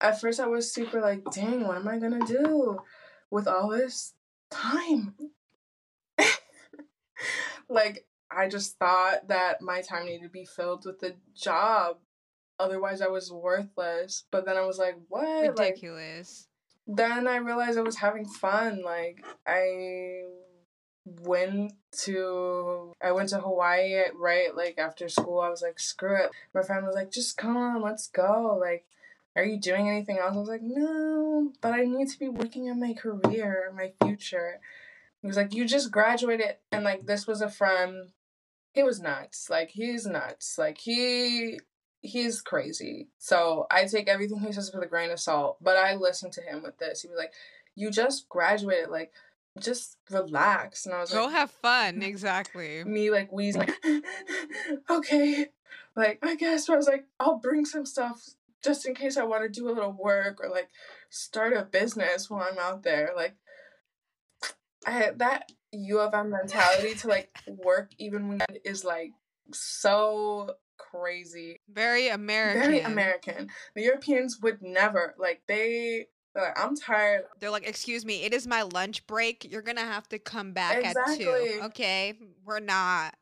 at 0.00 0.20
first 0.20 0.40
I 0.40 0.46
was 0.46 0.72
super 0.72 1.00
like, 1.00 1.22
dang, 1.32 1.66
what 1.66 1.76
am 1.76 1.88
I 1.88 1.98
gonna 1.98 2.26
do 2.26 2.78
with 3.30 3.46
all 3.46 3.68
this 3.68 4.14
time? 4.50 5.14
Like, 7.68 8.06
I 8.30 8.48
just 8.48 8.78
thought 8.78 9.28
that 9.28 9.62
my 9.62 9.82
time 9.82 10.06
needed 10.06 10.24
to 10.24 10.28
be 10.28 10.44
filled 10.44 10.84
with 10.84 11.02
a 11.02 11.14
job. 11.34 11.98
Otherwise, 12.58 13.02
I 13.02 13.08
was 13.08 13.30
worthless. 13.30 14.24
But 14.30 14.46
then 14.46 14.56
I 14.56 14.64
was 14.64 14.78
like, 14.78 14.96
what? 15.08 15.48
Ridiculous. 15.48 16.46
Like, 16.46 16.56
then 16.86 17.26
I 17.26 17.36
realized 17.36 17.78
I 17.78 17.82
was 17.82 17.96
having 17.96 18.26
fun. 18.26 18.82
Like 18.84 19.24
I 19.46 20.22
went 21.04 21.72
to 21.92 22.92
I 23.02 23.12
went 23.12 23.30
to 23.30 23.38
Hawaii 23.38 24.04
right 24.14 24.54
like 24.54 24.78
after 24.78 25.08
school. 25.08 25.40
I 25.40 25.48
was 25.48 25.62
like, 25.62 25.80
screw 25.80 26.16
it. 26.16 26.30
My 26.54 26.62
friend 26.62 26.86
was 26.86 26.94
like, 26.94 27.10
just 27.10 27.36
come 27.36 27.56
on, 27.56 27.82
let's 27.82 28.08
go. 28.08 28.56
Like, 28.60 28.84
are 29.34 29.44
you 29.44 29.58
doing 29.58 29.88
anything 29.88 30.18
else? 30.18 30.36
I 30.36 30.38
was 30.38 30.48
like, 30.48 30.62
no, 30.62 31.52
but 31.60 31.72
I 31.72 31.84
need 31.84 32.08
to 32.08 32.18
be 32.18 32.28
working 32.28 32.70
on 32.70 32.80
my 32.80 32.94
career, 32.94 33.72
my 33.76 33.92
future. 34.02 34.60
He 35.26 35.28
was 35.28 35.36
like, 35.36 35.54
you 35.54 35.64
just 35.64 35.90
graduated, 35.90 36.56
and 36.70 36.84
like 36.84 37.06
this 37.06 37.26
was 37.26 37.40
a 37.40 37.50
friend. 37.50 38.10
He 38.72 38.82
was 38.84 39.00
nuts. 39.00 39.50
Like 39.50 39.70
he's 39.70 40.06
nuts. 40.06 40.56
Like 40.56 40.78
he 40.78 41.58
he's 42.00 42.40
crazy. 42.40 43.08
So 43.18 43.66
I 43.70 43.86
take 43.86 44.08
everything 44.08 44.38
he 44.38 44.52
says 44.52 44.70
with 44.72 44.84
a 44.84 44.86
grain 44.86 45.10
of 45.10 45.18
salt. 45.18 45.56
But 45.60 45.76
I 45.76 45.96
listened 45.96 46.32
to 46.34 46.42
him 46.42 46.62
with 46.62 46.78
this. 46.78 47.02
He 47.02 47.08
was 47.08 47.18
like, 47.18 47.32
"You 47.74 47.90
just 47.90 48.28
graduated. 48.28 48.88
Like 48.90 49.12
just 49.60 49.96
relax. 50.10 50.86
And 50.86 50.94
I 50.94 51.00
was 51.00 51.10
Go 51.10 51.24
like, 51.24 51.30
Go 51.30 51.32
have 51.32 51.50
fun. 51.50 52.02
Exactly. 52.02 52.84
me 52.84 53.10
like 53.10 53.32
wheezing, 53.32 53.68
okay, 54.90 55.48
like 55.96 56.18
I 56.22 56.36
guess. 56.36 56.68
I 56.68 56.76
was 56.76 56.86
like, 56.86 57.06
I'll 57.18 57.38
bring 57.38 57.64
some 57.64 57.86
stuff 57.86 58.30
just 58.62 58.86
in 58.86 58.94
case 58.94 59.16
I 59.16 59.24
want 59.24 59.42
to 59.42 59.48
do 59.48 59.68
a 59.68 59.72
little 59.72 59.92
work 59.92 60.40
or 60.40 60.50
like 60.50 60.68
start 61.10 61.52
a 61.52 61.62
business 61.62 62.30
while 62.30 62.46
I'm 62.48 62.58
out 62.58 62.82
there. 62.82 63.12
Like, 63.16 63.34
I 64.86 65.10
that 65.16 65.50
U 65.72 66.00
of 66.00 66.14
M 66.14 66.30
mentality 66.30 66.94
to 66.94 67.08
like 67.08 67.28
work 67.46 67.90
even 67.98 68.28
when 68.28 68.40
is 68.64 68.84
like 68.84 69.12
so 69.52 70.54
crazy. 70.78 71.60
Very 71.72 72.08
American. 72.08 72.62
Very 72.62 72.80
American. 72.80 73.48
The 73.74 73.82
Europeans 73.82 74.38
would 74.40 74.62
never 74.62 75.14
like 75.18 75.42
they 75.48 76.06
they're 76.34 76.44
like, 76.44 76.60
I'm 76.62 76.76
tired. 76.76 77.24
They're 77.40 77.50
like, 77.50 77.66
excuse 77.66 78.04
me, 78.04 78.24
it 78.24 78.34
is 78.34 78.46
my 78.46 78.62
lunch 78.62 79.06
break. 79.06 79.50
You're 79.50 79.62
gonna 79.62 79.80
have 79.80 80.08
to 80.10 80.18
come 80.18 80.52
back 80.52 80.84
at 80.84 80.90
Exactly. 80.96 81.24
two. 81.24 81.60
Okay, 81.64 82.14
we're 82.44 82.60
not. 82.60 83.14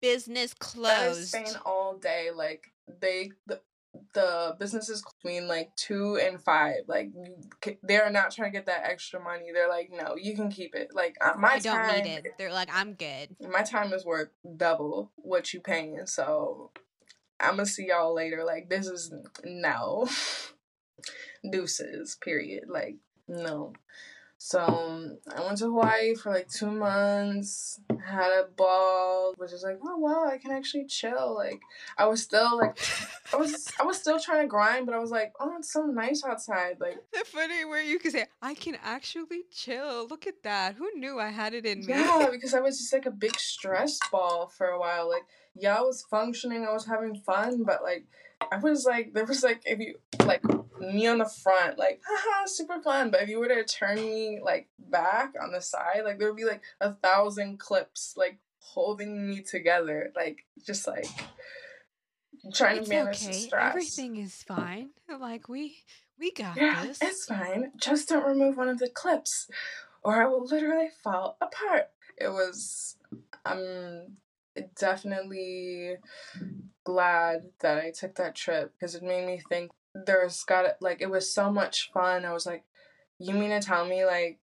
Business 0.00 0.54
closed. 0.54 1.28
Spain 1.28 1.54
all 1.64 1.96
day. 1.96 2.30
Like 2.34 2.72
they 3.00 3.32
the, 3.46 3.60
the 4.14 4.56
businesses 4.58 5.02
between 5.02 5.48
like 5.48 5.74
two 5.76 6.16
and 6.16 6.42
five. 6.42 6.80
Like 6.86 7.10
they're 7.82 8.10
not 8.10 8.30
trying 8.30 8.50
to 8.52 8.56
get 8.56 8.66
that 8.66 8.84
extra 8.84 9.22
money. 9.22 9.46
They're 9.52 9.68
like, 9.68 9.90
no, 9.92 10.16
you 10.16 10.34
can 10.34 10.50
keep 10.50 10.74
it. 10.74 10.90
Like 10.94 11.16
uh, 11.20 11.34
my 11.38 11.52
I 11.52 11.58
don't 11.58 11.76
time, 11.76 12.04
need 12.04 12.10
it. 12.24 12.32
They're 12.38 12.52
like, 12.52 12.70
I'm 12.72 12.94
good. 12.94 13.36
my 13.40 13.62
time 13.62 13.92
is 13.92 14.04
worth 14.04 14.30
double 14.56 15.10
what 15.16 15.52
you 15.52 15.60
paying. 15.60 16.06
So 16.06 16.70
I'm 17.40 17.52
gonna 17.56 17.66
see 17.66 17.88
y'all 17.88 18.14
later. 18.14 18.44
Like 18.44 18.68
this 18.68 18.86
is 18.86 19.12
no 19.44 20.08
deuces. 21.50 22.16
Period. 22.22 22.64
Like 22.68 22.96
no. 23.28 23.72
So 24.44 24.58
I 25.36 25.40
went 25.40 25.58
to 25.58 25.66
Hawaii 25.66 26.16
for 26.16 26.32
like 26.32 26.48
two 26.48 26.68
months, 26.68 27.78
had 28.04 28.32
a 28.32 28.48
ball, 28.56 29.34
which 29.36 29.52
is 29.52 29.62
like, 29.62 29.78
oh 29.84 29.98
wow, 29.98 30.28
I 30.28 30.38
can 30.38 30.50
actually 30.50 30.86
chill. 30.86 31.36
Like 31.36 31.60
I 31.96 32.06
was 32.06 32.22
still 32.22 32.58
like, 32.58 32.76
I 33.32 33.36
was 33.36 33.70
I 33.80 33.84
was 33.84 33.98
still 33.98 34.18
trying 34.18 34.42
to 34.42 34.48
grind, 34.48 34.86
but 34.86 34.96
I 34.96 34.98
was 34.98 35.12
like, 35.12 35.32
oh, 35.38 35.54
it's 35.58 35.72
so 35.72 35.84
nice 35.86 36.24
outside. 36.24 36.78
Like 36.80 36.98
The 37.12 37.24
funny 37.24 37.64
where 37.64 37.84
you 37.84 38.00
can 38.00 38.10
say, 38.10 38.26
I 38.42 38.54
can 38.54 38.76
actually 38.82 39.42
chill. 39.52 40.08
Look 40.08 40.26
at 40.26 40.42
that. 40.42 40.74
Who 40.74 40.90
knew 40.96 41.20
I 41.20 41.28
had 41.28 41.54
it 41.54 41.64
in 41.64 41.86
me? 41.86 41.92
yeah, 41.94 42.26
because 42.28 42.52
I 42.52 42.58
was 42.58 42.78
just 42.78 42.92
like 42.92 43.06
a 43.06 43.12
big 43.12 43.38
stress 43.38 44.00
ball 44.10 44.48
for 44.48 44.66
a 44.66 44.78
while. 44.78 45.08
Like 45.08 45.22
yeah, 45.54 45.78
I 45.78 45.82
was 45.82 46.02
functioning, 46.02 46.66
I 46.66 46.72
was 46.72 46.84
having 46.84 47.14
fun, 47.14 47.62
but 47.62 47.84
like 47.84 48.06
I 48.50 48.58
was 48.58 48.84
like, 48.84 49.14
there 49.14 49.24
was 49.24 49.44
like 49.44 49.62
if 49.66 49.78
you 49.78 49.94
like 50.26 50.42
me 50.82 51.06
on 51.06 51.18
the 51.18 51.24
front, 51.42 51.78
like 51.78 52.00
haha, 52.06 52.46
super 52.46 52.80
fun. 52.82 53.10
But 53.10 53.22
if 53.22 53.28
you 53.28 53.38
were 53.38 53.48
to 53.48 53.64
turn 53.64 53.96
me 53.96 54.40
like 54.42 54.68
back 54.78 55.34
on 55.40 55.52
the 55.52 55.60
side, 55.60 56.02
like 56.04 56.18
there 56.18 56.28
would 56.28 56.36
be 56.36 56.44
like 56.44 56.62
a 56.80 56.92
thousand 56.92 57.58
clips 57.58 58.14
like 58.16 58.38
holding 58.58 59.28
me 59.28 59.40
together, 59.42 60.12
like 60.14 60.44
just 60.66 60.86
like 60.86 61.06
trying 62.54 62.78
It's 62.78 62.88
to 62.88 62.94
manage 62.94 63.18
the 63.20 63.32
okay. 63.32 63.38
stress. 63.38 63.68
Everything 63.70 64.16
is 64.16 64.42
fine. 64.42 64.90
Like 65.08 65.48
we 65.48 65.76
we 66.18 66.32
got 66.32 66.56
Yeah, 66.56 66.84
this. 66.84 66.98
it's 67.02 67.24
fine. 67.26 67.72
Just 67.76 68.08
don't 68.08 68.26
remove 68.26 68.56
one 68.56 68.68
of 68.68 68.78
the 68.78 68.88
clips, 68.88 69.48
or 70.02 70.22
I 70.22 70.26
will 70.26 70.44
literally 70.46 70.88
fall 71.02 71.36
apart. 71.40 71.90
It 72.18 72.28
was, 72.28 72.96
I'm 73.44 74.16
definitely 74.78 75.96
glad 76.84 77.50
that 77.60 77.78
I 77.78 77.90
took 77.90 78.14
that 78.16 78.34
trip 78.34 78.72
because 78.74 78.94
it 78.94 79.02
made 79.02 79.26
me 79.26 79.40
think 79.48 79.70
there's 79.94 80.42
got 80.44 80.66
like 80.80 81.00
it 81.00 81.10
was 81.10 81.32
so 81.32 81.50
much 81.50 81.90
fun. 81.92 82.24
I 82.24 82.32
was 82.32 82.46
like, 82.46 82.64
you 83.18 83.34
mean 83.34 83.50
to 83.50 83.60
tell 83.60 83.84
me 83.84 84.04
like 84.04 84.38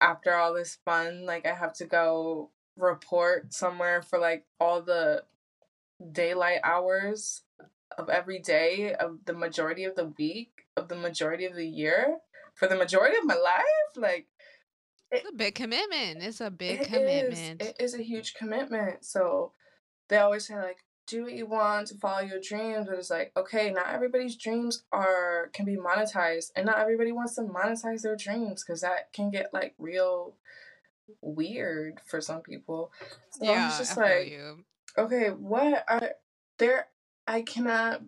after 0.00 0.34
all 0.34 0.54
this 0.54 0.78
fun, 0.84 1.24
like 1.26 1.46
I 1.46 1.54
have 1.54 1.74
to 1.74 1.84
go 1.84 2.50
report 2.76 3.52
somewhere 3.52 4.02
for 4.02 4.18
like 4.18 4.46
all 4.60 4.80
the 4.82 5.24
daylight 6.12 6.60
hours 6.62 7.42
of 7.96 8.08
every 8.08 8.38
day 8.38 8.94
of 8.94 9.18
the 9.24 9.32
majority 9.32 9.84
of 9.84 9.96
the 9.96 10.12
week 10.18 10.50
of 10.76 10.88
the 10.88 10.94
majority 10.94 11.44
of 11.44 11.56
the 11.56 11.66
year 11.66 12.18
for 12.54 12.68
the 12.68 12.76
majority 12.76 13.16
of 13.16 13.24
my 13.24 13.34
life 13.34 13.64
like 13.96 14.26
It's 15.10 15.28
a 15.28 15.34
big 15.34 15.56
commitment. 15.56 16.22
It's 16.22 16.40
a 16.40 16.50
big 16.50 16.78
it 16.78 16.80
is- 16.82 16.86
commitment. 16.86 17.62
it 17.62 17.76
is 17.80 17.94
a 17.94 18.02
huge 18.02 18.34
commitment 18.34 19.04
so 19.04 19.52
they 20.08 20.18
always 20.18 20.46
say 20.46 20.54
like 20.54 20.78
do 21.08 21.22
what 21.24 21.32
you 21.32 21.46
want 21.46 21.86
to 21.86 21.94
follow 21.96 22.20
your 22.20 22.40
dreams 22.40 22.86
but 22.86 22.98
it's 22.98 23.10
like 23.10 23.32
okay 23.36 23.70
not 23.70 23.88
everybody's 23.88 24.36
dreams 24.36 24.84
are 24.92 25.50
can 25.52 25.64
be 25.64 25.76
monetized 25.76 26.50
and 26.54 26.66
not 26.66 26.78
everybody 26.78 27.12
wants 27.12 27.34
to 27.34 27.42
monetize 27.42 28.02
their 28.02 28.16
dreams 28.16 28.62
because 28.62 28.82
that 28.82 29.12
can 29.12 29.30
get 29.30 29.52
like 29.52 29.74
real 29.78 30.34
weird 31.22 32.00
for 32.06 32.20
some 32.20 32.40
people 32.40 32.92
so 33.30 33.44
yeah, 33.44 33.68
was 33.68 33.78
just 33.78 33.96
like 33.96 34.30
you. 34.30 34.64
okay, 34.96 35.28
what 35.28 35.84
are 35.88 36.12
there? 36.58 36.88
I 37.26 37.42
cannot. 37.42 38.02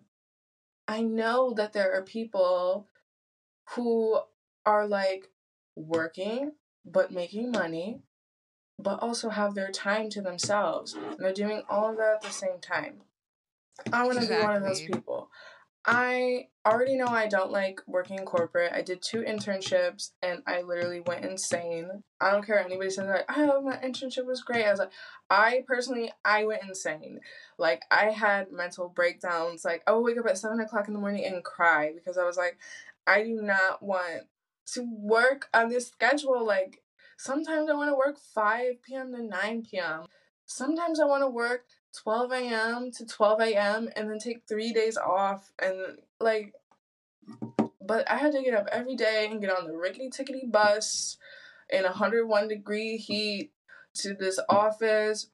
I 0.87 1.01
know 1.01 1.53
that 1.53 1.73
there 1.73 1.93
are 1.93 2.01
people 2.01 2.87
who 3.75 4.19
are 4.65 4.87
like 4.87 5.29
working 5.75 6.51
but 6.83 7.11
making 7.11 7.51
money, 7.51 8.01
but 8.81 9.01
also 9.01 9.29
have 9.29 9.55
their 9.55 9.71
time 9.71 10.09
to 10.11 10.21
themselves, 10.21 10.93
and 10.93 11.17
they're 11.19 11.33
doing 11.33 11.63
all 11.69 11.89
of 11.89 11.97
that 11.97 12.15
at 12.15 12.21
the 12.21 12.29
same 12.29 12.59
time. 12.61 13.01
I 13.91 14.05
want 14.05 14.21
to 14.21 14.27
be 14.27 14.35
one 14.35 14.55
of 14.55 14.63
those 14.63 14.81
people. 14.81 15.29
I 15.85 16.47
already 16.65 16.95
know 16.95 17.07
I 17.07 17.27
don't 17.27 17.51
like 17.51 17.81
working 17.87 18.19
in 18.19 18.25
corporate. 18.25 18.71
I 18.71 18.83
did 18.83 19.01
two 19.01 19.23
internships 19.23 20.11
and 20.21 20.43
I 20.45 20.61
literally 20.61 21.01
went 21.01 21.25
insane. 21.25 22.03
I 22.19 22.31
don't 22.31 22.45
care 22.45 22.59
anybody 22.59 22.91
says 22.91 23.07
like, 23.07 23.25
oh 23.35 23.61
my 23.61 23.77
internship 23.77 24.25
was 24.25 24.43
great. 24.43 24.65
I 24.65 24.69
was 24.69 24.79
like, 24.79 24.91
I 25.31 25.63
personally 25.67 26.11
I 26.23 26.45
went 26.45 26.61
insane. 26.61 27.19
Like 27.57 27.81
I 27.89 28.11
had 28.11 28.51
mental 28.51 28.89
breakdowns. 28.89 29.65
Like 29.65 29.81
I 29.87 29.93
would 29.93 30.03
wake 30.03 30.19
up 30.19 30.27
at 30.27 30.37
seven 30.37 30.59
o'clock 30.59 30.87
in 30.87 30.93
the 30.93 30.99
morning 30.99 31.25
and 31.25 31.43
cry 31.43 31.93
because 31.95 32.17
I 32.17 32.25
was 32.25 32.37
like, 32.37 32.59
I 33.07 33.23
do 33.23 33.41
not 33.41 33.81
want 33.81 34.27
to 34.73 34.87
work 34.99 35.49
on 35.51 35.69
this 35.69 35.87
schedule. 35.87 36.45
Like 36.45 36.80
sometimes 37.21 37.69
I 37.69 37.73
want 37.73 37.91
to 37.91 37.95
work 37.95 38.17
five 38.33 38.81
p.m. 38.81 39.13
to 39.13 39.21
nine 39.21 39.63
p.m. 39.63 40.05
Sometimes 40.45 40.99
I 40.99 41.05
want 41.05 41.21
to 41.23 41.29
work 41.29 41.65
12 42.03 42.31
a.m. 42.31 42.91
to 42.91 43.05
12 43.05 43.41
a.m. 43.41 43.89
and 43.95 44.09
then 44.09 44.17
take 44.17 44.43
three 44.47 44.73
days 44.73 44.97
off 44.97 45.51
and 45.61 45.99
like 46.19 46.53
but 47.79 48.09
I 48.09 48.17
had 48.17 48.31
to 48.33 48.41
get 48.41 48.53
up 48.53 48.67
every 48.71 48.95
day 48.95 49.27
and 49.29 49.41
get 49.41 49.55
on 49.55 49.67
the 49.67 49.75
rickety 49.75 50.09
tickety 50.09 50.51
bus 50.51 51.17
in 51.69 51.83
101 51.83 52.47
degree 52.47 52.97
heat 52.97 53.51
to 53.95 54.13
this 54.13 54.39
office 54.49 55.27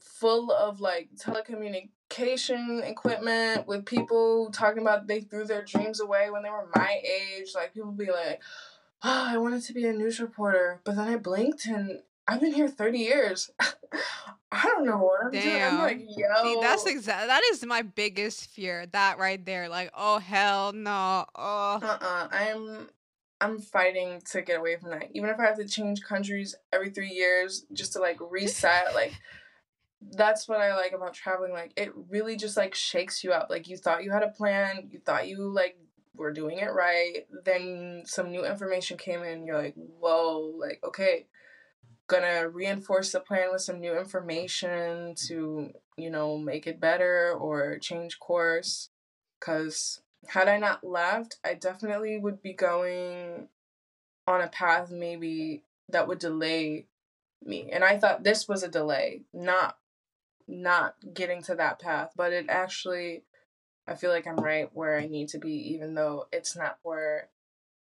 full 0.00 0.52
of 0.52 0.80
like 0.80 1.08
telecommunication 1.16 2.88
equipment 2.88 3.66
with 3.66 3.86
people 3.86 4.50
talking 4.52 4.82
about 4.82 5.06
they 5.06 5.20
threw 5.20 5.44
their 5.44 5.64
dreams 5.64 6.00
away 6.00 6.30
when 6.30 6.42
they 6.42 6.50
were 6.50 6.68
my 6.76 7.00
age. 7.04 7.52
Like 7.54 7.74
people 7.74 7.92
be 7.92 8.10
like, 8.10 8.40
oh, 9.04 9.26
I 9.30 9.38
wanted 9.38 9.62
to 9.62 9.72
be 9.72 9.86
a 9.86 9.92
news 9.92 10.20
reporter, 10.20 10.80
but 10.84 10.96
then 10.96 11.08
I 11.08 11.16
blinked 11.16 11.66
and 11.66 12.00
I've 12.26 12.40
been 12.40 12.54
here 12.54 12.68
30 12.68 12.98
years. 12.98 13.50
I 14.50 14.66
don't 14.66 14.86
know 14.86 14.98
what 14.98 15.24
I'm 15.24 15.30
doing. 15.32 15.62
I'm 15.62 15.76
Damn. 15.76 15.78
like, 15.78 16.00
yo. 16.00 16.26
See, 16.42 16.58
that's 16.60 16.86
exact. 16.86 17.26
That 17.26 17.42
is 17.52 17.64
my 17.66 17.82
biggest 17.82 18.46
fear. 18.50 18.86
That 18.86 19.18
right 19.18 19.44
there. 19.44 19.68
Like, 19.68 19.90
oh 19.96 20.18
hell 20.18 20.72
no. 20.72 21.26
Oh, 21.34 21.80
uh-uh. 21.82 22.28
I'm 22.30 22.88
I'm 23.40 23.58
fighting 23.58 24.22
to 24.30 24.42
get 24.42 24.58
away 24.58 24.76
from 24.76 24.90
that. 24.90 25.08
Even 25.12 25.28
if 25.28 25.40
I 25.40 25.44
have 25.44 25.56
to 25.56 25.66
change 25.66 26.02
countries 26.02 26.54
every 26.72 26.90
three 26.90 27.10
years 27.10 27.66
just 27.72 27.94
to 27.94 27.98
like 27.98 28.18
reset, 28.20 28.94
like 28.94 29.14
that's 30.12 30.48
what 30.48 30.60
I 30.60 30.76
like 30.76 30.92
about 30.92 31.14
traveling. 31.14 31.52
Like 31.52 31.72
it 31.76 31.92
really 32.08 32.36
just 32.36 32.56
like 32.56 32.74
shakes 32.74 33.24
you 33.24 33.32
up. 33.32 33.48
Like 33.50 33.68
you 33.68 33.76
thought 33.76 34.04
you 34.04 34.12
had 34.12 34.22
a 34.22 34.28
plan, 34.28 34.88
you 34.90 35.00
thought 35.00 35.28
you 35.28 35.48
like 35.48 35.76
were 36.14 36.32
doing 36.32 36.58
it 36.58 36.72
right, 36.72 37.26
then 37.44 38.02
some 38.06 38.30
new 38.30 38.44
information 38.44 38.96
came 38.96 39.22
in, 39.22 39.46
you're 39.46 39.60
like, 39.60 39.74
whoa, 39.74 40.54
like 40.58 40.80
okay, 40.84 41.26
gonna 42.06 42.48
reinforce 42.48 43.12
the 43.12 43.20
plan 43.20 43.48
with 43.52 43.62
some 43.62 43.80
new 43.80 43.96
information 43.98 45.14
to, 45.26 45.70
you 45.96 46.10
know, 46.10 46.38
make 46.38 46.66
it 46.66 46.80
better 46.80 47.32
or 47.32 47.78
change 47.78 48.18
course. 48.18 48.90
Cause 49.40 50.00
had 50.28 50.48
I 50.48 50.58
not 50.58 50.84
left, 50.84 51.38
I 51.44 51.54
definitely 51.54 52.18
would 52.18 52.42
be 52.42 52.52
going 52.52 53.48
on 54.26 54.40
a 54.40 54.48
path 54.48 54.90
maybe 54.90 55.62
that 55.88 56.08
would 56.08 56.18
delay 56.18 56.86
me. 57.42 57.70
And 57.72 57.84
I 57.84 57.98
thought 57.98 58.24
this 58.24 58.48
was 58.48 58.62
a 58.62 58.68
delay, 58.68 59.22
not 59.32 59.76
not 60.46 60.94
getting 61.14 61.42
to 61.42 61.54
that 61.54 61.78
path, 61.78 62.12
but 62.16 62.32
it 62.32 62.46
actually 62.48 63.24
I 63.86 63.94
feel 63.94 64.10
like 64.10 64.26
I'm 64.26 64.36
right 64.36 64.68
where 64.72 64.98
I 64.98 65.06
need 65.06 65.28
to 65.30 65.38
be 65.38 65.74
even 65.74 65.94
though 65.94 66.26
it's 66.32 66.56
not 66.56 66.78
where 66.82 67.28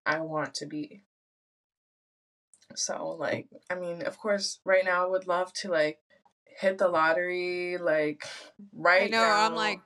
I 0.04 0.20
want 0.20 0.54
to 0.54 0.66
be. 0.66 1.02
So 2.74 3.16
like, 3.18 3.48
I 3.70 3.74
mean, 3.74 4.02
of 4.02 4.18
course, 4.18 4.60
right 4.64 4.84
now 4.84 5.04
I 5.04 5.10
would 5.10 5.26
love 5.26 5.52
to 5.54 5.70
like 5.70 5.98
hit 6.44 6.78
the 6.78 6.88
lottery 6.88 7.78
like 7.78 8.24
right 8.74 9.04
I 9.04 9.08
know. 9.08 9.18
now. 9.18 9.46
I'm 9.46 9.54
like 9.54 9.80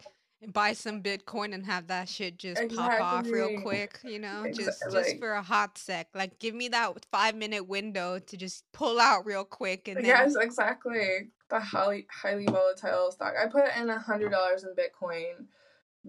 buy 0.52 0.72
some 0.72 1.02
Bitcoin 1.02 1.54
and 1.54 1.64
have 1.64 1.88
that 1.88 2.08
shit 2.08 2.38
just 2.38 2.62
pop 2.74 3.00
off 3.00 3.26
real 3.26 3.60
quick. 3.60 3.98
You 4.04 4.18
know, 4.18 4.44
Exa- 4.46 4.56
just 4.56 4.82
just 4.92 5.18
for 5.18 5.32
a 5.32 5.42
hot 5.42 5.78
sec. 5.78 6.08
Like, 6.14 6.38
give 6.38 6.54
me 6.54 6.68
that 6.68 6.92
five 7.10 7.34
minute 7.34 7.66
window 7.66 8.18
to 8.18 8.36
just 8.36 8.64
pull 8.72 9.00
out 9.00 9.26
real 9.26 9.44
quick 9.44 9.88
and 9.88 9.98
then 9.98 10.06
yes, 10.06 10.36
exactly. 10.36 11.30
The 11.48 11.60
highly 11.60 12.06
highly 12.10 12.44
volatile 12.46 13.10
stock. 13.12 13.34
I 13.40 13.46
put 13.46 13.64
in 13.76 13.88
a 13.88 13.98
hundred 13.98 14.30
dollars 14.30 14.64
in 14.64 14.70
Bitcoin 14.70 15.46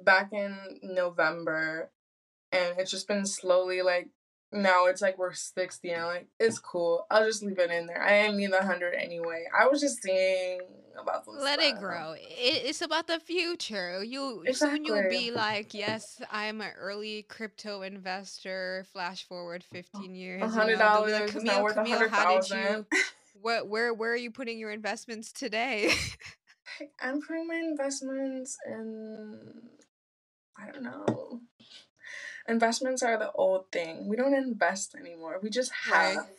back 0.04 0.34
in 0.34 0.58
November, 0.84 1.92
and 2.52 2.76
it's 2.78 2.92
just 2.92 3.08
been 3.08 3.26
slowly 3.26 3.82
like 3.82 4.10
now 4.52 4.86
it's 4.86 5.02
like 5.02 5.18
we're 5.18 5.34
sixty, 5.34 5.92
and 5.92 6.02
I'm 6.02 6.08
like 6.08 6.28
it's 6.40 6.60
cool. 6.60 7.06
I'll 7.10 7.26
just 7.26 7.44
leave 7.44 7.60
it 7.60 7.72
in 7.72 7.88
there. 7.88 8.02
I 8.02 8.24
didn't 8.24 8.38
need 8.38 8.52
the 8.52 8.64
hundred 8.64 8.94
anyway. 8.94 9.46
I 9.58 9.68
was 9.68 9.82
just 9.82 10.02
seeing 10.02 10.60
about 11.00 11.26
some 11.26 11.38
let 11.40 11.60
it 11.60 11.78
grow. 11.80 12.14
It, 12.14 12.64
it's 12.66 12.82
about 12.82 13.08
the 13.08 13.20
future. 13.20 14.04
You 14.04 14.44
soon 14.54 14.86
you'll 14.86 15.10
be 15.10 15.32
like, 15.32 15.74
yes, 15.74 16.22
I'm 16.32 16.62
an 16.62 16.72
early 16.80 17.24
crypto 17.24 17.82
investor. 17.82 18.86
Flash 18.94 19.28
forward 19.28 19.64
15 19.64 20.16
years. 20.16 20.42
A 20.42 20.46
you 20.46 20.52
hundred 20.52 20.80
know, 20.80 20.86
dollars 20.86 21.14
like, 21.14 21.32
Camille, 21.32 21.64
worth 21.64 21.76
Camille, 21.76 22.10
how 22.10 22.40
did 22.40 22.50
you? 22.50 22.86
What, 23.40 23.68
where, 23.68 23.94
where 23.94 24.12
are 24.12 24.18
you 24.18 24.32
putting 24.32 24.58
your 24.58 24.72
investments 24.72 25.32
today? 25.32 25.94
I'm 27.02 27.22
putting 27.22 27.48
my 27.48 27.56
investments 27.56 28.58
in. 28.66 29.38
I 30.60 30.72
don't 30.72 30.84
know. 30.84 31.42
Investments 32.48 33.04
are 33.04 33.18
the 33.18 33.32
old 33.34 33.72
thing. 33.72 34.08
We 34.08 34.16
don't 34.16 34.34
invest 34.34 34.96
anymore. 34.96 35.40
We 35.42 35.50
just 35.50 35.72
Right. 35.92 36.14
have. 36.16 36.30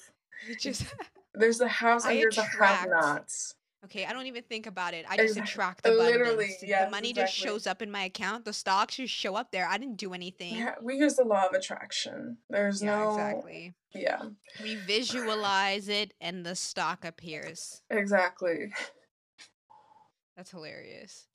Just 0.59 0.85
There's 1.35 1.59
the 1.59 1.69
house 1.69 2.05
I 2.05 2.13
and 2.13 2.23
there's 2.23 2.37
the 2.37 2.43
attract. 2.43 2.81
have-nots. 2.81 3.55
okay. 3.85 4.05
I 4.07 4.13
don't 4.13 4.27
even 4.27 4.43
think 4.45 4.67
about 4.67 4.93
it. 4.95 5.05
I 5.09 5.17
just 5.17 5.31
Exact- 5.37 5.51
attract 5.51 5.83
the 5.85 5.91
literally, 5.93 6.57
yes, 6.63 6.87
the 6.87 6.91
money 6.91 7.13
just 7.13 7.33
shows 7.35 7.67
up 7.67 7.81
in 7.83 7.91
my 7.93 8.05
account. 8.05 8.45
The 8.45 8.53
stocks 8.53 8.97
just 8.97 9.13
show 9.15 9.37
up 9.37 9.53
there. 9.53 9.69
I 9.69 9.79
didn't 9.79 9.97
do 9.99 10.15
anything. 10.15 10.57
Yeah, 10.57 10.75
we 10.83 10.97
use 10.97 11.15
the 11.15 11.25
law 11.25 11.47
of 11.47 11.53
attraction. 11.53 12.39
There's 12.51 12.83
Yeah, 12.83 12.97
no. 12.99 13.11
exactly. 13.13 13.75
Yeah, 13.95 14.23
We 14.63 14.75
visualize 14.75 15.89
it, 15.89 16.13
and 16.21 16.45
the 16.45 16.57
stock 16.57 17.05
appears. 17.05 17.83
exactly. 17.91 18.73
That's 20.37 20.51
hilarious. 20.51 21.28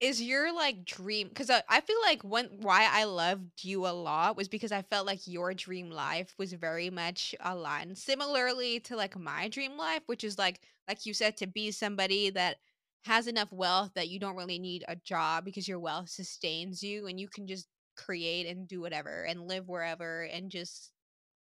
Is 0.00 0.20
your 0.20 0.52
like 0.54 0.84
dream 0.84 1.28
because 1.28 1.48
I, 1.48 1.62
I 1.68 1.80
feel 1.80 1.96
like 2.02 2.22
one 2.24 2.48
why 2.60 2.86
I 2.90 3.04
loved 3.04 3.64
you 3.64 3.86
a 3.86 3.88
lot 3.88 4.36
was 4.36 4.48
because 4.48 4.72
I 4.72 4.82
felt 4.82 5.06
like 5.06 5.26
your 5.26 5.54
dream 5.54 5.90
life 5.90 6.34
was 6.36 6.52
very 6.52 6.90
much 6.90 7.34
aligned 7.40 7.96
similarly 7.96 8.80
to 8.80 8.96
like 8.96 9.18
my 9.18 9.48
dream 9.48 9.78
life, 9.78 10.02
which 10.06 10.22
is 10.24 10.36
like 10.36 10.60
like 10.88 11.06
you 11.06 11.14
said 11.14 11.36
to 11.38 11.46
be 11.46 11.70
somebody 11.70 12.28
that 12.30 12.58
has 13.04 13.26
enough 13.28 13.50
wealth 13.52 13.92
that 13.94 14.08
you 14.08 14.18
don't 14.18 14.36
really 14.36 14.58
need 14.58 14.84
a 14.88 14.96
job 14.96 15.44
because 15.44 15.68
your 15.68 15.78
wealth 15.78 16.10
sustains 16.10 16.82
you 16.82 17.06
and 17.06 17.18
you 17.18 17.28
can 17.28 17.46
just 17.46 17.66
create 17.96 18.46
and 18.46 18.66
do 18.68 18.80
whatever 18.80 19.22
and 19.22 19.46
live 19.48 19.68
wherever 19.68 20.22
and 20.22 20.50
just 20.50 20.90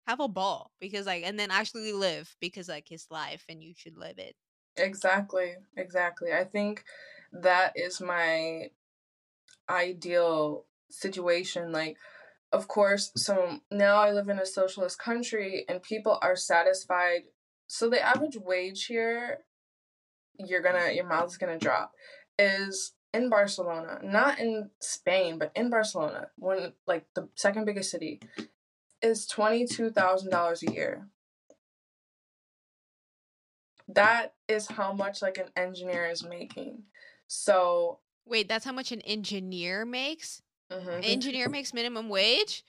have 0.08 0.20
a 0.20 0.28
ball 0.28 0.72
because 0.82 1.06
like 1.06 1.24
and 1.24 1.40
then 1.40 1.52
actually 1.52 1.94
live 1.94 2.36
because 2.42 2.68
like 2.68 2.92
it's 2.92 3.08
life 3.12 3.46
and 3.48 3.64
you 3.64 3.74
should 3.78 3.98
live 3.98 4.18
it. 4.18 4.36
Exactly. 4.78 5.56
Exactly. 5.78 6.34
I 6.34 6.44
think 6.44 6.84
that 7.32 7.74
is 7.76 8.02
my 8.02 8.72
ideal 9.70 10.66
situation. 10.90 11.72
Like, 11.72 11.98
of 12.52 12.68
course, 12.68 13.12
so 13.16 13.60
now 13.72 13.98
I 13.98 14.12
live 14.12 14.30
in 14.30 14.40
a 14.40 14.46
socialist 14.46 15.00
country 15.00 15.66
and 15.70 15.82
people 15.82 16.18
are 16.22 16.36
satisfied. 16.36 17.24
So 17.68 17.90
the 17.90 18.02
average 18.02 18.38
wage 18.38 18.86
here, 18.86 19.40
you're 20.38 20.62
gonna, 20.62 20.92
your 20.92 21.06
mouth 21.06 21.28
is 21.28 21.38
gonna 21.38 21.60
drop, 21.60 21.94
is 22.38 22.94
in 23.14 23.30
Barcelona, 23.30 24.00
not 24.04 24.40
in 24.40 24.70
Spain, 24.80 25.38
but 25.38 25.52
in 25.56 25.70
Barcelona, 25.70 26.28
when 26.38 26.74
like 26.88 27.06
the 27.16 27.30
second 27.36 27.66
biggest 27.66 27.92
city, 27.92 28.20
is 29.02 29.28
$22,000 29.28 30.68
a 30.68 30.74
year. 30.74 31.08
That 33.88 34.34
is 34.48 34.68
how 34.68 34.94
much 34.94 35.22
like 35.22 35.38
an 35.38 35.50
engineer 35.56 36.10
is 36.10 36.24
making. 36.24 36.84
So, 37.30 38.00
Wait, 38.26 38.48
that's 38.48 38.66
how 38.66 38.72
much 38.72 38.92
an 38.92 39.02
engineer 39.02 39.86
makes? 39.86 40.42
mhm. 40.72 40.98
An 40.98 41.04
engineer 41.04 41.48
makes 41.58 41.74
minimum 41.74 42.10
wage? 42.10 42.64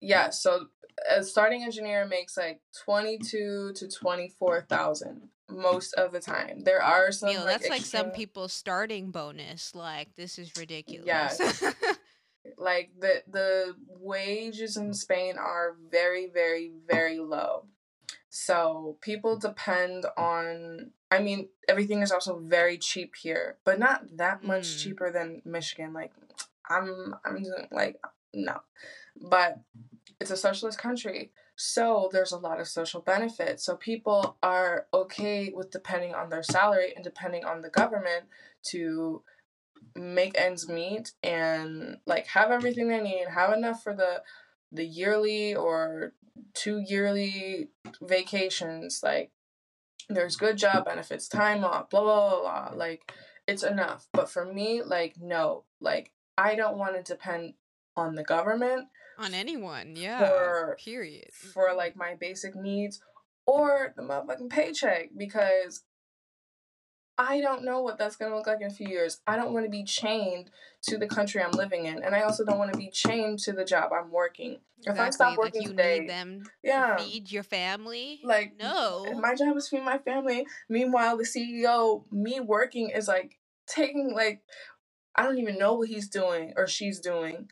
yeah, 0.00 0.30
so 0.30 0.66
a 1.10 1.22
starting 1.22 1.62
engineer 1.62 2.04
makes 2.06 2.36
like 2.36 2.60
22 2.84 3.72
to 3.74 3.88
24,000 3.88 5.28
most 5.48 5.94
of 5.94 6.12
the 6.12 6.20
time. 6.20 6.62
There 6.64 6.82
are 6.82 7.12
some 7.12 7.30
Neil, 7.30 7.44
like, 7.44 7.60
that's 7.60 7.70
like 7.70 7.82
some 7.82 8.06
extreme- 8.08 8.14
people's 8.14 8.52
starting 8.52 9.10
bonus. 9.10 9.74
Like 9.74 10.14
this 10.16 10.38
is 10.38 10.56
ridiculous. 10.56 11.06
Yes. 11.06 11.62
like 12.58 12.90
the 12.98 13.22
the 13.30 13.76
wages 13.88 14.76
in 14.76 14.92
Spain 14.94 15.36
are 15.38 15.76
very 15.90 16.28
very 16.32 16.72
very 16.88 17.18
low. 17.18 17.66
So 18.38 18.98
people 19.00 19.38
depend 19.38 20.04
on 20.18 20.90
I 21.10 21.20
mean 21.20 21.48
everything 21.66 22.02
is 22.02 22.12
also 22.12 22.38
very 22.38 22.76
cheap 22.76 23.14
here, 23.16 23.56
but 23.64 23.78
not 23.78 24.18
that 24.18 24.44
much 24.44 24.66
Mm. 24.66 24.78
cheaper 24.82 25.10
than 25.10 25.40
Michigan 25.46 25.94
like 25.94 26.12
I'm 26.68 27.14
I'm 27.24 27.42
like 27.70 27.98
no. 28.34 28.60
But 29.18 29.60
it's 30.20 30.30
a 30.30 30.36
socialist 30.36 30.78
country. 30.78 31.32
So 31.56 32.10
there's 32.12 32.32
a 32.32 32.38
lot 32.38 32.60
of 32.60 32.68
social 32.68 33.00
benefits. 33.00 33.64
So 33.64 33.74
people 33.74 34.36
are 34.42 34.86
okay 34.92 35.50
with 35.54 35.70
depending 35.70 36.14
on 36.14 36.28
their 36.28 36.42
salary 36.42 36.92
and 36.94 37.02
depending 37.02 37.46
on 37.46 37.62
the 37.62 37.70
government 37.70 38.26
to 38.64 39.22
make 39.94 40.38
ends 40.38 40.68
meet 40.68 41.12
and 41.22 41.96
like 42.06 42.26
have 42.26 42.50
everything 42.50 42.88
they 42.88 43.00
need, 43.00 43.28
have 43.28 43.54
enough 43.54 43.82
for 43.82 43.94
the 43.94 44.22
the 44.76 44.84
yearly 44.84 45.54
or 45.54 46.12
two 46.54 46.78
yearly 46.86 47.68
vacations. 48.00 49.00
Like 49.02 49.30
there's 50.08 50.36
good 50.36 50.56
job 50.56 50.84
benefits, 50.84 51.28
time 51.28 51.64
off, 51.64 51.90
blah 51.90 52.02
blah 52.02 52.30
blah 52.30 52.40
blah. 52.40 52.76
Like 52.76 53.12
it's 53.46 53.62
enough. 53.62 54.08
But 54.12 54.30
for 54.30 54.44
me, 54.44 54.82
like 54.82 55.16
no, 55.20 55.64
like 55.80 56.12
I 56.38 56.54
don't 56.54 56.78
want 56.78 56.96
to 56.96 57.02
depend 57.02 57.54
on 57.96 58.14
the 58.14 58.22
government 58.22 58.88
On 59.18 59.32
anyone, 59.32 59.94
yeah. 59.96 60.18
For- 60.18 60.76
period. 60.84 61.32
for 61.32 61.72
like 61.74 61.96
my 61.96 62.14
basic 62.14 62.54
needs 62.54 63.00
or 63.46 63.94
the 63.96 64.02
motherfucking 64.02 64.50
paycheck 64.50 65.10
because 65.16 65.84
I 67.18 67.40
don't 67.40 67.64
know 67.64 67.80
what 67.80 67.98
that's 67.98 68.16
gonna 68.16 68.34
look 68.34 68.46
like 68.46 68.60
in 68.60 68.66
a 68.66 68.70
few 68.70 68.88
years. 68.88 69.20
I 69.26 69.36
don't 69.36 69.52
want 69.52 69.64
to 69.64 69.70
be 69.70 69.84
chained 69.84 70.50
to 70.82 70.98
the 70.98 71.06
country 71.06 71.42
I'm 71.42 71.52
living 71.52 71.86
in, 71.86 72.02
and 72.02 72.14
I 72.14 72.22
also 72.22 72.44
don't 72.44 72.58
want 72.58 72.72
to 72.72 72.78
be 72.78 72.90
chained 72.90 73.38
to 73.40 73.52
the 73.52 73.64
job 73.64 73.90
I'm 73.92 74.10
working. 74.10 74.58
If 74.82 74.98
I 74.98 75.10
stop 75.10 75.38
working 75.38 75.62
like 75.62 75.70
you 75.70 75.76
today, 75.76 76.00
need 76.00 76.10
them 76.10 76.44
yeah, 76.62 76.96
to 76.96 77.02
feed 77.02 77.32
your 77.32 77.42
family. 77.42 78.20
like 78.22 78.54
no. 78.58 79.06
my 79.18 79.34
job 79.34 79.56
is 79.56 79.68
feed 79.68 79.82
my 79.82 79.98
family. 79.98 80.46
Meanwhile, 80.68 81.16
the 81.16 81.24
CEO, 81.24 82.04
me 82.12 82.40
working, 82.40 82.90
is 82.90 83.08
like 83.08 83.38
taking 83.66 84.12
like 84.14 84.42
I 85.14 85.22
don't 85.22 85.38
even 85.38 85.58
know 85.58 85.74
what 85.74 85.88
he's 85.88 86.08
doing 86.08 86.52
or 86.56 86.66
she's 86.66 87.00
doing. 87.00 87.48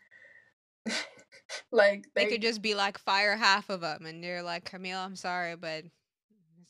like 1.72 2.06
they 2.14 2.24
they, 2.24 2.30
could 2.30 2.42
just 2.42 2.60
be 2.60 2.74
like 2.74 2.98
fire 2.98 3.36
half 3.36 3.70
of 3.70 3.80
them, 3.80 4.04
and 4.04 4.22
you're 4.22 4.42
like 4.42 4.64
Camille, 4.64 4.98
I'm 4.98 5.16
sorry, 5.16 5.56
but 5.56 5.84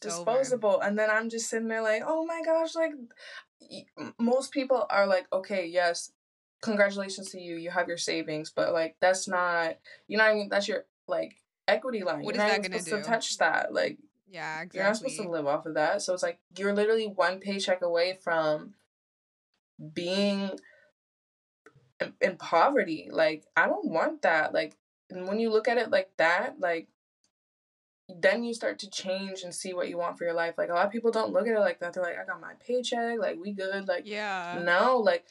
it's 0.04 0.14
over." 0.14 0.38
disposable 0.38 0.80
and 0.80 0.98
then 0.98 1.10
i'm 1.10 1.28
just 1.28 1.48
sitting 1.48 1.68
there 1.68 1.82
like 1.82 2.02
oh 2.06 2.24
my 2.24 2.40
gosh 2.44 2.74
like 2.74 2.92
most 4.18 4.52
people 4.52 4.86
are 4.90 5.06
like 5.06 5.26
okay 5.32 5.66
yes 5.66 6.12
congratulations 6.62 7.30
to 7.30 7.40
you 7.40 7.56
you 7.56 7.70
have 7.70 7.88
your 7.88 7.96
savings 7.98 8.50
but 8.54 8.72
like 8.72 8.96
that's 9.00 9.28
not 9.28 9.76
you 10.08 10.16
know 10.16 10.24
what 10.24 10.30
i 10.30 10.34
mean 10.34 10.48
that's 10.48 10.68
your 10.68 10.84
like 11.06 11.36
equity 11.68 12.02
line 12.02 12.22
What 12.22 12.34
you're 12.34 12.44
is 12.44 12.48
not 12.50 12.62
that 12.62 12.70
gonna 12.70 12.82
supposed 12.82 12.86
do? 12.86 13.02
to 13.02 13.08
touch 13.10 13.38
that 13.38 13.72
like 13.72 13.98
Yeah, 14.28 14.60
exactly. 14.62 14.78
you're 14.78 14.86
not 14.86 14.96
supposed 14.96 15.16
to 15.20 15.28
live 15.28 15.46
off 15.46 15.66
of 15.66 15.74
that 15.74 16.02
so 16.02 16.12
it's 16.14 16.22
like 16.22 16.38
you're 16.58 16.74
literally 16.74 17.06
one 17.06 17.38
paycheck 17.38 17.82
away 17.82 18.18
from 18.22 18.74
being 19.92 20.50
in, 22.00 22.12
in 22.20 22.36
poverty 22.36 23.08
like 23.10 23.44
i 23.56 23.66
don't 23.66 23.86
want 23.90 24.22
that 24.22 24.52
like 24.54 24.76
and 25.10 25.26
when 25.28 25.38
you 25.38 25.50
look 25.50 25.68
at 25.68 25.78
it 25.78 25.90
like 25.90 26.10
that 26.16 26.54
like 26.60 26.88
then 28.20 28.44
you 28.44 28.54
start 28.54 28.78
to 28.80 28.90
change 28.90 29.42
and 29.42 29.54
see 29.54 29.74
what 29.74 29.88
you 29.88 29.98
want 29.98 30.18
for 30.18 30.24
your 30.24 30.34
life. 30.34 30.54
Like 30.56 30.70
a 30.70 30.74
lot 30.74 30.86
of 30.86 30.92
people 30.92 31.10
don't 31.10 31.32
look 31.32 31.46
at 31.46 31.54
it 31.54 31.60
like 31.60 31.80
that. 31.80 31.92
They're 31.92 32.02
like 32.02 32.18
i 32.18 32.24
got 32.24 32.40
my 32.40 32.54
paycheck. 32.66 33.18
Like 33.18 33.36
we 33.40 33.52
good. 33.52 33.88
Like 33.88 34.06
Yeah. 34.06 34.60
no 34.64 34.98
like 34.98 35.24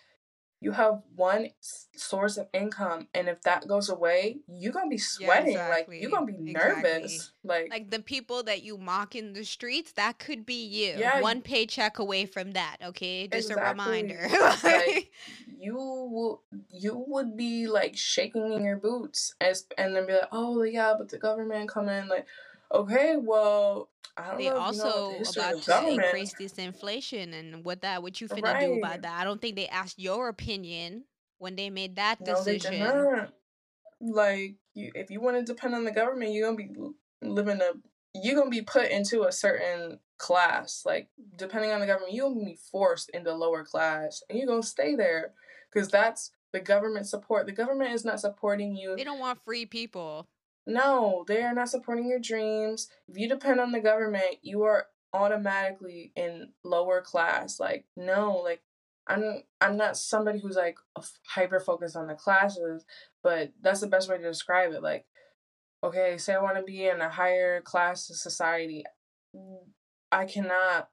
you 0.63 0.71
have 0.71 1.01
one 1.13 1.49
source 1.93 2.37
of 2.37 2.47
income 2.53 3.05
and 3.13 3.27
if 3.27 3.41
that 3.41 3.67
goes 3.67 3.89
away 3.89 4.37
you're 4.47 4.71
gonna 4.71 4.87
be 4.87 4.97
sweating 4.97 5.51
yeah, 5.51 5.67
exactly. 5.67 5.95
like 5.95 6.01
you're 6.01 6.09
gonna 6.09 6.25
be 6.25 6.37
nervous. 6.37 7.13
Exactly. 7.13 7.31
like 7.43 7.67
like 7.69 7.91
the 7.91 7.99
people 7.99 8.43
that 8.43 8.63
you 8.63 8.77
mock 8.77 9.13
in 9.13 9.33
the 9.33 9.43
streets 9.43 9.91
that 9.93 10.19
could 10.19 10.45
be 10.45 10.65
you. 10.65 10.95
Yeah, 10.97 11.19
one 11.19 11.41
paycheck 11.41 11.99
away 11.99 12.25
from 12.25 12.53
that 12.53 12.77
okay? 12.81 13.27
Just 13.27 13.49
exactly. 13.49 13.65
a 13.65 13.71
reminder. 13.71 14.29
Like, 14.63 15.11
you 15.59 15.75
will 15.75 16.43
you 16.71 17.03
would 17.07 17.35
be 17.35 17.67
like 17.67 17.97
shaking 17.97 18.53
in 18.53 18.63
your 18.63 18.77
boots 18.77 19.35
as 19.41 19.65
and 19.77 19.95
then 19.95 20.07
be 20.07 20.13
like 20.13 20.29
oh 20.31 20.63
yeah 20.63 20.93
but 20.97 21.09
the 21.09 21.17
government 21.17 21.69
come 21.69 21.89
in 21.89 22.07
like 22.07 22.25
okay 22.73 23.15
well 23.17 23.89
they 24.37 24.49
also 24.49 25.11
you 25.11 25.23
know 25.23 25.31
about 25.31 25.61
to 25.63 25.87
increase 25.89 26.33
this 26.33 26.53
inflation 26.53 27.33
and 27.33 27.65
what 27.65 27.81
that 27.81 28.03
what 28.03 28.21
you 28.21 28.27
finna 28.27 28.53
right. 28.53 28.67
do 28.67 28.77
about 28.77 29.01
that. 29.01 29.19
I 29.19 29.23
don't 29.23 29.41
think 29.41 29.55
they 29.55 29.67
asked 29.67 29.99
your 29.99 30.29
opinion 30.29 31.05
when 31.39 31.55
they 31.55 31.69
made 31.69 31.95
that 31.95 32.23
decision. 32.23 32.71
They 32.71 32.77
did 32.77 32.93
not. 32.93 33.33
Like 34.01 34.55
you, 34.73 34.91
if 34.95 35.09
you 35.09 35.21
want 35.21 35.37
to 35.37 35.43
depend 35.43 35.75
on 35.75 35.85
the 35.85 35.91
government, 35.91 36.33
you're 36.33 36.47
gonna 36.47 36.57
be 36.57 36.71
living 37.21 37.61
a 37.61 37.71
you're 38.13 38.35
gonna 38.35 38.49
be 38.49 38.61
put 38.61 38.91
into 38.91 39.23
a 39.23 39.31
certain 39.31 39.99
class. 40.17 40.83
Like 40.85 41.09
depending 41.35 41.71
on 41.71 41.79
the 41.79 41.87
government, 41.87 42.13
you're 42.13 42.29
gonna 42.29 42.45
be 42.45 42.59
forced 42.71 43.09
into 43.11 43.33
lower 43.33 43.63
class, 43.63 44.21
and 44.29 44.37
you're 44.37 44.47
gonna 44.47 44.63
stay 44.63 44.95
there 44.95 45.33
because 45.71 45.89
that's 45.89 46.31
the 46.51 46.59
government 46.59 47.07
support. 47.07 47.45
The 47.45 47.51
government 47.51 47.93
is 47.93 48.05
not 48.05 48.19
supporting 48.19 48.75
you. 48.75 48.95
They 48.95 49.03
don't 49.03 49.19
want 49.19 49.43
free 49.43 49.65
people. 49.65 50.27
No, 50.65 51.25
they 51.27 51.41
are 51.43 51.53
not 51.53 51.69
supporting 51.69 52.07
your 52.07 52.19
dreams. 52.19 52.89
If 53.07 53.17
you 53.17 53.27
depend 53.27 53.59
on 53.59 53.71
the 53.71 53.81
government, 53.81 54.37
you 54.41 54.63
are 54.63 54.87
automatically 55.13 56.11
in 56.15 56.49
lower 56.63 57.01
class. 57.01 57.59
Like, 57.59 57.85
no, 57.95 58.37
like 58.37 58.61
I'm 59.07 59.43
I'm 59.59 59.77
not 59.77 59.97
somebody 59.97 60.39
who's 60.39 60.55
like 60.55 60.77
hyper 61.27 61.59
focused 61.59 61.95
on 61.95 62.07
the 62.07 62.15
classes, 62.15 62.85
but 63.21 63.51
that's 63.61 63.81
the 63.81 63.87
best 63.87 64.09
way 64.09 64.17
to 64.17 64.23
describe 64.23 64.71
it. 64.71 64.81
Like, 64.81 65.05
okay, 65.83 66.17
say 66.17 66.33
I 66.33 66.41
want 66.41 66.57
to 66.57 66.63
be 66.63 66.87
in 66.87 67.01
a 67.01 67.09
higher 67.09 67.61
class 67.61 68.09
of 68.09 68.15
society, 68.15 68.85
I 70.11 70.25
cannot 70.25 70.89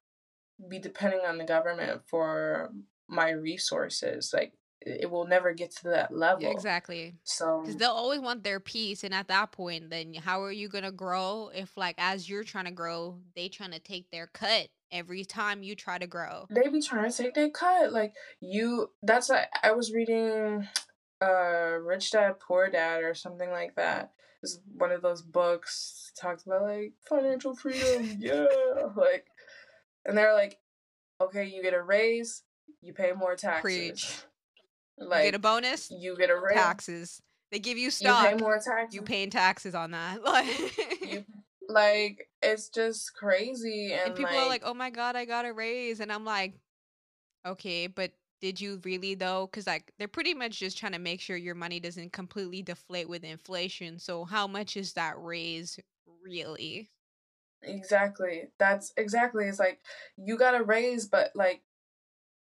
be 0.69 0.79
depending 0.79 1.21
on 1.21 1.37
the 1.37 1.45
government 1.45 2.01
for 2.07 2.71
my 3.07 3.31
resources. 3.31 4.31
Like, 4.33 4.53
it 4.83 5.09
will 5.09 5.27
never 5.27 5.53
get 5.53 5.71
to 5.77 5.89
that 5.89 6.15
level. 6.15 6.43
Yeah, 6.43 6.49
exactly. 6.49 7.15
So 7.23 7.61
because 7.61 7.77
they'll 7.77 7.91
always 7.91 8.19
want 8.19 8.43
their 8.43 8.59
piece, 8.59 9.03
and 9.03 9.13
at 9.13 9.27
that 9.27 9.51
point, 9.51 9.89
then 9.89 10.13
how 10.15 10.41
are 10.41 10.51
you 10.51 10.69
gonna 10.69 10.91
grow 10.91 11.51
if, 11.53 11.77
like, 11.77 11.95
as 11.97 12.29
you're 12.29 12.43
trying 12.43 12.65
to 12.65 12.71
grow, 12.71 13.19
they 13.35 13.47
trying 13.47 13.71
to 13.71 13.79
take 13.79 14.09
their 14.11 14.27
cut 14.27 14.69
every 14.91 15.23
time 15.23 15.63
you 15.63 15.75
try 15.75 15.97
to 15.97 16.07
grow? 16.07 16.47
They 16.49 16.67
be 16.67 16.81
trying 16.81 17.11
to 17.11 17.15
take 17.15 17.35
their 17.35 17.49
cut. 17.49 17.93
Like 17.93 18.13
you, 18.39 18.89
that's 19.03 19.29
like 19.29 19.49
I 19.61 19.71
was 19.71 19.93
reading, 19.93 20.67
uh, 21.21 21.77
Rich 21.81 22.11
Dad 22.11 22.39
Poor 22.39 22.69
Dad 22.69 23.03
or 23.03 23.13
something 23.13 23.51
like 23.51 23.75
that. 23.75 24.11
It's 24.41 24.59
one 24.75 24.91
of 24.91 25.03
those 25.03 25.21
books 25.21 26.11
talks 26.19 26.43
about 26.43 26.63
like 26.63 26.93
financial 27.07 27.55
freedom. 27.55 28.17
yeah, 28.19 28.45
like, 28.95 29.27
and 30.05 30.17
they're 30.17 30.33
like, 30.33 30.57
okay, 31.21 31.45
you 31.45 31.61
get 31.61 31.75
a 31.75 31.83
raise, 31.83 32.41
you 32.81 32.93
pay 32.93 33.11
more 33.11 33.35
taxes. 33.35 33.61
Preach 33.61 34.23
like 35.01 35.25
you 35.25 35.31
get 35.31 35.35
a 35.35 35.39
bonus, 35.39 35.91
you 35.91 36.17
get 36.17 36.29
a 36.29 36.35
raise. 36.35 36.55
Taxes. 36.55 37.21
They 37.51 37.59
give 37.59 37.77
you 37.77 37.91
stock. 37.91 38.31
You 38.31 38.37
pay 38.37 38.41
more 38.43 38.59
taxes. 38.59 38.95
You 38.95 39.01
paying 39.01 39.29
taxes 39.29 39.75
on 39.75 39.91
that. 39.91 40.19
Like 40.23 41.01
you, 41.01 41.25
like 41.67 42.27
it's 42.41 42.69
just 42.69 43.13
crazy 43.15 43.93
and, 43.93 44.07
and 44.07 44.15
people 44.15 44.31
like, 44.31 44.41
are 44.41 44.47
like, 44.47 44.61
"Oh 44.65 44.73
my 44.73 44.89
god, 44.89 45.15
I 45.15 45.25
got 45.25 45.45
a 45.45 45.53
raise." 45.53 45.99
And 45.99 46.11
I'm 46.11 46.25
like, 46.25 46.53
"Okay, 47.45 47.87
but 47.87 48.11
did 48.41 48.59
you 48.59 48.81
really 48.83 49.15
though 49.15 49.47
because 49.49 49.67
like 49.67 49.93
they're 49.97 50.07
pretty 50.07 50.33
much 50.33 50.59
just 50.59 50.77
trying 50.77 50.91
to 50.91 50.99
make 50.99 51.21
sure 51.21 51.37
your 51.37 51.55
money 51.55 51.79
doesn't 51.79 52.11
completely 52.11 52.61
deflate 52.61 53.07
with 53.07 53.23
inflation 53.23 53.99
so 53.99 54.25
how 54.25 54.47
much 54.47 54.75
is 54.75 54.93
that 54.93 55.13
raise 55.19 55.79
really 56.23 56.89
exactly 57.61 58.49
that's 58.57 58.91
exactly 58.97 59.45
it's 59.45 59.59
like 59.59 59.79
you 60.17 60.37
got 60.37 60.59
a 60.59 60.63
raise 60.63 61.05
but 61.05 61.31
like 61.35 61.61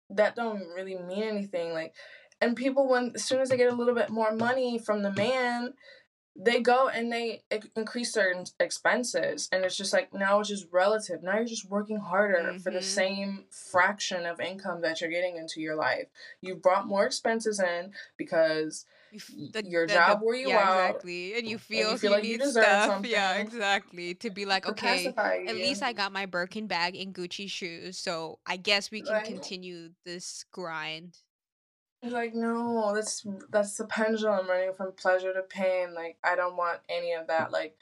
that 0.08 0.34
don't 0.34 0.66
really 0.74 0.96
mean 0.96 1.22
anything 1.22 1.72
like 1.72 1.94
and 2.42 2.56
people 2.56 2.88
when 2.88 3.12
as 3.14 3.24
soon 3.24 3.40
as 3.40 3.48
they 3.48 3.56
get 3.56 3.72
a 3.72 3.76
little 3.76 3.94
bit 3.94 4.10
more 4.10 4.34
money 4.34 4.78
from 4.78 5.02
the 5.02 5.12
man 5.12 5.72
they 6.34 6.60
go 6.60 6.88
and 6.88 7.12
they 7.12 7.42
increase 7.76 8.12
their 8.12 8.34
expenses. 8.58 9.48
And 9.52 9.64
it's 9.64 9.76
just 9.76 9.92
like 9.92 10.14
now 10.14 10.40
it's 10.40 10.48
just 10.48 10.66
relative. 10.72 11.22
Now 11.22 11.36
you're 11.36 11.44
just 11.44 11.68
working 11.68 11.98
harder 11.98 12.38
mm-hmm. 12.38 12.58
for 12.58 12.70
the 12.70 12.78
mm-hmm. 12.78 12.86
same 12.86 13.44
fraction 13.50 14.24
of 14.24 14.40
income 14.40 14.80
that 14.80 15.00
you're 15.00 15.10
getting 15.10 15.36
into 15.36 15.60
your 15.60 15.76
life. 15.76 16.06
You 16.40 16.54
brought 16.54 16.86
more 16.86 17.04
expenses 17.04 17.60
in 17.60 17.92
because 18.16 18.86
the, 19.52 19.62
your 19.66 19.86
the, 19.86 19.92
job 19.92 20.20
the, 20.20 20.26
where 20.26 20.36
you 20.36 20.48
yeah, 20.48 20.70
are 20.70 20.86
exactly. 20.86 21.34
And 21.34 21.46
you 21.46 21.58
feel, 21.58 21.90
and 21.90 21.92
you, 21.92 21.98
feel 21.98 22.10
you 22.10 22.16
like 22.16 22.24
you 22.24 22.38
deserve 22.38 22.64
stuff. 22.64 22.86
something. 22.90 23.10
yeah 23.10 23.34
exactly. 23.34 24.14
To 24.14 24.30
be 24.30 24.46
like 24.46 24.66
okay 24.66 25.12
at 25.18 25.54
least 25.54 25.82
i 25.82 25.92
got 25.92 26.12
my 26.12 26.26
birkin 26.26 26.66
bag 26.66 26.96
and 26.96 27.14
gucci 27.14 27.50
shoes 27.50 27.98
so 27.98 28.38
i 28.46 28.56
guess 28.56 28.90
we 28.90 29.02
can 29.02 29.22
continue 29.24 29.90
this 30.04 30.44
grind 30.52 31.18
like 32.10 32.34
no, 32.34 32.92
that's 32.94 33.24
that's 33.50 33.76
the 33.76 33.84
pendulum 33.84 34.48
running 34.48 34.72
from 34.72 34.92
pleasure 34.92 35.32
to 35.32 35.42
pain. 35.42 35.94
Like 35.94 36.16
I 36.24 36.34
don't 36.34 36.56
want 36.56 36.80
any 36.88 37.12
of 37.12 37.28
that. 37.28 37.52
Like 37.52 37.76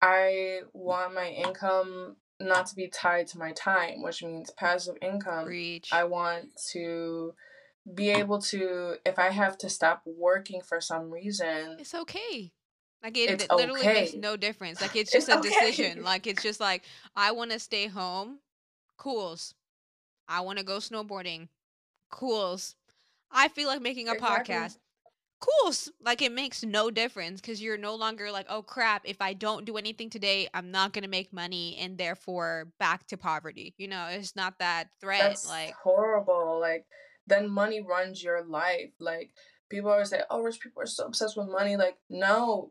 I 0.00 0.60
want 0.72 1.14
my 1.14 1.28
income 1.28 2.16
not 2.40 2.66
to 2.66 2.76
be 2.76 2.88
tied 2.88 3.26
to 3.28 3.38
my 3.38 3.52
time, 3.52 4.02
which 4.02 4.22
means 4.22 4.50
passive 4.50 4.96
income. 5.02 5.46
Reach. 5.46 5.90
I 5.92 6.04
want 6.04 6.56
to 6.72 7.34
be 7.92 8.10
able 8.10 8.40
to 8.40 8.94
if 9.04 9.18
I 9.18 9.30
have 9.30 9.58
to 9.58 9.68
stop 9.68 10.02
working 10.06 10.60
for 10.60 10.80
some 10.80 11.10
reason. 11.10 11.76
It's 11.78 11.94
okay. 11.94 12.52
Like 13.02 13.18
it, 13.18 13.42
it 13.42 13.52
literally 13.52 13.80
okay. 13.80 13.94
makes 13.94 14.14
no 14.14 14.36
difference. 14.36 14.80
Like 14.80 14.96
it's 14.96 15.12
just 15.12 15.28
it's 15.28 15.36
a 15.36 15.40
okay. 15.40 15.48
decision. 15.48 16.02
Like 16.02 16.26
it's 16.26 16.42
just 16.42 16.60
like 16.60 16.84
I 17.16 17.32
want 17.32 17.50
to 17.50 17.58
stay 17.58 17.86
home. 17.86 18.38
Cools. 18.96 19.54
I 20.28 20.40
want 20.40 20.58
to 20.58 20.64
go 20.64 20.78
snowboarding. 20.78 21.48
Cools. 22.10 22.76
I 23.34 23.48
feel 23.48 23.68
like 23.68 23.82
making 23.82 24.08
a 24.08 24.12
exactly. 24.12 24.54
podcast. 24.54 24.78
Cool. 25.40 25.72
Like 26.00 26.22
it 26.22 26.32
makes 26.32 26.62
no 26.62 26.90
difference 26.90 27.40
because 27.40 27.60
you're 27.60 27.76
no 27.76 27.96
longer 27.96 28.30
like, 28.30 28.46
oh 28.48 28.62
crap, 28.62 29.02
if 29.04 29.20
I 29.20 29.34
don't 29.34 29.66
do 29.66 29.76
anything 29.76 30.08
today, 30.08 30.48
I'm 30.54 30.70
not 30.70 30.92
gonna 30.92 31.08
make 31.08 31.32
money 31.32 31.76
and 31.78 31.98
therefore 31.98 32.68
back 32.78 33.06
to 33.08 33.18
poverty. 33.18 33.74
You 33.76 33.88
know, 33.88 34.06
it's 34.10 34.36
not 34.36 34.58
that 34.60 34.88
threat. 35.00 35.20
That's 35.20 35.48
like 35.48 35.74
horrible. 35.74 36.58
Like 36.60 36.86
then 37.26 37.50
money 37.50 37.82
runs 37.82 38.22
your 38.22 38.42
life. 38.42 38.92
Like 38.98 39.32
people 39.68 39.90
always 39.90 40.08
say, 40.08 40.22
oh, 40.30 40.40
rich 40.40 40.60
people 40.60 40.82
are 40.82 40.86
so 40.86 41.04
obsessed 41.04 41.36
with 41.36 41.48
money. 41.48 41.76
Like 41.76 41.98
no, 42.08 42.70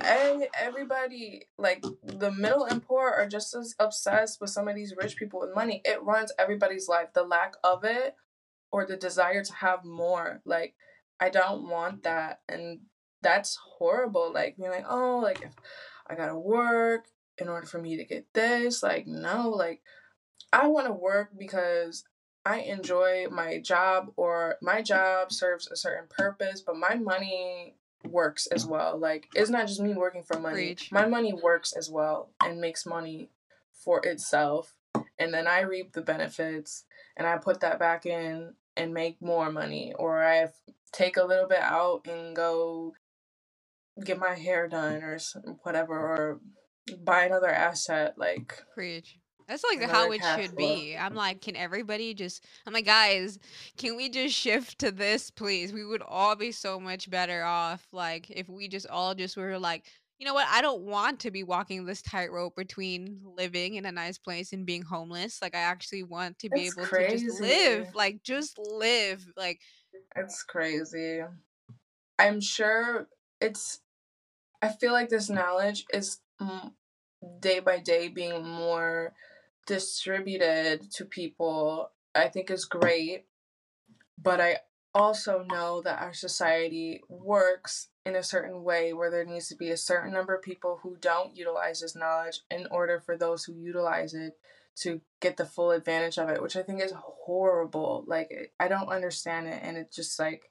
and 0.00 0.46
everybody 0.58 1.48
like 1.56 1.82
the 2.04 2.30
middle 2.30 2.64
and 2.64 2.84
poor 2.84 3.08
are 3.08 3.26
just 3.26 3.54
as 3.54 3.74
obsessed 3.78 4.40
with 4.40 4.50
some 4.50 4.68
of 4.68 4.76
these 4.76 4.94
rich 4.96 5.16
people 5.16 5.40
with 5.40 5.54
money 5.54 5.80
it 5.84 6.02
runs 6.02 6.30
everybody's 6.38 6.88
life 6.88 7.08
the 7.14 7.22
lack 7.22 7.54
of 7.64 7.84
it 7.84 8.14
or 8.70 8.84
the 8.84 8.96
desire 8.96 9.42
to 9.42 9.54
have 9.54 9.84
more. 9.84 10.40
Like, 10.44 10.74
I 11.20 11.30
don't 11.30 11.68
want 11.68 12.02
that. 12.04 12.40
And 12.48 12.80
that's 13.22 13.58
horrible. 13.78 14.32
Like, 14.32 14.56
being 14.56 14.70
like, 14.70 14.86
oh, 14.88 15.18
like, 15.18 15.42
if 15.42 15.52
I 16.06 16.14
gotta 16.14 16.38
work 16.38 17.06
in 17.38 17.48
order 17.48 17.66
for 17.66 17.80
me 17.80 17.96
to 17.96 18.04
get 18.04 18.26
this. 18.34 18.82
Like, 18.82 19.06
no, 19.06 19.50
like, 19.50 19.82
I 20.52 20.66
wanna 20.66 20.92
work 20.92 21.30
because 21.36 22.04
I 22.44 22.60
enjoy 22.60 23.26
my 23.30 23.60
job 23.60 24.12
or 24.16 24.56
my 24.62 24.80
job 24.80 25.32
serves 25.32 25.68
a 25.70 25.76
certain 25.76 26.08
purpose, 26.08 26.62
but 26.62 26.76
my 26.76 26.94
money 26.94 27.74
works 28.08 28.46
as 28.46 28.64
well. 28.66 28.98
Like, 28.98 29.28
it's 29.34 29.50
not 29.50 29.66
just 29.66 29.80
me 29.80 29.92
working 29.94 30.22
for 30.22 30.38
money. 30.38 30.76
My 30.90 31.06
money 31.06 31.32
works 31.32 31.72
as 31.72 31.90
well 31.90 32.30
and 32.42 32.60
makes 32.60 32.86
money 32.86 33.30
for 33.72 34.00
itself. 34.04 34.74
And 35.18 35.34
then 35.34 35.46
I 35.46 35.60
reap 35.60 35.92
the 35.92 36.00
benefits 36.00 36.84
and 37.18 37.26
I 37.26 37.36
put 37.36 37.60
that 37.60 37.78
back 37.78 38.06
in 38.06 38.54
and 38.76 38.94
make 38.94 39.20
more 39.20 39.52
money, 39.52 39.92
or 39.98 40.24
I 40.24 40.46
take 40.92 41.18
a 41.18 41.24
little 41.24 41.48
bit 41.48 41.60
out 41.60 42.06
and 42.08 42.34
go 42.34 42.94
get 44.02 44.18
my 44.18 44.34
hair 44.34 44.68
done 44.68 45.02
or 45.02 45.18
whatever, 45.64 45.98
or 45.98 46.40
buy 47.04 47.24
another 47.24 47.50
asset. 47.50 48.14
Like 48.16 48.62
preach. 48.72 49.18
That's 49.48 49.64
like 49.64 49.82
how 49.82 50.12
it 50.12 50.20
should 50.36 50.56
be. 50.56 50.94
I'm 50.94 51.14
like, 51.14 51.40
can 51.40 51.56
everybody 51.56 52.12
just? 52.12 52.44
I'm 52.66 52.74
like, 52.74 52.84
guys, 52.84 53.38
can 53.78 53.96
we 53.96 54.10
just 54.10 54.34
shift 54.34 54.80
to 54.80 54.90
this, 54.90 55.30
please? 55.30 55.72
We 55.72 55.86
would 55.86 56.02
all 56.02 56.36
be 56.36 56.52
so 56.52 56.78
much 56.78 57.08
better 57.08 57.42
off. 57.42 57.88
Like, 57.90 58.30
if 58.30 58.50
we 58.50 58.68
just 58.68 58.86
all 58.88 59.14
just 59.14 59.38
were 59.38 59.58
like, 59.58 59.86
you 60.18 60.26
know 60.26 60.34
what? 60.34 60.48
I 60.50 60.60
don't 60.62 60.82
want 60.82 61.20
to 61.20 61.30
be 61.30 61.44
walking 61.44 61.84
this 61.84 62.02
tightrope 62.02 62.56
between 62.56 63.20
living 63.36 63.74
in 63.74 63.86
a 63.86 63.92
nice 63.92 64.18
place 64.18 64.52
and 64.52 64.66
being 64.66 64.82
homeless. 64.82 65.40
Like 65.40 65.54
I 65.54 65.60
actually 65.60 66.02
want 66.02 66.40
to 66.40 66.50
be 66.50 66.66
it's 66.66 66.76
able 66.76 66.86
crazy. 66.86 67.18
to 67.18 67.24
just 67.26 67.40
live, 67.40 67.94
like 67.94 68.22
just 68.24 68.58
live. 68.58 69.24
Like 69.36 69.60
it's 70.16 70.42
crazy. 70.42 71.20
I'm 72.18 72.40
sure 72.40 73.06
it's 73.40 73.80
I 74.60 74.70
feel 74.70 74.92
like 74.92 75.08
this 75.08 75.30
knowledge 75.30 75.86
is 75.92 76.18
day 77.40 77.60
by 77.60 77.78
day 77.78 78.08
being 78.08 78.44
more 78.44 79.12
distributed 79.66 80.90
to 80.92 81.04
people. 81.04 81.90
I 82.14 82.26
think 82.28 82.50
is 82.50 82.64
great, 82.64 83.26
but 84.20 84.40
I 84.40 84.58
also 84.94 85.44
know 85.50 85.82
that 85.82 86.00
our 86.00 86.14
society 86.14 87.02
works 87.08 87.88
in 88.06 88.16
a 88.16 88.22
certain 88.22 88.62
way 88.62 88.92
where 88.92 89.10
there 89.10 89.24
needs 89.24 89.48
to 89.48 89.56
be 89.56 89.70
a 89.70 89.76
certain 89.76 90.12
number 90.12 90.34
of 90.34 90.42
people 90.42 90.80
who 90.82 90.96
don't 91.00 91.36
utilize 91.36 91.80
this 91.80 91.96
knowledge 91.96 92.40
in 92.50 92.66
order 92.70 93.00
for 93.00 93.16
those 93.16 93.44
who 93.44 93.54
utilize 93.54 94.14
it 94.14 94.38
to 94.76 95.00
get 95.20 95.36
the 95.36 95.44
full 95.44 95.72
advantage 95.72 96.18
of 96.18 96.28
it, 96.28 96.40
which 96.42 96.56
I 96.56 96.62
think 96.62 96.82
is 96.82 96.92
horrible. 96.96 98.04
Like, 98.06 98.52
I 98.60 98.68
don't 98.68 98.88
understand 98.88 99.48
it. 99.48 99.60
And 99.62 99.76
it's 99.76 99.94
just 99.94 100.18
like, 100.18 100.50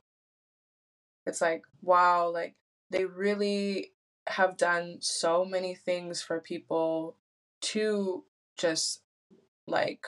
it's 1.26 1.42
like, 1.42 1.64
wow, 1.82 2.30
like, 2.30 2.56
they 2.90 3.06
really 3.06 3.94
have 4.28 4.58
done 4.58 4.98
so 5.00 5.46
many 5.46 5.74
things 5.74 6.22
for 6.22 6.40
people 6.40 7.16
to 7.62 8.24
just 8.58 9.02
like 9.66 10.06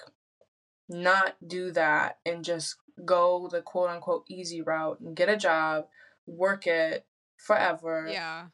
not 0.89 1.35
do 1.45 1.71
that 1.71 2.17
and 2.25 2.43
just 2.43 2.75
go 3.05 3.47
the 3.51 3.61
quote 3.61 3.89
unquote 3.89 4.25
easy 4.27 4.61
route 4.61 4.99
and 4.99 5.15
get 5.15 5.29
a 5.29 5.37
job, 5.37 5.85
work 6.25 6.67
it 6.67 7.05
forever. 7.37 8.07
Yeah. 8.09 8.47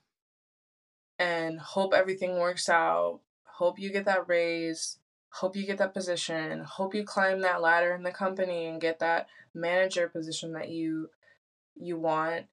And 1.17 1.59
hope 1.59 1.93
everything 1.93 2.39
works 2.39 2.69
out. 2.69 3.21
Hope 3.43 3.79
you 3.79 3.91
get 3.91 4.05
that 4.05 4.27
raise. 4.27 4.99
Hope 5.29 5.55
you 5.55 5.65
get 5.65 5.77
that 5.77 5.93
position. 5.93 6.61
Hope 6.61 6.93
you 6.93 7.03
climb 7.03 7.41
that 7.41 7.61
ladder 7.61 7.93
in 7.93 8.03
the 8.03 8.11
company 8.11 8.67
and 8.67 8.81
get 8.81 8.99
that 8.99 9.27
manager 9.53 10.09
position 10.09 10.53
that 10.53 10.69
you 10.69 11.09
you 11.75 11.97
want. 11.97 12.45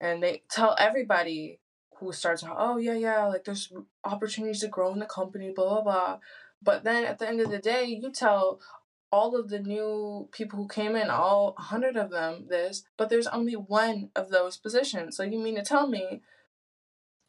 And 0.00 0.22
they 0.22 0.42
tell 0.50 0.76
everybody 0.78 1.60
who 1.98 2.12
starts 2.12 2.44
out, 2.44 2.56
oh 2.58 2.76
yeah, 2.76 2.94
yeah, 2.94 3.24
like 3.26 3.44
there's 3.44 3.72
opportunities 4.04 4.60
to 4.60 4.68
grow 4.68 4.92
in 4.92 4.98
the 4.98 5.06
company, 5.06 5.52
blah 5.54 5.68
blah 5.68 5.82
blah. 5.82 6.18
But 6.62 6.84
then 6.84 7.04
at 7.04 7.18
the 7.18 7.28
end 7.28 7.40
of 7.40 7.50
the 7.50 7.58
day, 7.58 7.84
you 7.84 8.10
tell 8.10 8.60
all 9.12 9.38
of 9.38 9.48
the 9.48 9.60
new 9.60 10.28
people 10.32 10.58
who 10.58 10.68
came 10.68 10.96
in, 10.96 11.10
all 11.10 11.54
100 11.56 11.96
of 11.96 12.10
them, 12.10 12.46
this, 12.48 12.84
but 12.96 13.08
there's 13.08 13.26
only 13.28 13.54
one 13.54 14.10
of 14.16 14.30
those 14.30 14.56
positions. 14.56 15.16
So 15.16 15.22
you 15.22 15.38
mean 15.38 15.56
to 15.56 15.62
tell 15.62 15.86
me 15.86 16.22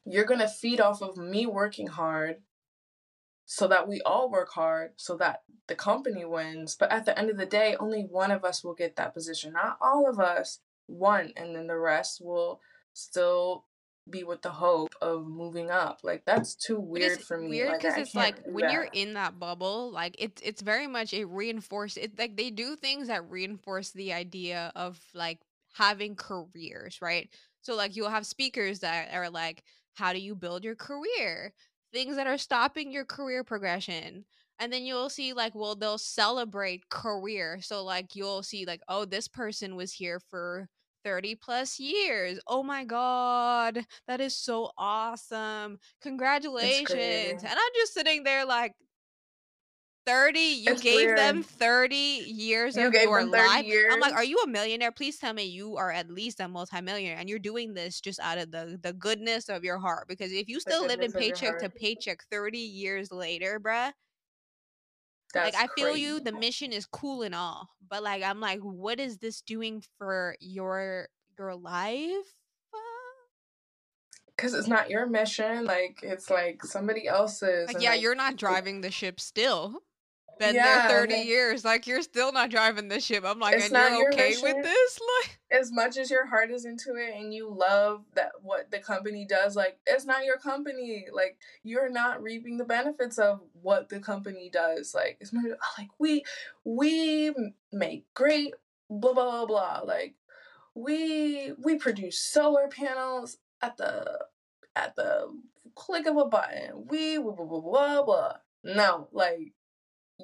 you're 0.05 0.25
going 0.25 0.39
to 0.39 0.47
feed 0.47 0.80
off 0.80 1.01
of 1.01 1.17
me 1.17 1.45
working 1.45 1.88
hard 1.88 2.38
so 3.45 3.67
that 3.67 3.88
we 3.88 4.01
all 4.01 4.30
work 4.30 4.49
hard 4.51 4.91
so 4.97 5.15
that 5.17 5.43
the 5.67 5.75
company 5.75 6.25
wins. 6.25 6.75
But 6.75 6.91
at 6.91 7.05
the 7.05 7.17
end 7.17 7.30
of 7.30 7.38
the 7.38 7.45
day, 7.45 7.75
only 7.80 8.01
one 8.01 8.32
of 8.32 8.43
us 8.43 8.63
will 8.63 8.73
get 8.73 8.95
that 8.95 9.13
position, 9.13 9.53
not 9.53 9.78
all 9.82 10.09
of 10.09 10.19
us, 10.19 10.59
one, 10.88 11.34
and 11.36 11.55
then 11.55 11.67
the 11.67 11.78
rest 11.78 12.21
will 12.21 12.59
still 12.93 13.65
be 14.10 14.24
with 14.24 14.41
the 14.41 14.49
hope 14.49 14.93
of 15.01 15.28
moving 15.28 15.70
up. 15.70 15.99
Like 16.03 16.24
that's 16.26 16.55
too 16.55 16.80
weird 16.80 17.22
for 17.22 17.38
me. 17.38 17.49
Weird 17.49 17.74
because 17.74 17.93
like, 17.93 18.01
it's 18.01 18.16
like 18.16 18.36
when 18.45 18.66
that. 18.66 18.74
you're 18.74 18.89
in 18.93 19.14
that 19.14 19.39
bubble, 19.39 19.91
like 19.91 20.16
it's 20.20 20.41
it's 20.43 20.62
very 20.62 20.88
much 20.88 21.14
it 21.14 21.26
reinforces 21.26 22.03
it 22.03 22.20
like 22.20 22.38
they 22.38 22.49
do 22.49 22.76
things 22.76 23.08
that 23.08 23.30
reinforce 23.30 23.91
the 23.91 24.14
idea 24.14 24.72
of 24.76 24.99
like 25.14 25.39
having 25.74 26.16
careers, 26.16 26.99
right? 27.01 27.30
So 27.62 27.76
like 27.76 27.95
you'll 27.95 28.10
have 28.10 28.26
speakers 28.26 28.80
that 28.80 29.14
are 29.14 29.30
like, 29.30 29.64
how 29.93 30.14
do 30.14 30.20
you 30.20 30.36
build 30.36 30.64
your 30.64 30.76
career? 30.76 31.53
Things 31.93 32.16
that 32.16 32.28
are 32.28 32.38
stopping 32.38 32.91
your 32.91 33.05
career 33.05 33.43
progression. 33.43 34.26
And 34.60 34.74
then 34.74 34.86
you'll 34.86 35.10
see 35.10 35.34
like, 35.34 35.53
well, 35.53 35.76
they'll 35.76 35.99
celebrate 35.99 36.89
career. 36.89 37.60
So 37.62 37.84
like 37.84 38.16
you'll 38.16 38.43
see 38.43 38.66
like, 38.66 38.82
oh, 38.88 39.05
this 39.05 39.28
person 39.28 39.76
was 39.76 39.93
here 39.93 40.20
for 40.20 40.68
30 41.04 41.36
plus 41.36 41.80
years. 41.80 42.39
Oh 42.48 42.64
my 42.64 42.84
God. 42.84 43.80
That 44.08 44.22
is 44.22 44.36
so 44.36 44.72
awesome. 44.78 45.80
Congratulations. 46.02 47.43
And 47.43 47.52
I'm 47.52 47.74
just 47.76 47.93
sitting 47.93 48.24
there 48.24 48.45
like, 48.45 48.74
30 50.06 50.39
you 50.39 50.72
it's 50.72 50.82
gave 50.82 50.95
weird. 50.95 51.18
them 51.18 51.43
30 51.43 51.95
years 51.98 52.78
you 52.78 52.88
of 52.88 52.93
your 52.93 53.26
life 53.26 53.66
years. 53.66 53.93
i'm 53.93 54.00
like 54.00 54.14
are 54.14 54.24
you 54.24 54.38
a 54.38 54.48
millionaire 54.48 54.89
please 54.89 55.18
tell 55.20 55.34
me 55.34 55.43
you 55.43 55.76
are 55.76 55.91
at 55.91 56.10
least 56.10 56.39
a 56.39 56.48
multimillionaire 56.48 57.18
and 57.18 57.28
you're 57.28 57.38
doing 57.38 57.74
this 57.74 58.00
just 58.00 58.18
out 58.22 58.38
of 58.38 58.50
the 58.50 58.80
the 58.82 58.93
goodness 58.93 59.50
of 59.50 59.66
your 59.66 59.78
heart 59.78 60.08
because 60.08 60.32
if 60.32 60.48
you 60.48 60.62
still 60.62 60.88
live 60.88 61.02
in 61.02 61.12
paycheck 61.12 61.60
to 61.60 61.70
paycheck 61.70 62.24
30 62.32 62.58
years 62.58 63.12
later 63.12 63.60
bruh 63.60 63.91
that's 65.34 65.55
like 65.55 65.63
I 65.63 65.73
feel 65.75 65.91
crazy. 65.91 66.01
you. 66.01 66.19
The 66.19 66.32
mission 66.32 66.71
is 66.71 66.86
cool 66.86 67.21
and 67.21 67.36
all, 67.36 67.69
but 67.89 68.03
like 68.03 68.23
I'm 68.23 68.39
like, 68.39 68.59
what 68.59 68.99
is 68.99 69.17
this 69.17 69.41
doing 69.41 69.84
for 69.97 70.36
your 70.39 71.09
your 71.38 71.55
life? 71.55 72.36
Because 74.36 74.53
it's 74.53 74.67
not 74.67 74.89
your 74.89 75.07
mission. 75.07 75.65
Like 75.65 75.99
it's 76.03 76.30
like 76.30 76.63
somebody 76.63 77.07
else's. 77.07 77.67
Like, 77.67 77.82
yeah, 77.82 77.91
like, 77.91 78.01
you're 78.01 78.15
not 78.15 78.36
driving 78.36 78.82
the 78.82 78.91
ship 78.91 79.19
still 79.19 79.82
been 80.40 80.56
yeah, 80.56 80.88
there 80.88 81.00
30 81.02 81.14
like, 81.14 81.26
years. 81.26 81.66
Like 81.66 81.88
you're 81.88 82.02
still 82.02 82.32
not 82.32 82.50
driving 82.50 82.88
the 82.88 83.00
ship. 83.00 83.24
I'm 83.26 83.40
like, 83.40 83.60
and 83.60 83.72
you're 83.72 84.14
okay 84.14 84.36
with 84.42 84.64
this? 84.64 85.00
Like 85.22 85.40
as 85.50 85.72
much 85.72 85.98
as 85.98 86.12
your 86.12 86.26
heart 86.26 86.52
is 86.52 86.66
into 86.66 86.96
it 86.96 87.16
and 87.16 87.34
you 87.34 87.50
love 87.50 88.04
that 88.16 88.32
what 88.42 88.70
the 88.72 88.80
company 88.80 89.26
does, 89.26 89.56
like 89.56 89.80
it's 89.86 90.06
not 90.06 90.26
your 90.26 90.38
company. 90.38 91.06
Like 91.12 91.38
you're 91.64 91.90
not 91.90 92.22
reaping 92.22 92.58
the 92.58 92.66
benefits 92.66 93.18
of 93.18 93.42
what 93.62 93.90
the 93.90 94.00
company 94.00 94.50
does. 94.52 94.94
Like 94.94 95.18
it's 95.22 95.34
more 95.34 95.58
like 95.78 95.90
we 95.98 96.24
we 96.66 97.34
make 97.72 98.06
great 98.14 98.54
blah 98.90 99.14
blah 99.14 99.46
blah 99.46 99.46
blah. 99.46 99.82
Like 99.86 100.16
we 100.76 101.54
we 101.64 101.78
produce 101.78 102.20
solar 102.20 102.68
panels 102.68 103.38
at 103.62 103.78
the 103.78 104.26
at 104.76 104.96
the 104.96 105.28
click 105.76 106.06
of 106.06 106.18
a 106.18 106.26
button. 106.26 106.86
We 106.88 107.18
blah 107.18 107.34
blah 107.34 107.46
blah 107.46 107.62
blah. 107.62 108.04
blah. 108.04 108.34
No, 108.64 109.08
like 109.12 109.54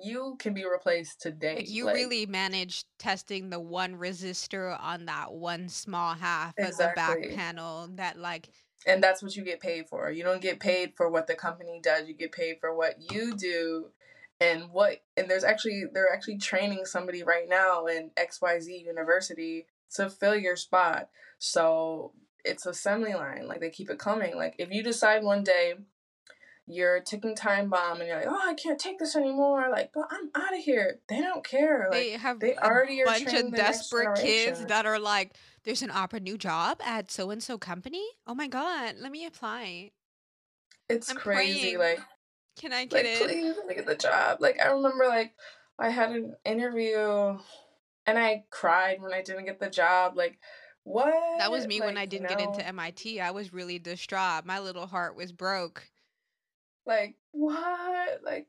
you 0.02 0.36
can 0.40 0.54
be 0.54 0.66
replaced 0.66 1.22
today. 1.22 1.58
Like 1.58 1.70
you 1.70 1.86
like, 1.86 1.96
really 1.96 2.26
managed 2.26 2.86
testing 2.98 3.50
the 3.50 3.60
one 3.60 3.96
resistor 3.96 4.78
on 4.82 5.06
that 5.06 5.34
one 5.34 5.70
small 5.70 6.14
half 6.14 6.54
exactly. 6.58 6.86
of 6.86 7.22
the 7.22 7.28
back 7.28 7.36
panel 7.36 7.90
that 7.96 8.18
like 8.18 8.50
and 8.86 9.02
that's 9.02 9.24
what 9.24 9.36
you 9.36 9.44
get 9.44 9.60
paid 9.60 9.88
for. 9.88 10.12
You 10.12 10.24
don't 10.24 10.42
get 10.42 10.60
paid 10.60 10.94
for 10.96 11.10
what 11.10 11.28
the 11.28 11.36
company 11.36 11.80
does. 11.82 12.08
You 12.08 12.14
get 12.14 12.32
paid 12.32 12.58
for 12.60 12.76
what 12.76 12.96
you 13.12 13.36
do 13.36 13.88
and 14.42 14.72
what 14.72 15.04
and 15.16 15.30
there's 15.30 15.44
actually 15.44 15.86
they're 15.94 16.12
actually 16.12 16.38
training 16.38 16.86
somebody 16.86 17.24
right 17.24 17.48
now 17.48 17.86
in 17.86 18.12
XYZ 18.18 18.84
University 18.84 19.68
to 19.96 20.10
fill 20.10 20.36
your 20.36 20.56
spot. 20.56 21.10
So 21.38 22.14
it's 22.44 22.66
assembly 22.66 23.14
line. 23.14 23.48
Like 23.48 23.62
they 23.62 23.70
keep 23.70 23.90
it 23.90 24.00
coming. 24.00 24.36
Like 24.36 24.56
if 24.58 24.72
you 24.72 24.84
decide 24.84 25.24
one 25.24 25.44
day 25.44 25.76
you're 26.66 27.02
ticking 27.02 27.36
time 27.36 27.70
bomb 27.70 28.00
and 28.00 28.08
you're 28.08 28.18
like, 28.18 28.28
oh, 28.28 28.42
I 28.42 28.54
can't 28.54 28.80
take 28.80 28.98
this 28.98 29.16
anymore. 29.16 29.70
Like, 29.70 29.92
but 29.94 30.06
I'm 30.10 30.30
out 30.34 30.54
of 30.54 30.64
here. 30.64 31.00
They 31.10 31.20
don't 31.20 31.44
care. 31.44 31.90
Like, 31.92 32.00
they 32.00 32.12
have 32.12 32.40
they 32.40 32.56
already 32.56 33.02
a 33.02 33.06
bunch 33.06 33.34
of 33.34 33.54
desperate 33.54 34.18
kids 34.18 34.66
that 34.66 34.86
are 34.86 35.00
like, 35.00 35.36
there's 35.64 35.82
an 35.82 35.92
opera 35.92 36.20
new 36.22 36.38
job 36.38 36.80
at 36.84 37.12
so 37.12 37.32
and 37.32 37.44
so 37.44 37.58
company. 37.58 38.04
Oh 38.26 38.34
my 38.34 38.48
god, 38.48 38.96
let 39.00 39.12
me 39.12 39.26
apply. 39.26 39.92
It's 40.90 41.10
I'm 41.10 41.18
crazy. 41.18 41.76
Praying. 41.76 41.80
Like, 41.80 42.00
can 42.58 42.72
I 42.72 42.86
get 42.86 43.06
like, 43.06 43.06
it? 43.06 43.22
Please 43.22 43.56
let 43.58 43.68
me 43.68 43.76
get 43.76 43.86
the 43.86 43.96
job. 43.96 44.38
Like, 44.40 44.60
I 44.62 44.68
remember 44.68 45.06
like 45.08 45.34
I 45.78 45.90
had 45.90 46.12
an 46.12 46.36
interview 46.46 47.38
and 48.06 48.18
I 48.18 48.46
cried 48.50 49.02
when 49.02 49.14
I 49.14 49.22
didn't 49.22 49.46
get 49.46 49.60
the 49.60 49.70
job. 49.70 50.16
Like. 50.16 50.40
What? 50.86 51.14
That 51.40 51.50
was 51.50 51.66
me 51.66 51.80
like, 51.80 51.88
when 51.88 51.98
I 51.98 52.06
didn't 52.06 52.28
get 52.28 52.42
into 52.42 52.68
MIT. 52.68 53.22
I 53.22 53.32
was 53.32 53.54
really 53.54 53.80
distraught. 53.80 54.46
My 54.46 54.60
little 54.60 54.86
heart 54.86 55.16
was 55.16 55.32
broke. 55.32 55.90
Like 56.86 57.16
what? 57.32 58.22
Like 58.24 58.48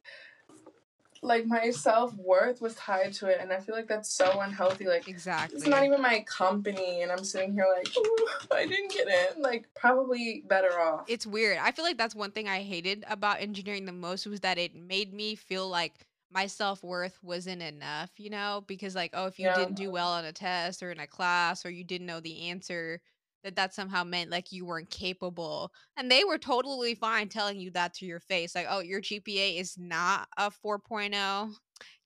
like 1.25 1.47
my 1.47 1.71
self 1.71 2.15
worth 2.15 2.61
was 2.61 2.75
tied 2.75 3.13
to 3.15 3.27
it, 3.27 3.39
and 3.41 3.53
I 3.53 3.59
feel 3.59 3.75
like 3.75 3.89
that's 3.89 4.11
so 4.11 4.41
unhealthy. 4.41 4.87
Like 4.87 5.09
exactly, 5.09 5.57
it's 5.57 5.67
not 5.67 5.85
even 5.85 6.01
my 6.01 6.25
company, 6.29 7.03
and 7.03 7.11
I'm 7.11 7.25
sitting 7.25 7.55
here 7.55 7.67
like, 7.75 7.89
I 8.53 8.67
didn't 8.67 8.93
get 8.93 9.09
in. 9.09 9.43
Like 9.43 9.67
probably 9.75 10.45
better 10.47 10.79
off. 10.79 11.05
It's 11.09 11.27
weird. 11.27 11.59
I 11.59 11.73
feel 11.73 11.85
like 11.85 11.99
that's 11.99 12.15
one 12.15 12.31
thing 12.31 12.47
I 12.47 12.63
hated 12.63 13.05
about 13.09 13.41
engineering 13.41 13.87
the 13.87 13.93
most 13.93 14.27
was 14.27 14.41
that 14.41 14.59
it 14.59 14.75
made 14.77 15.13
me 15.13 15.35
feel 15.35 15.69
like 15.69 16.07
my 16.31 16.47
self 16.47 16.85
worth 16.85 17.19
wasn't 17.23 17.63
enough. 17.63 18.11
You 18.19 18.31
know, 18.31 18.63
because 18.67 18.95
like, 18.95 19.13
oh, 19.15 19.27
if 19.27 19.39
you 19.39 19.47
yeah. 19.47 19.57
didn't 19.57 19.75
do 19.75 19.91
well 19.91 20.13
on 20.13 20.27
a 20.27 20.33
test 20.33 20.83
or 20.83 20.93
in 20.93 21.01
a 21.01 21.07
class, 21.07 21.65
or 21.65 21.71
you 21.71 21.85
didn't 21.85 22.07
know 22.07 22.21
the 22.21 22.49
answer 22.49 23.01
that 23.45 23.57
that 23.57 23.75
somehow 23.75 24.03
meant 24.03 24.31
like 24.31 24.51
you 24.51 24.65
weren't 24.65 24.91
capable 24.91 25.71
and 25.97 26.11
they 26.11 26.25
were 26.25 26.39
totally 26.39 26.95
fine 26.95 27.29
telling 27.29 27.61
you 27.61 27.71
that 27.71 27.95
to 27.95 28.07
your 28.07 28.19
face 28.19 28.55
like 28.55 28.67
oh 28.69 28.81
your 28.81 29.01
gpa 29.01 29.61
is 29.61 29.77
not 29.79 30.27
a 30.39 30.51
4.0 30.51 31.53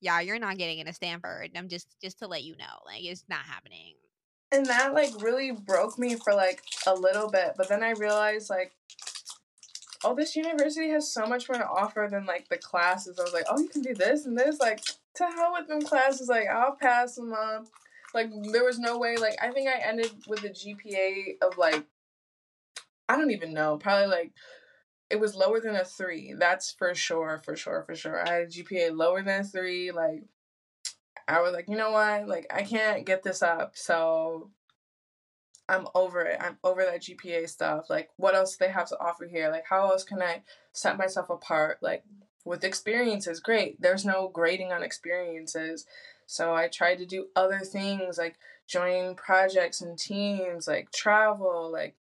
yeah 0.01 0.21
you're 0.21 0.39
not 0.39 0.59
getting 0.59 0.81
into 0.81 0.93
stanford 0.93 1.51
i'm 1.57 1.69
just 1.69 1.97
just 2.03 2.19
to 2.19 2.27
let 2.27 2.43
you 2.43 2.57
know 2.57 2.65
like 2.85 3.03
it's 3.03 3.25
not 3.29 3.41
happening. 3.41 3.95
And 4.51 4.65
that 4.67 4.95
like 4.95 5.11
really 5.21 5.53
broke 5.53 5.99
me 5.99 6.17
for 6.17 6.35
like 6.35 6.63
a 6.87 6.95
little 6.95 7.31
bit 7.31 7.53
but 7.57 7.69
then 7.69 7.83
i 7.83 7.91
realized 7.93 8.51
like 8.51 8.73
oh 10.05 10.15
this 10.15 10.35
university 10.35 10.91
has 10.91 11.13
so 11.13 11.27
much 11.27 11.49
more 11.49 11.59
to 11.59 11.67
offer 11.67 12.09
than 12.11 12.25
like 12.25 12.49
the 12.49 12.57
classes. 12.57 13.19
I 13.19 13.23
was 13.23 13.33
like 13.33 13.47
oh 13.49 13.61
you 13.61 13.69
can 13.69 13.83
do 13.83 13.95
this 13.95 14.27
and 14.27 14.37
this 14.37 14.59
like 14.59 14.83
to 15.17 15.25
hell 15.25 15.53
with 15.53 15.69
them 15.69 15.83
classes 15.83 16.29
like 16.29 16.49
i'll 16.49 16.77
pass 16.81 17.17
them 17.17 17.33
up 17.33 17.67
like 18.15 18.31
there 18.53 18.65
was 18.65 18.79
no 18.79 18.99
way. 18.99 19.17
Like 19.17 19.37
I 19.43 19.51
think 19.51 19.69
I 19.69 19.79
ended 19.79 20.13
with 20.27 20.45
a 20.45 20.51
GPA 20.51 21.43
of 21.43 21.59
like 21.59 21.85
I 23.09 23.17
don't 23.17 23.31
even 23.31 23.55
know. 23.55 23.79
Probably 23.79 24.07
like 24.07 24.33
it 25.11 25.21
was 25.21 25.35
lower 25.35 25.61
than 25.61 25.77
a 25.77 25.85
three. 25.85 26.35
That's 26.39 26.73
for 26.73 26.95
sure, 26.95 27.41
for 27.45 27.57
sure, 27.57 27.83
for 27.87 27.95
sure. 27.95 28.21
I 28.27 28.31
had 28.31 28.43
a 28.43 28.47
GPA 28.47 28.97
lower 28.97 29.23
than 29.23 29.45
three. 29.45 29.91
Like 29.91 30.25
I 31.27 31.41
was 31.41 31.53
like, 31.53 31.69
you 31.69 31.77
know 31.77 31.93
what? 31.93 32.29
Like 32.29 32.47
I 32.51 32.63
can't 32.63 33.07
get 33.07 33.23
this 33.23 33.43
up. 33.43 33.73
So 33.77 34.51
I'm 35.69 35.87
over 35.95 36.23
it. 36.23 36.39
I'm 36.41 36.57
over 36.65 36.85
that 36.85 37.03
GPA 37.03 37.49
stuff. 37.49 37.91
Like, 37.91 38.09
what 38.17 38.35
else 38.35 38.57
do 38.57 38.65
they 38.65 38.73
have 38.73 38.89
to 38.89 38.99
offer 38.99 39.27
here? 39.27 39.51
Like, 39.51 39.65
how 39.69 39.91
else 39.91 40.03
can 40.03 40.23
I 40.23 40.43
set 40.73 40.97
myself 40.97 41.29
apart? 41.29 41.79
Like, 41.83 42.05
with 42.45 42.65
experiences, 42.65 43.41
great. 43.41 43.81
There's 43.81 44.05
no 44.05 44.29
grading 44.29 44.73
on 44.73 44.83
experiences. 44.83 45.85
So 46.31 46.55
I 46.55 46.69
tried 46.69 46.99
to 46.99 47.07
do 47.07 47.29
other 47.35 47.61
things 47.61 48.19
like 48.19 48.37
join 48.67 49.15
projects 49.15 49.81
and 49.81 49.99
teams, 49.99 50.69
like 50.69 50.93
travel, 50.93 51.73
like, 51.73 51.97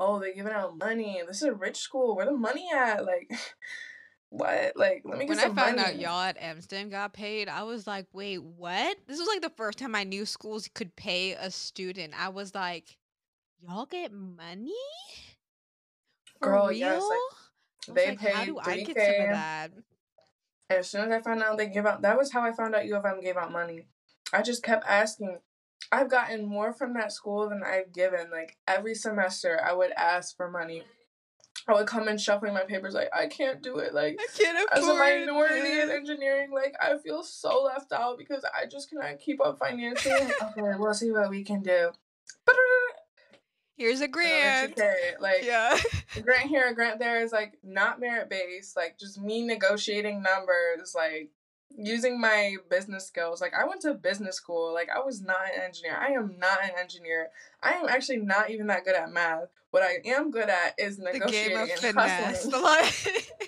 oh, 0.00 0.18
they're 0.18 0.32
giving 0.32 0.54
out 0.54 0.78
money. 0.78 1.20
This 1.26 1.42
is 1.42 1.48
a 1.48 1.54
rich 1.54 1.76
school. 1.76 2.16
Where 2.16 2.24
the 2.24 2.32
money 2.32 2.66
at? 2.74 3.04
Like, 3.04 3.30
what? 4.30 4.72
Like, 4.74 5.02
let 5.04 5.18
me 5.18 5.26
get 5.26 5.28
When 5.28 5.38
I 5.38 5.42
some 5.42 5.54
found 5.54 5.78
out 5.78 5.98
y'all 5.98 6.22
at 6.22 6.40
Emston 6.40 6.90
got 6.90 7.12
paid, 7.12 7.50
I 7.50 7.64
was 7.64 7.86
like, 7.86 8.06
wait, 8.14 8.42
what? 8.42 8.96
This 9.06 9.18
was 9.18 9.28
like 9.28 9.42
the 9.42 9.52
first 9.54 9.76
time 9.76 9.94
I 9.94 10.04
knew 10.04 10.24
schools 10.24 10.70
could 10.74 10.96
pay 10.96 11.32
a 11.32 11.50
student. 11.50 12.14
I 12.18 12.30
was 12.30 12.54
like, 12.54 12.96
y'all 13.60 13.84
get 13.84 14.14
money? 14.14 14.72
For 16.40 16.48
Girl, 16.48 16.68
real? 16.68 16.78
yes, 16.78 17.02
like, 17.86 17.94
they 17.96 18.08
like, 18.08 18.20
how 18.20 18.40
paid 18.40 18.46
do 18.46 18.58
I 18.60 18.76
get 18.82 18.96
some 18.96 19.24
of 19.26 19.30
that? 19.32 19.70
As 20.68 20.90
soon 20.90 21.12
as 21.12 21.12
I 21.12 21.20
found 21.22 21.42
out 21.42 21.58
they 21.58 21.68
give 21.68 21.86
out, 21.86 22.02
that 22.02 22.18
was 22.18 22.32
how 22.32 22.42
I 22.42 22.52
found 22.52 22.74
out 22.74 22.86
U 22.86 22.96
of 22.96 23.04
M 23.04 23.20
gave 23.20 23.36
out 23.36 23.52
money. 23.52 23.86
I 24.32 24.42
just 24.42 24.62
kept 24.62 24.86
asking. 24.86 25.38
I've 25.92 26.10
gotten 26.10 26.44
more 26.44 26.72
from 26.72 26.94
that 26.94 27.12
school 27.12 27.48
than 27.48 27.62
I've 27.62 27.92
given. 27.92 28.30
Like 28.30 28.56
every 28.66 28.94
semester, 28.94 29.60
I 29.62 29.72
would 29.72 29.92
ask 29.92 30.36
for 30.36 30.50
money. 30.50 30.82
I 31.68 31.74
would 31.74 31.86
come 31.86 32.08
in 32.08 32.18
shuffling 32.18 32.54
my 32.54 32.64
papers, 32.64 32.94
like 32.94 33.10
I 33.14 33.26
can't 33.26 33.62
do 33.62 33.78
it. 33.78 33.94
Like 33.94 34.18
I 34.20 34.26
can't 34.36 34.68
as 34.72 34.84
a 34.84 34.92
afford 34.92 34.98
minority 34.98 35.80
in 35.80 35.90
engineering, 35.90 36.50
like 36.52 36.74
I 36.80 36.98
feel 36.98 37.22
so 37.22 37.62
left 37.64 37.92
out 37.92 38.18
because 38.18 38.44
I 38.44 38.66
just 38.66 38.90
cannot 38.90 39.18
keep 39.18 39.40
up 39.44 39.58
financially. 39.58 40.14
Okay, 40.42 40.76
we'll 40.78 40.94
see 40.94 41.10
what 41.10 41.30
we 41.30 41.44
can 41.44 41.62
do. 41.62 41.90
Here's 43.76 44.00
a 44.00 44.04
you 44.04 44.08
grant. 44.08 44.76
carry. 44.76 44.96
Like 45.20 45.42
Yeah. 45.44 45.78
a 46.16 46.20
grant 46.20 46.48
here, 46.48 46.66
a 46.68 46.74
grant 46.74 46.98
there 46.98 47.20
is 47.22 47.32
like 47.32 47.58
not 47.62 48.00
merit 48.00 48.30
based, 48.30 48.76
like 48.76 48.98
just 48.98 49.20
me 49.20 49.42
negotiating 49.42 50.22
numbers, 50.22 50.94
like 50.94 51.30
using 51.76 52.18
my 52.20 52.56
business 52.70 53.06
skills. 53.06 53.40
Like 53.40 53.52
I 53.54 53.66
went 53.66 53.82
to 53.82 53.92
business 53.94 54.36
school, 54.36 54.72
like 54.72 54.88
I 54.94 55.00
was 55.00 55.20
not 55.20 55.44
an 55.54 55.60
engineer. 55.62 55.96
I 55.98 56.12
am 56.12 56.36
not 56.38 56.62
an 56.64 56.70
engineer. 56.78 57.28
I 57.62 57.72
am 57.74 57.88
actually 57.88 58.18
not 58.18 58.50
even 58.50 58.68
that 58.68 58.84
good 58.84 58.96
at 58.96 59.10
math. 59.12 59.48
What 59.72 59.82
I 59.82 59.98
am 60.06 60.30
good 60.30 60.48
at 60.48 60.74
is 60.78 60.98
negotiating 60.98 61.56
of 61.58 61.68
and 61.68 61.78
finesse. 61.80 62.44
hustling. 62.44 62.62
Like, 62.62 63.32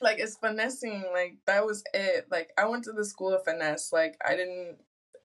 Like 0.00 0.18
it's 0.20 0.36
finessing. 0.36 1.04
Like 1.12 1.38
that 1.46 1.66
was 1.66 1.82
it. 1.92 2.28
Like 2.30 2.50
I 2.56 2.66
went 2.66 2.84
to 2.84 2.92
the 2.92 3.04
school 3.04 3.34
of 3.34 3.44
finesse. 3.44 3.92
Like 3.92 4.16
I 4.26 4.36
didn't. 4.36 4.76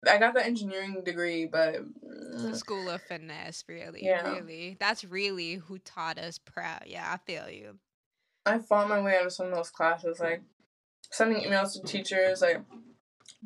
I 0.10 0.18
got 0.18 0.34
the 0.34 0.46
engineering 0.46 1.02
degree, 1.04 1.46
but 1.46 1.76
the 2.02 2.50
mm, 2.50 2.56
school 2.56 2.90
of 2.90 3.02
finesse, 3.02 3.64
really, 3.68 4.06
Yeah. 4.06 4.34
really. 4.34 4.78
That's 4.80 5.04
really 5.04 5.56
who 5.56 5.78
taught 5.80 6.18
us 6.18 6.38
proud. 6.40 6.84
Yeah, 6.88 7.12
I 7.12 7.18
feel 7.18 7.50
you. 7.50 7.80
I 8.46 8.60
fought 8.60 8.90
my 8.90 9.02
way 9.02 9.18
out 9.18 9.26
of 9.26 9.34
some 9.34 9.48
of 9.48 9.56
those 9.56 9.70
classes, 9.70 10.20
like 10.20 10.42
sending 11.12 11.42
emails 11.44 11.74
to 11.74 11.82
teachers, 11.82 12.42
like 12.42 12.62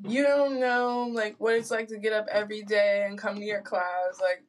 you 0.03 0.24
don't 0.24 0.60
know 0.60 1.10
like 1.12 1.36
what 1.38 1.55
it's 1.55 1.72
like 1.72 1.88
to 1.89 1.97
get 1.97 2.14
up 2.14 2.28
every 2.32 2.64
day 2.64 3.05
and 3.08 3.18
come 3.18 3.36
to 3.36 3.43
your 3.43 3.62
class, 3.62 4.20
like 4.22 4.43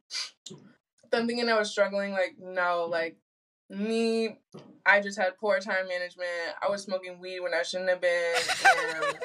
them 1.11 1.27
thinking 1.27 1.49
I 1.49 1.59
was 1.59 1.71
struggling, 1.71 2.13
like 2.13 2.37
no, 2.39 2.87
like 2.91 3.17
me, 3.71 4.39
I 4.87 5.01
just 5.01 5.19
had 5.19 5.37
poor 5.39 5.59
time 5.61 5.89
management. 5.89 6.29
I 6.63 6.71
was 6.71 6.83
smoking 6.83 7.19
weed 7.21 7.41
when 7.41 7.55
I 7.55 7.63
shouldn't 7.63 7.91
have 7.91 8.01
been, 8.01 8.35
and 8.95 9.19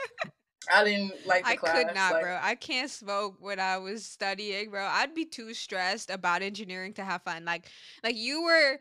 I 0.73 0.83
didn't 0.83 1.25
like 1.25 1.45
I 1.45 1.55
class. 1.55 1.75
could 1.75 1.95
not, 1.95 2.13
like, 2.13 2.23
bro. 2.23 2.39
I 2.41 2.55
can't 2.55 2.89
smoke 2.89 3.35
when 3.39 3.59
I 3.59 3.77
was 3.77 4.05
studying, 4.05 4.69
bro. 4.69 4.85
I'd 4.85 5.15
be 5.15 5.25
too 5.25 5.53
stressed 5.53 6.09
about 6.09 6.41
engineering 6.41 6.93
to 6.93 7.03
have 7.03 7.23
fun. 7.23 7.45
Like, 7.45 7.67
like 8.03 8.15
you 8.15 8.43
were 8.43 8.79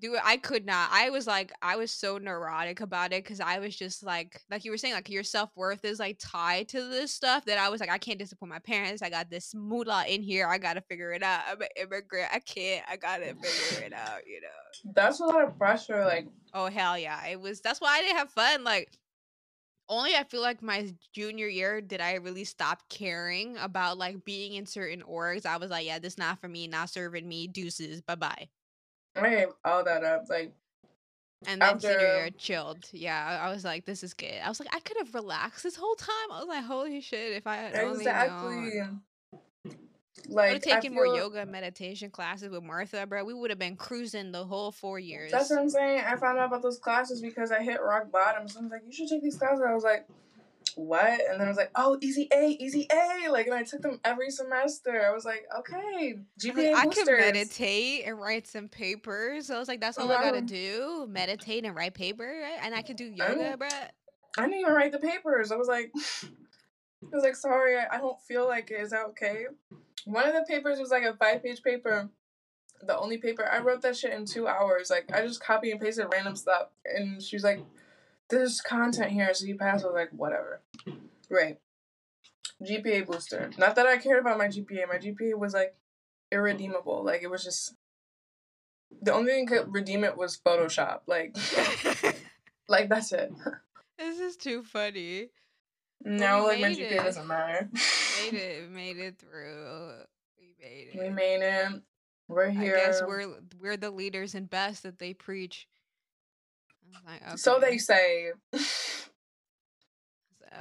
do 0.00 0.16
I 0.22 0.36
could 0.36 0.66
not. 0.66 0.88
I 0.92 1.10
was 1.10 1.26
like, 1.26 1.52
I 1.62 1.76
was 1.76 1.90
so 1.90 2.18
neurotic 2.18 2.80
about 2.80 3.12
it 3.12 3.22
because 3.22 3.40
I 3.40 3.58
was 3.58 3.76
just 3.76 4.02
like, 4.02 4.40
like 4.50 4.64
you 4.64 4.70
were 4.70 4.76
saying, 4.76 4.94
like 4.94 5.08
your 5.08 5.22
self 5.22 5.50
worth 5.54 5.84
is 5.84 6.00
like 6.00 6.16
tied 6.18 6.68
to 6.70 6.88
this 6.88 7.12
stuff 7.12 7.44
that 7.44 7.58
I 7.58 7.68
was 7.68 7.80
like, 7.80 7.90
I 7.90 7.98
can't 7.98 8.18
disappoint 8.18 8.50
my 8.50 8.58
parents. 8.58 9.02
I 9.02 9.10
got 9.10 9.30
this 9.30 9.54
moolah 9.54 10.04
in 10.08 10.22
here. 10.22 10.48
I 10.48 10.58
gotta 10.58 10.80
figure 10.80 11.12
it 11.12 11.22
out. 11.22 11.42
I'm 11.48 11.60
an 11.60 11.68
immigrant. 11.80 12.28
I 12.32 12.40
can't. 12.40 12.84
I 12.88 12.96
gotta 12.96 13.34
figure 13.34 13.86
it 13.86 13.92
out. 13.92 14.26
You 14.26 14.40
know. 14.40 14.92
That's 14.94 15.20
a 15.20 15.24
lot 15.24 15.44
of 15.44 15.56
pressure. 15.56 16.04
Like 16.04 16.26
Oh 16.52 16.66
hell 16.66 16.98
yeah! 16.98 17.26
It 17.26 17.40
was. 17.40 17.60
That's 17.60 17.80
why 17.80 17.98
I 17.98 18.02
didn't 18.02 18.16
have 18.16 18.30
fun. 18.30 18.64
Like 18.64 18.90
only 19.88 20.14
I 20.14 20.24
feel 20.24 20.40
like 20.40 20.62
my 20.62 20.92
junior 21.12 21.46
year 21.46 21.80
did 21.80 22.00
I 22.00 22.14
really 22.14 22.44
stop 22.44 22.88
caring 22.88 23.56
about 23.58 23.98
like 23.98 24.24
being 24.24 24.54
in 24.54 24.66
certain 24.66 25.02
orgs. 25.02 25.46
I 25.46 25.56
was 25.56 25.70
like, 25.70 25.86
yeah, 25.86 25.98
this 25.98 26.18
not 26.18 26.40
for 26.40 26.48
me, 26.48 26.66
not 26.66 26.90
serving 26.90 27.28
me. 27.28 27.46
Deuces, 27.46 28.00
bye 28.00 28.14
bye. 28.14 28.48
I 29.16 29.30
gave 29.30 29.48
all 29.64 29.84
that 29.84 30.02
up. 30.02 30.24
Like 30.28 30.52
And 31.46 31.60
then 31.60 31.78
senior 31.80 31.98
year 31.98 32.30
chilled. 32.30 32.88
Yeah, 32.92 33.40
I 33.42 33.50
was 33.52 33.64
like, 33.64 33.84
this 33.84 34.02
is 34.02 34.14
good. 34.14 34.40
I 34.42 34.48
was 34.48 34.60
like, 34.60 34.74
I 34.74 34.80
could 34.80 34.96
have 34.98 35.14
relaxed 35.14 35.62
this 35.62 35.76
whole 35.76 35.94
time. 35.94 36.30
I 36.32 36.38
was 36.40 36.48
like, 36.48 36.64
holy 36.64 37.00
shit, 37.00 37.32
if 37.32 37.46
I 37.46 37.56
had 37.56 37.76
only 37.76 37.98
exactly. 37.98 38.78
known. 38.78 39.02
I 40.24 40.28
would 40.28 40.36
Like 40.36 40.64
have 40.64 40.72
I 40.72 40.80
taken 40.80 40.94
more 40.94 41.06
yoga 41.06 41.40
and 41.40 41.50
meditation 41.50 42.10
classes 42.10 42.50
with 42.50 42.62
Martha, 42.62 43.06
bro. 43.06 43.24
We 43.24 43.34
would 43.34 43.50
have 43.50 43.58
been 43.58 43.76
cruising 43.76 44.32
the 44.32 44.44
whole 44.44 44.70
four 44.70 44.98
years. 44.98 45.30
That's 45.30 45.50
what 45.50 45.60
I'm 45.60 45.68
saying. 45.70 46.02
I 46.06 46.16
found 46.16 46.38
out 46.38 46.48
about 46.48 46.62
those 46.62 46.78
classes 46.78 47.20
because 47.20 47.52
I 47.52 47.62
hit 47.62 47.82
rock 47.82 48.10
bottom. 48.10 48.48
Someone's 48.48 48.72
like, 48.72 48.82
"You 48.86 48.92
should 48.92 49.08
take 49.08 49.22
these 49.22 49.36
classes." 49.36 49.62
I 49.66 49.74
was 49.74 49.84
like, 49.84 50.06
"What?" 50.76 51.20
And 51.30 51.40
then 51.40 51.42
I 51.42 51.48
was 51.48 51.56
like, 51.56 51.70
"Oh, 51.74 51.98
easy 52.00 52.28
A, 52.32 52.56
easy 52.58 52.86
A!" 52.90 53.30
Like, 53.30 53.46
and 53.46 53.54
I 53.54 53.62
took 53.64 53.82
them 53.82 54.00
every 54.04 54.30
semester. 54.30 55.06
I 55.06 55.12
was 55.12 55.24
like, 55.24 55.44
"Okay, 55.58 55.76
I, 55.76 56.14
GPA 56.40 56.70
was 56.70 56.78
I 56.78 56.84
boosters." 56.84 57.04
could 57.04 57.18
meditate 57.18 58.06
and 58.06 58.18
write 58.18 58.46
some 58.46 58.68
papers. 58.68 59.48
So 59.48 59.56
I 59.56 59.58
was 59.58 59.68
like, 59.68 59.80
that's 59.80 59.98
oh, 59.98 60.02
all 60.02 60.12
I 60.12 60.22
gotta 60.22 60.40
do: 60.40 61.06
meditate 61.08 61.64
and 61.64 61.74
write 61.74 61.94
paper, 61.94 62.24
right? 62.24 62.58
and 62.62 62.74
I 62.74 62.82
could 62.82 62.96
do 62.96 63.04
yoga, 63.04 63.56
bruh. 63.58 63.70
I 64.36 64.46
didn't 64.46 64.60
even 64.60 64.72
write 64.72 64.92
the 64.92 64.98
papers. 64.98 65.52
I 65.52 65.56
was 65.56 65.68
like, 65.68 65.92
I 66.24 67.14
was 67.14 67.22
like, 67.22 67.36
"Sorry, 67.36 67.76
I, 67.76 67.96
I 67.96 67.98
don't 67.98 68.20
feel 68.22 68.46
like 68.48 68.70
it. 68.70 68.80
Is 68.80 68.90
that 68.90 69.06
okay?" 69.10 69.46
One 70.04 70.26
of 70.26 70.34
the 70.34 70.44
papers 70.46 70.78
was 70.78 70.90
like 70.90 71.04
a 71.04 71.14
five-page 71.14 71.62
paper. 71.62 72.10
The 72.82 72.98
only 72.98 73.18
paper 73.18 73.48
I 73.50 73.60
wrote 73.60 73.82
that 73.82 73.96
shit 73.96 74.12
in 74.12 74.26
two 74.26 74.46
hours. 74.46 74.90
Like, 74.90 75.10
I 75.14 75.22
just 75.26 75.42
copy 75.42 75.70
and 75.70 75.80
pasted 75.80 76.06
random 76.12 76.36
stuff, 76.36 76.68
and 76.84 77.22
she 77.22 77.36
was 77.36 77.44
like, 77.44 77.60
"There's 78.28 78.60
content 78.60 79.12
here, 79.12 79.32
so 79.32 79.46
you 79.46 79.56
pass." 79.56 79.82
I 79.82 79.86
was 79.86 79.94
like, 79.94 80.10
"Whatever." 80.10 80.60
Right. 81.30 81.58
GPA 82.62 83.06
booster. 83.06 83.50
Not 83.58 83.76
that 83.76 83.86
I 83.86 83.96
cared 83.96 84.20
about 84.20 84.38
my 84.38 84.48
GPA. 84.48 84.88
My 84.88 84.98
GPA 84.98 85.38
was 85.38 85.54
like 85.54 85.74
irredeemable. 86.30 87.04
Like 87.04 87.22
it 87.22 87.30
was 87.30 87.44
just 87.44 87.74
the 89.02 89.12
only 89.12 89.32
thing 89.32 89.46
that 89.46 89.64
could 89.64 89.74
redeem 89.74 90.04
it 90.04 90.16
was 90.16 90.38
Photoshop. 90.44 91.00
Like, 91.06 91.36
like 92.68 92.88
that's 92.88 93.12
it. 93.12 93.32
this 93.98 94.20
is 94.20 94.36
too 94.36 94.62
funny. 94.62 95.28
Now, 96.02 96.42
we 96.42 96.48
like 96.48 96.60
my 96.60 96.68
made 96.68 96.78
GPA 96.78 96.92
it. 96.92 97.04
doesn't 97.04 97.26
matter. 97.26 97.68
Made 97.72 98.34
it, 98.34 98.70
made 98.74 98.96
it 98.98 99.18
through. 99.18 99.92
We 100.38 100.54
made 100.60 100.88
it. 100.92 101.00
we 101.02 101.08
made 101.10 101.42
it. 101.42 101.82
We're 102.28 102.50
here. 102.50 102.76
I 102.76 102.86
guess 102.86 103.02
we're 103.06 103.34
we're 103.60 103.76
the 103.76 103.90
leaders 103.90 104.34
and 104.34 104.48
best 104.48 104.82
that 104.82 104.98
they 104.98 105.12
preach. 105.14 105.68
Like, 107.06 107.38
So 107.38 107.58
they 107.60 107.78
say. 107.78 108.32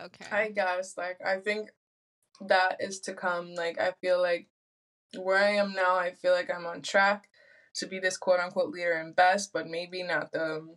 okay. 0.04 0.26
I 0.32 0.50
guess 0.50 0.98
like 0.98 1.20
I 1.26 1.38
think 1.38 1.70
that 2.48 2.78
is 2.80 3.00
to 3.02 3.14
come. 3.14 3.54
Like 3.54 3.80
I 3.80 3.94
feel 4.02 4.22
like 4.22 4.48
where 5.18 5.38
I 5.38 5.52
am 5.52 5.74
now, 5.74 5.96
I 5.96 6.12
feel 6.12 6.32
like 6.34 6.50
I'm 6.54 6.66
on 6.66 6.82
track 6.82 7.30
to 7.76 7.88
be 7.88 8.00
this 8.00 8.18
quote 8.18 8.40
unquote 8.40 8.72
leader 8.72 8.94
and 8.94 9.16
best, 9.16 9.52
but 9.54 9.68
maybe 9.68 10.04
not 10.04 10.32
the 10.32 10.68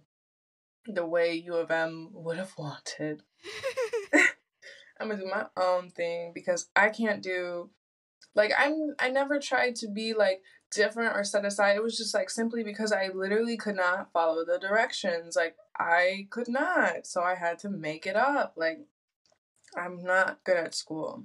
the 0.87 1.07
way 1.07 1.35
U 1.35 1.55
of 1.57 1.71
M 1.71 2.11
would 2.13 2.37
have 2.37 2.53
wanted. 2.57 3.23
I'm 5.01 5.09
gonna 5.09 5.21
do 5.21 5.29
my 5.29 5.47
own 5.57 5.91
thing 5.91 6.33
because 6.35 6.69
I 6.75 6.89
can't 6.89 7.23
do 7.23 7.71
like 8.35 8.53
I'm 8.57 8.95
I 8.99 9.11
never 9.11 9.39
tried 9.39 9.77
to 9.77 9.89
be 9.89 10.15
like 10.15 10.43
different 10.71 11.17
or 11.17 11.25
set 11.25 11.45
aside. 11.45 11.77
It 11.77 11.83
was 11.83 11.97
just 11.97 12.15
like 12.15 12.31
simply 12.31 12.63
because 12.63 12.93
I 12.93 13.09
literally 13.09 13.57
could 13.57 13.77
not 13.77 14.13
follow 14.13 14.45
the 14.45 14.59
directions. 14.59 15.37
Like 15.37 15.57
I 15.79 16.27
could 16.31 16.49
not. 16.49 17.07
So 17.07 17.23
I 17.23 17.35
had 17.35 17.59
to 17.61 17.71
make 17.71 18.07
it 18.07 18.17
up. 18.17 18.55
Like 18.57 18.79
I'm 19.77 20.03
not 20.03 20.45
good 20.45 20.57
at 20.57 20.75
school. 20.75 21.25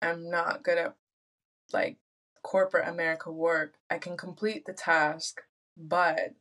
I'm 0.00 0.30
not 0.30 0.62
good 0.62 0.78
at 0.78 0.94
like 1.72 1.98
corporate 2.42 2.88
America 2.88 3.32
work. 3.32 3.74
I 3.90 3.98
can 3.98 4.16
complete 4.16 4.66
the 4.66 4.72
task, 4.72 5.40
but 5.76 6.34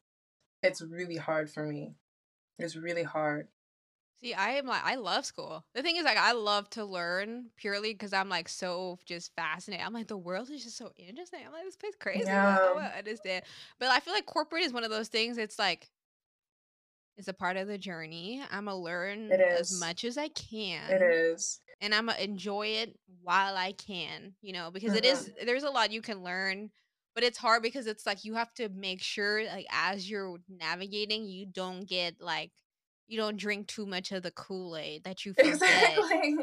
it's 0.62 0.82
really 0.82 1.18
hard 1.18 1.50
for 1.50 1.66
me. 1.66 1.96
It's 2.60 2.76
really 2.76 3.04
hard. 3.04 3.48
See, 4.24 4.34
I 4.34 4.52
am 4.52 4.66
like 4.68 4.86
I 4.86 4.96
love 4.96 5.26
school. 5.26 5.66
The 5.74 5.82
thing 5.82 5.98
is, 5.98 6.06
like, 6.06 6.18
I 6.18 6.32
love 6.32 6.70
to 6.72 6.86
learn 6.86 7.50
purely 7.58 7.94
because 7.94 8.14
I'm 8.14 8.30
like 8.30 8.48
so 8.48 8.98
just 9.06 9.36
fascinated. 9.36 9.86
I'm 9.86 9.94
like 9.94 10.08
the 10.08 10.18
world 10.18 10.50
is 10.50 10.64
just 10.64 10.78
so 10.78 10.92
interesting. 10.98 11.42
I'm 11.46 11.52
like 11.52 11.66
this 11.66 11.76
place 11.76 11.96
crazy. 12.00 12.30
Yeah. 12.30 12.58
I 12.62 12.66
don't 12.66 12.98
understand. 13.00 13.44
But 13.80 13.90
I 13.90 14.00
feel 14.00 14.14
like 14.14 14.26
corporate 14.26 14.64
is 14.64 14.72
one 14.74 14.86
of 14.86 14.92
those 14.92 15.10
things. 15.10 15.38
It's 15.38 15.60
like 15.60 15.90
it's 17.18 17.28
a 17.28 17.34
part 17.34 17.58
of 17.58 17.68
the 17.68 17.78
journey. 17.78 18.42
I'm 18.50 18.66
gonna 18.66 18.78
learn 18.78 19.32
as 19.32 19.80
much 19.80 20.04
as 20.04 20.18
I 20.18 20.30
can. 20.30 20.90
It 20.92 21.02
is. 21.02 21.60
and 21.82 21.94
I'm 21.94 22.06
gonna 22.08 22.20
enjoy 22.20 22.68
it 22.68 22.98
while 23.22 23.58
I 23.58 23.74
can, 23.74 24.36
you 24.42 24.54
know, 24.54 24.72
because 24.72 24.94
it 24.94 25.06
is 25.06 25.30
Mhm. 25.30 25.46
there's 25.46 25.64
a 25.64 25.70
lot 25.70 25.92
you 25.92 26.02
can 26.02 26.24
learn, 26.24 26.72
but 27.14 27.24
it's 27.24 27.38
hard 27.38 27.62
because 27.62 27.88
it's 27.88 28.06
like 28.06 28.24
you 28.24 28.36
have 28.36 28.54
to 28.56 28.70
make 28.70 29.02
sure 29.02 29.46
like 29.46 29.66
as 29.72 30.10
you're 30.10 30.38
navigating, 30.48 31.26
you 31.26 31.46
don't 31.46 31.86
get 31.86 32.22
like 32.22 32.52
you 33.08 33.18
don't 33.18 33.38
drink 33.38 33.68
too 33.68 33.86
much 33.86 34.12
of 34.12 34.24
the 34.24 34.32
Kool-Aid 34.32 35.04
that 35.04 35.26
you 35.26 35.34
forget 35.38 35.54
Exactly. 35.54 36.36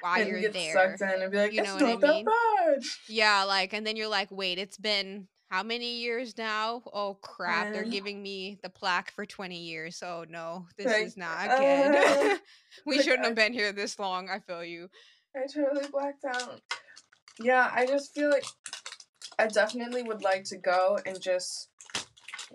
while 0.00 0.18
And 0.18 0.28
you 0.28 0.38
you're 0.38 0.50
get 0.50 0.72
sucked 0.72 1.00
in 1.00 1.22
and 1.22 1.30
be 1.30 1.38
like, 1.38 1.52
You 1.52 1.62
know 1.62 1.74
"It's 1.74 1.82
what 1.82 2.04
I 2.04 2.12
mean? 2.12 2.24
bad." 2.24 2.82
Yeah, 3.08 3.44
like 3.44 3.72
and 3.72 3.86
then 3.86 3.96
you're 3.96 4.08
like, 4.08 4.30
"Wait, 4.30 4.58
it's 4.58 4.76
been 4.78 5.28
how 5.50 5.62
many 5.62 5.98
years 5.98 6.36
now? 6.36 6.82
Oh 6.92 7.14
crap, 7.20 7.72
they're 7.72 7.84
giving 7.84 8.22
me 8.22 8.58
the 8.62 8.70
plaque 8.70 9.12
for 9.12 9.24
20 9.26 9.56
years. 9.56 10.02
Oh 10.02 10.24
no, 10.28 10.66
this 10.76 10.86
like, 10.86 11.06
is 11.06 11.16
not 11.16 11.48
good. 11.58 11.94
uh, 11.96 12.36
we 12.86 12.96
like 12.96 13.04
shouldn't 13.04 13.24
I 13.24 13.26
have 13.28 13.36
been 13.36 13.52
here 13.52 13.72
this 13.72 13.98
long, 13.98 14.28
I 14.30 14.40
feel 14.40 14.64
you." 14.64 14.88
I 15.36 15.46
totally 15.52 15.88
blacked 15.90 16.24
out. 16.24 16.60
Yeah, 17.40 17.70
I 17.74 17.86
just 17.86 18.14
feel 18.14 18.30
like 18.30 18.44
I 19.38 19.48
definitely 19.48 20.02
would 20.02 20.22
like 20.22 20.44
to 20.44 20.56
go 20.56 20.98
and 21.04 21.20
just 21.20 21.68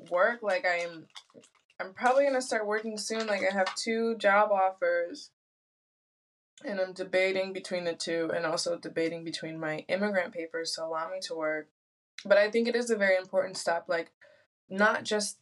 work 0.10 0.42
like 0.42 0.66
I'm 0.66 1.06
I'm 1.80 1.94
probably 1.94 2.26
gonna 2.26 2.42
start 2.42 2.68
working 2.68 2.98
soon. 2.98 3.28
Like 3.28 3.42
I 3.42 3.54
have 3.54 3.74
two 3.76 4.16
job 4.18 4.52
offers 4.52 5.32
and 6.66 6.80
I'm 6.80 6.94
debating 6.94 7.54
between 7.54 7.86
the 7.86 7.94
two 7.94 8.32
and 8.36 8.46
also 8.46 8.78
debating 8.78 9.24
between 9.24 9.60
my 9.60 9.86
immigrant 9.88 10.34
papers 10.34 10.74
to 10.74 10.84
allow 10.84 11.10
me 11.10 11.20
to 11.22 11.36
work. 11.36 11.70
But 12.26 12.38
I 12.38 12.52
think 12.52 12.68
it 12.68 12.76
is 12.76 12.90
a 12.90 12.98
very 12.98 13.16
important 13.16 13.56
step, 13.58 13.86
like 13.88 14.12
not 14.70 15.04
just 15.04 15.38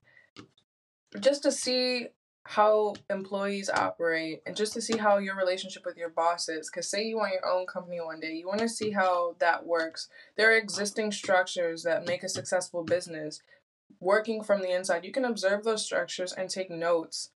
just 1.20 1.44
to 1.44 1.52
see 1.52 2.08
how 2.44 2.96
employees 3.10 3.70
operate 3.70 4.42
and 4.46 4.56
just 4.56 4.72
to 4.72 4.82
see 4.82 4.98
how 4.98 5.18
your 5.18 5.36
relationship 5.36 5.86
with 5.86 5.98
your 5.98 6.10
boss 6.10 6.48
is. 6.48 6.70
Because, 6.70 6.90
say 6.90 7.04
you 7.04 7.18
want 7.18 7.34
your 7.34 7.46
own 7.46 7.66
company 7.66 8.00
one 8.00 8.22
day, 8.22 8.34
you 8.34 8.48
want 8.48 8.62
to 8.62 8.70
see 8.70 8.92
how 8.92 9.36
that 9.40 9.66
works. 9.66 10.08
There 10.38 10.52
are 10.52 10.58
existing 10.58 11.12
structures 11.12 11.84
that 11.84 12.06
make 12.06 12.24
a 12.24 12.30
successful 12.30 12.84
business 12.84 13.42
working 14.00 14.44
from 14.44 14.62
the 14.62 14.72
inside. 14.72 15.06
You 15.06 15.12
can 15.12 15.26
observe 15.26 15.64
those 15.64 15.84
structures 15.84 16.34
and 16.34 16.50
take 16.50 16.70
notes 16.70 17.32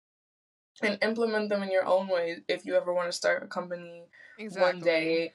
and 0.81 0.97
implement 1.01 1.49
them 1.49 1.63
in 1.63 1.71
your 1.71 1.85
own 1.85 2.07
way 2.07 2.37
if 2.47 2.65
you 2.65 2.75
ever 2.75 2.93
want 2.93 3.07
to 3.07 3.15
start 3.15 3.43
a 3.43 3.47
company 3.47 4.03
Exactly. 4.37 4.71
one 4.71 4.79
day 4.79 5.33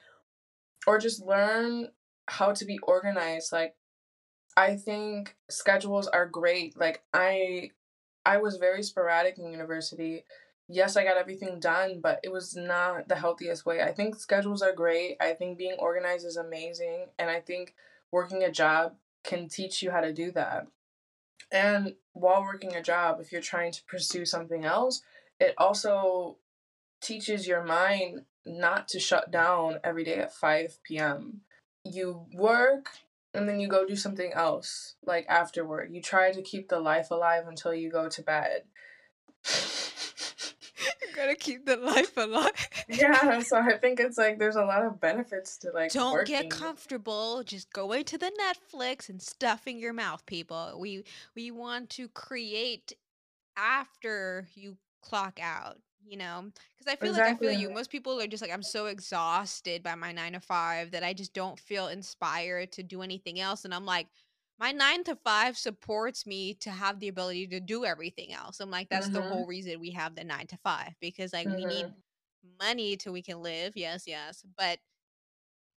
or 0.87 0.99
just 0.99 1.23
learn 1.23 1.89
how 2.27 2.51
to 2.51 2.65
be 2.65 2.79
organized 2.79 3.51
like 3.51 3.75
i 4.57 4.75
think 4.75 5.35
schedules 5.49 6.07
are 6.07 6.25
great 6.25 6.77
like 6.79 7.03
i 7.13 7.69
i 8.25 8.37
was 8.37 8.57
very 8.57 8.81
sporadic 8.81 9.37
in 9.37 9.51
university 9.51 10.23
yes 10.67 10.97
i 10.97 11.03
got 11.03 11.17
everything 11.17 11.59
done 11.59 11.99
but 12.01 12.19
it 12.23 12.31
was 12.31 12.55
not 12.55 13.07
the 13.07 13.15
healthiest 13.15 13.65
way 13.65 13.81
i 13.81 13.91
think 13.91 14.15
schedules 14.15 14.61
are 14.63 14.73
great 14.73 15.17
i 15.21 15.33
think 15.33 15.57
being 15.57 15.75
organized 15.77 16.25
is 16.25 16.37
amazing 16.37 17.05
and 17.19 17.29
i 17.29 17.39
think 17.39 17.75
working 18.11 18.43
a 18.43 18.51
job 18.51 18.95
can 19.23 19.47
teach 19.47 19.83
you 19.83 19.91
how 19.91 20.01
to 20.01 20.13
do 20.13 20.31
that 20.31 20.65
and 21.51 21.93
while 22.13 22.41
working 22.41 22.75
a 22.75 22.81
job 22.81 23.19
if 23.19 23.31
you're 23.31 23.41
trying 23.41 23.71
to 23.71 23.83
pursue 23.85 24.25
something 24.25 24.65
else 24.65 25.01
it 25.39 25.53
also 25.57 26.37
teaches 27.01 27.47
your 27.47 27.63
mind 27.63 28.21
not 28.45 28.87
to 28.89 28.99
shut 28.99 29.31
down 29.31 29.79
every 29.83 30.03
day 30.03 30.15
at 30.15 30.33
5 30.33 30.77
p.m. 30.83 31.41
You 31.83 32.25
work 32.33 32.89
and 33.33 33.49
then 33.49 33.59
you 33.59 33.67
go 33.67 33.85
do 33.85 33.95
something 33.95 34.31
else, 34.33 34.95
like 35.05 35.25
afterward. 35.27 35.93
You 35.93 36.01
try 36.01 36.31
to 36.31 36.41
keep 36.41 36.69
the 36.69 36.79
life 36.79 37.11
alive 37.11 37.47
until 37.47 37.73
you 37.73 37.91
go 37.91 38.07
to 38.09 38.21
bed. 38.21 38.63
Gotta 41.15 41.35
keep 41.35 41.65
the 41.65 41.77
life 41.77 42.15
alive. 42.17 42.51
yeah, 42.89 43.39
so 43.39 43.57
I 43.57 43.77
think 43.77 43.99
it's 43.99 44.17
like 44.17 44.37
there's 44.37 44.55
a 44.55 44.65
lot 44.65 44.83
of 44.83 44.99
benefits 44.99 45.57
to 45.59 45.71
like 45.71 45.91
Don't 45.91 46.13
working. 46.13 46.41
get 46.41 46.49
comfortable 46.49 47.43
just 47.43 47.71
going 47.71 48.03
to 48.05 48.17
the 48.17 48.31
Netflix 48.39 49.09
and 49.09 49.21
stuffing 49.21 49.79
your 49.79 49.93
mouth, 49.93 50.25
people. 50.25 50.77
We 50.79 51.03
we 51.35 51.51
want 51.51 51.89
to 51.91 52.07
create 52.09 52.93
after 53.57 54.47
you 54.53 54.77
clock 55.01 55.39
out, 55.41 55.77
you 56.05 56.17
know? 56.17 56.51
Because 56.77 56.91
I 56.91 56.95
feel 56.95 57.13
like 57.13 57.21
I 57.21 57.35
feel 57.35 57.51
you. 57.51 57.69
Most 57.69 57.89
people 57.89 58.19
are 58.19 58.27
just 58.27 58.41
like, 58.41 58.51
I'm 58.51 58.63
so 58.63 58.87
exhausted 58.87 59.83
by 59.83 59.95
my 59.95 60.11
nine 60.11 60.33
to 60.33 60.39
five 60.39 60.91
that 60.91 61.03
I 61.03 61.13
just 61.13 61.33
don't 61.33 61.59
feel 61.59 61.87
inspired 61.87 62.71
to 62.73 62.83
do 62.83 63.01
anything 63.01 63.39
else. 63.39 63.65
And 63.65 63.73
I'm 63.73 63.85
like, 63.85 64.07
my 64.59 64.71
nine 64.71 65.03
to 65.05 65.15
five 65.17 65.57
supports 65.57 66.25
me 66.25 66.53
to 66.55 66.71
have 66.71 66.99
the 66.99 67.07
ability 67.09 67.47
to 67.47 67.59
do 67.59 67.85
everything 67.85 68.33
else. 68.33 68.59
I'm 68.59 68.71
like, 68.71 68.89
that's 68.89 69.09
the 69.09 69.21
Mhm. 69.21 69.23
whole 69.23 69.47
reason 69.47 69.79
we 69.79 69.91
have 69.91 70.15
the 70.15 70.23
nine 70.23 70.47
to 70.47 70.57
five 70.57 70.93
because 71.01 71.33
like 71.33 71.49
we 71.55 71.65
need 71.65 71.87
Mhm. 71.87 72.01
money 72.59 72.95
till 72.97 73.13
we 73.13 73.21
can 73.23 73.41
live. 73.41 73.73
Yes, 73.75 74.07
yes. 74.07 74.43
But 74.57 74.79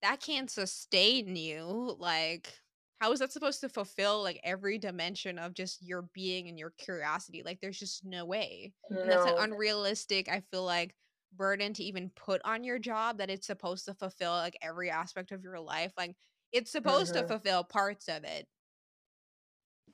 that 0.02 0.20
can't 0.20 0.50
sustain 0.50 1.36
you. 1.36 1.96
Like, 1.98 2.60
how 3.00 3.12
is 3.12 3.20
that 3.20 3.32
supposed 3.32 3.60
to 3.60 3.68
fulfill 3.68 4.22
like 4.22 4.40
every 4.44 4.78
dimension 4.78 5.38
of 5.38 5.54
just 5.54 5.82
your 5.82 6.02
being 6.02 6.48
and 6.48 6.58
your 6.58 6.70
curiosity? 6.70 7.42
Like, 7.42 7.60
there's 7.60 7.78
just 7.78 8.04
no 8.04 8.24
way. 8.24 8.74
And 9.02 9.10
that's 9.10 9.24
an 9.24 9.32
unrealistic, 9.36 10.28
I 10.28 10.40
feel 10.40 10.64
like, 10.64 10.94
burden 11.32 11.74
to 11.74 11.84
even 11.84 12.10
put 12.10 12.40
on 12.44 12.64
your 12.64 12.78
job 12.78 13.18
that 13.18 13.30
it's 13.30 13.46
supposed 13.46 13.84
to 13.84 13.94
fulfill 13.94 14.32
like 14.32 14.56
every 14.62 14.90
aspect 14.90 15.30
of 15.32 15.42
your 15.42 15.60
life. 15.60 15.92
Like, 15.96 16.16
it's 16.52 16.70
supposed 16.72 17.12
to 17.14 17.24
Mhm. 17.24 17.24
fulfill 17.24 17.64
parts 17.64 18.08
of 18.08 18.24
it 18.24 18.48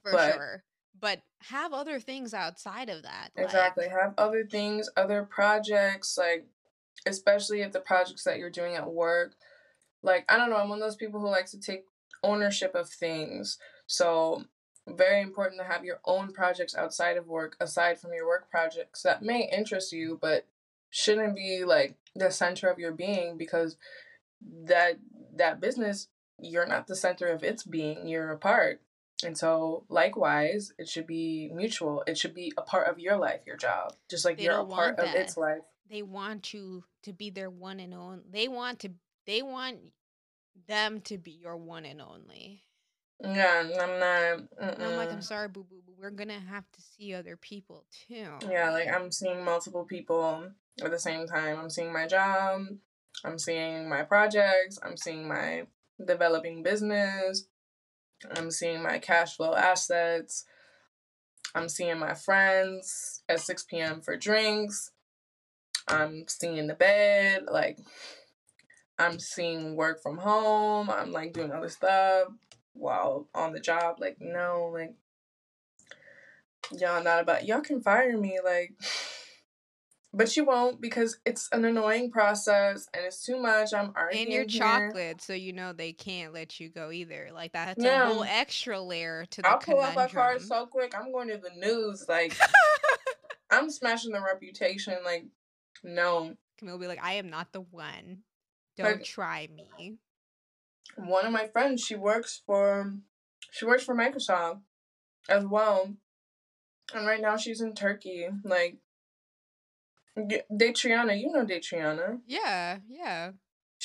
for 0.05 0.13
But 0.13 0.35
sure. 0.35 0.65
But 1.01 1.23
have 1.43 1.73
other 1.73 1.99
things 1.99 2.33
outside 2.33 2.89
of 2.89 3.03
that. 3.03 3.31
exactly, 3.37 3.87
Like, 3.87 3.95
have 4.01 4.15
other 4.17 4.45
things, 4.47 4.89
other 4.97 5.25
projects, 5.25 6.17
like 6.17 6.47
especially 7.07 7.61
if 7.63 7.73
the 7.73 7.81
projects 7.81 8.25
that 8.25 8.39
you're 8.39 8.51
doing 8.51 8.77
at 8.77 8.91
work 8.91 9.35
like 10.05 10.25
I 10.29 10.37
don't 10.37 10.51
know, 10.51 10.57
I'm 10.57 10.69
one 10.69 10.79
of 10.79 10.85
those 10.85 10.97
people 10.97 11.19
who 11.19 11.29
likes 11.29 11.51
to 11.53 11.61
take 11.61 11.87
ownership 12.23 12.75
of 12.75 12.89
things. 12.89 13.59
So 13.87 14.45
very 14.87 15.23
important 15.23 15.61
to 15.61 15.67
have 15.67 15.85
your 15.85 16.01
own 16.05 16.33
projects 16.33 16.77
outside 16.77 17.17
of 17.17 17.27
work, 17.27 17.57
aside 17.59 17.99
from 17.99 18.13
your 18.13 18.27
work 18.27 18.51
projects 18.51 19.03
that 19.03 19.23
may 19.23 19.49
interest 19.51 19.93
you, 19.93 20.19
but 20.21 20.47
shouldn't 20.91 21.35
be 21.35 21.65
like 21.65 21.97
the 22.15 22.31
center 22.31 22.69
of 22.69 22.79
your 22.79 22.93
being 22.93 23.37
because 23.37 23.77
that 24.67 24.99
that 25.37 25.61
business 25.61 26.09
you're 26.39 26.67
not 26.67 26.87
the 26.87 26.97
center 26.97 27.27
of 27.29 27.43
its 27.43 27.63
being, 27.65 28.07
you're 28.07 28.31
a 28.31 28.39
part. 28.39 28.81
And 29.23 29.37
so 29.39 29.85
likewise, 29.89 30.73
it 30.79 30.89
should 30.89 31.07
be 31.07 31.51
mutual. 31.55 32.03
It 32.07 32.19
should 32.19 32.35
be 32.35 32.53
a 32.57 32.63
part 32.63 32.89
of 32.89 32.99
your 32.99 33.17
life, 33.17 33.41
your 33.47 33.57
job, 33.57 33.95
just 34.11 34.25
like 34.25 34.39
they 34.39 34.45
you're 34.45 34.61
a 34.61 34.67
part 34.67 34.99
want 34.99 35.09
of 35.09 35.15
its 35.15 35.37
life. 35.37 35.63
They 35.89 36.03
want 36.03 36.53
you 36.53 36.85
to 37.05 37.13
be 37.13 37.31
their 37.31 37.51
one 37.51 37.81
and 37.81 37.95
only. 37.95 38.23
They 38.31 38.49
want 38.49 38.81
to 38.81 38.91
they 39.27 39.43
want 39.43 39.79
them 40.67 41.01
to 41.03 41.19
be 41.19 41.31
your 41.31 41.57
one 41.57 41.85
and 41.85 42.01
only. 42.01 42.63
Yeah, 43.23 43.63
I'm 43.81 44.01
not. 44.01 44.81
I'm 44.81 44.97
like, 44.97 45.13
I'm 45.13 45.23
sorry, 45.23 45.49
boo 45.49 45.65
boo, 45.65 45.83
but 45.87 45.95
we're 45.99 46.11
gonna 46.11 46.41
have 46.41 46.71
to 46.73 46.81
see 46.81 47.15
other 47.15 47.37
people 47.37 47.85
too. 48.09 48.27
Yeah, 48.51 48.71
like 48.71 48.89
I'm 48.89 49.11
seeing 49.11 49.45
multiple 49.45 49.85
people 49.85 50.51
at 50.83 50.91
the 50.91 50.99
same 50.99 51.27
time. 51.27 51.59
I'm 51.59 51.71
seeing 51.71 51.93
my 51.93 52.07
job, 52.07 52.63
I'm 53.25 53.39
seeing 53.39 53.89
my 53.89 54.03
projects, 54.03 54.79
I'm 54.83 54.97
seeing 54.97 55.29
my 55.29 55.63
developing 56.05 56.63
business, 56.63 57.47
I'm 58.37 58.51
seeing 58.51 58.83
my 58.83 58.99
cash 58.99 59.37
flow 59.37 59.55
assets, 59.55 60.45
I'm 61.55 61.69
seeing 61.69 61.99
my 61.99 62.15
friends 62.15 63.23
at 63.29 63.41
6 63.41 63.65
p.m. 63.65 64.01
for 64.01 64.17
drinks, 64.17 64.91
I'm 65.89 66.25
seeing 66.29 66.67
the 66.67 66.75
bed, 66.75 67.45
like 67.51 67.79
I'm 68.99 69.19
seeing 69.19 69.77
work 69.77 70.03
from 70.03 70.19
home, 70.19 70.91
I'm 70.91 71.13
like 71.13 71.33
doing 71.33 71.53
other 71.53 71.69
stuff 71.69 72.29
while 72.75 73.29
on 73.35 73.53
the 73.53 73.61
job. 73.61 73.97
Like, 73.99 74.17
no, 74.21 74.71
like 74.73 74.95
y'all 76.73 77.03
not 77.03 77.21
about 77.21 77.47
y'all 77.47 77.61
can 77.61 77.81
fire 77.81 78.17
me, 78.17 78.39
like 78.45 78.73
but 80.15 80.37
you 80.37 80.45
won't 80.45 80.81
because 80.81 81.19
it's 81.25 81.49
an 81.53 81.65
annoying 81.65 82.11
process 82.11 82.89
and 82.95 83.05
it's 83.05 83.25
too 83.25 83.41
much. 83.41 83.75
I'm 83.75 83.87
And 83.87 83.97
arguing 83.97 84.31
you're 84.31 84.43
here. 84.49 84.61
chocolate, 84.61 85.21
so 85.21 85.33
you 85.33 85.53
know 85.53 85.73
they 85.73 85.93
can't 85.93 86.33
let 86.33 86.61
you 86.61 86.69
go 86.71 86.91
either. 86.91 87.31
Like 87.33 87.53
that's 87.53 87.83
a 87.85 88.07
whole 88.07 88.25
extra 88.25 88.81
layer 88.81 89.27
to 89.27 89.43
the 89.43 89.49
I'll 89.49 89.59
pull 89.59 89.81
up 89.81 89.97
a 89.97 90.09
card 90.13 90.41
so 90.43 90.67
quick. 90.67 90.95
I'm 90.97 91.13
going 91.13 91.29
to 91.29 91.39
the 91.39 91.51
news. 91.59 92.07
Like 92.09 92.37
I'm 93.51 93.71
smashing 93.71 94.13
the 94.13 94.21
reputation. 94.23 94.97
Like 95.05 95.27
no. 95.83 96.35
Camille 96.59 96.75
will 96.75 96.81
be 96.81 96.87
like, 96.87 97.03
I 97.05 97.15
am 97.15 97.29
not 97.29 97.53
the 97.53 97.61
one. 97.61 98.19
Don't 98.77 98.87
Like 98.87 99.05
try 99.05 99.49
me. 99.55 99.97
one 100.97 101.27
of 101.27 101.33
my 101.33 101.47
friends, 101.49 101.83
she 101.83 101.95
works 101.97 102.43
for 102.47 102.93
she 103.51 103.65
works 103.67 103.85
for 103.85 103.95
Microsoft 103.95 104.61
as 105.29 105.45
well. 105.45 105.95
And 106.95 107.07
right 107.07 107.21
now 107.21 107.37
she's 107.37 107.61
in 107.61 107.75
Turkey. 107.75 108.29
Like 108.45 108.79
Datriana, 110.17 111.21
you 111.21 111.33
know 111.33 111.45
Datriana. 111.45 112.21
Yeah, 112.27 112.79
yeah. 112.89 113.33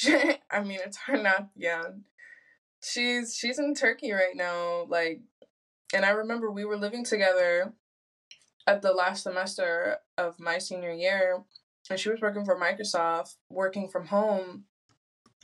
I 0.51 0.61
mean, 0.61 0.79
it's 0.85 0.97
her 1.07 1.21
not. 1.21 1.49
Yeah, 1.55 1.83
she's 2.81 3.35
she's 3.35 3.59
in 3.59 3.73
Turkey 3.73 4.11
right 4.11 4.35
now. 4.35 4.85
Like, 4.87 5.21
and 5.93 6.05
I 6.05 6.09
remember 6.09 6.51
we 6.51 6.65
were 6.65 6.77
living 6.77 7.03
together 7.03 7.73
at 8.67 8.81
the 8.81 8.93
last 8.93 9.23
semester 9.23 9.97
of 10.17 10.39
my 10.39 10.59
senior 10.59 10.91
year, 10.91 11.43
and 11.89 11.99
she 11.99 12.09
was 12.09 12.21
working 12.21 12.45
for 12.45 12.59
Microsoft, 12.59 13.35
working 13.49 13.89
from 13.89 14.07
home, 14.07 14.65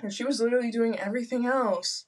and 0.01 0.13
she 0.13 0.23
was 0.23 0.39
literally 0.39 0.71
doing 0.71 0.99
everything 0.99 1.45
else. 1.45 2.05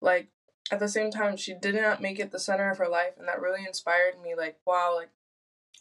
Like 0.00 0.28
at 0.70 0.78
the 0.78 0.88
same 0.88 1.10
time, 1.10 1.36
she 1.36 1.54
did 1.54 1.74
not 1.74 2.02
make 2.02 2.18
it 2.20 2.30
the 2.30 2.38
center 2.38 2.70
of 2.70 2.78
her 2.78 2.88
life, 2.88 3.14
and 3.18 3.26
that 3.28 3.40
really 3.40 3.64
inspired 3.66 4.20
me. 4.22 4.34
Like, 4.36 4.58
wow, 4.66 4.94
like 4.94 5.10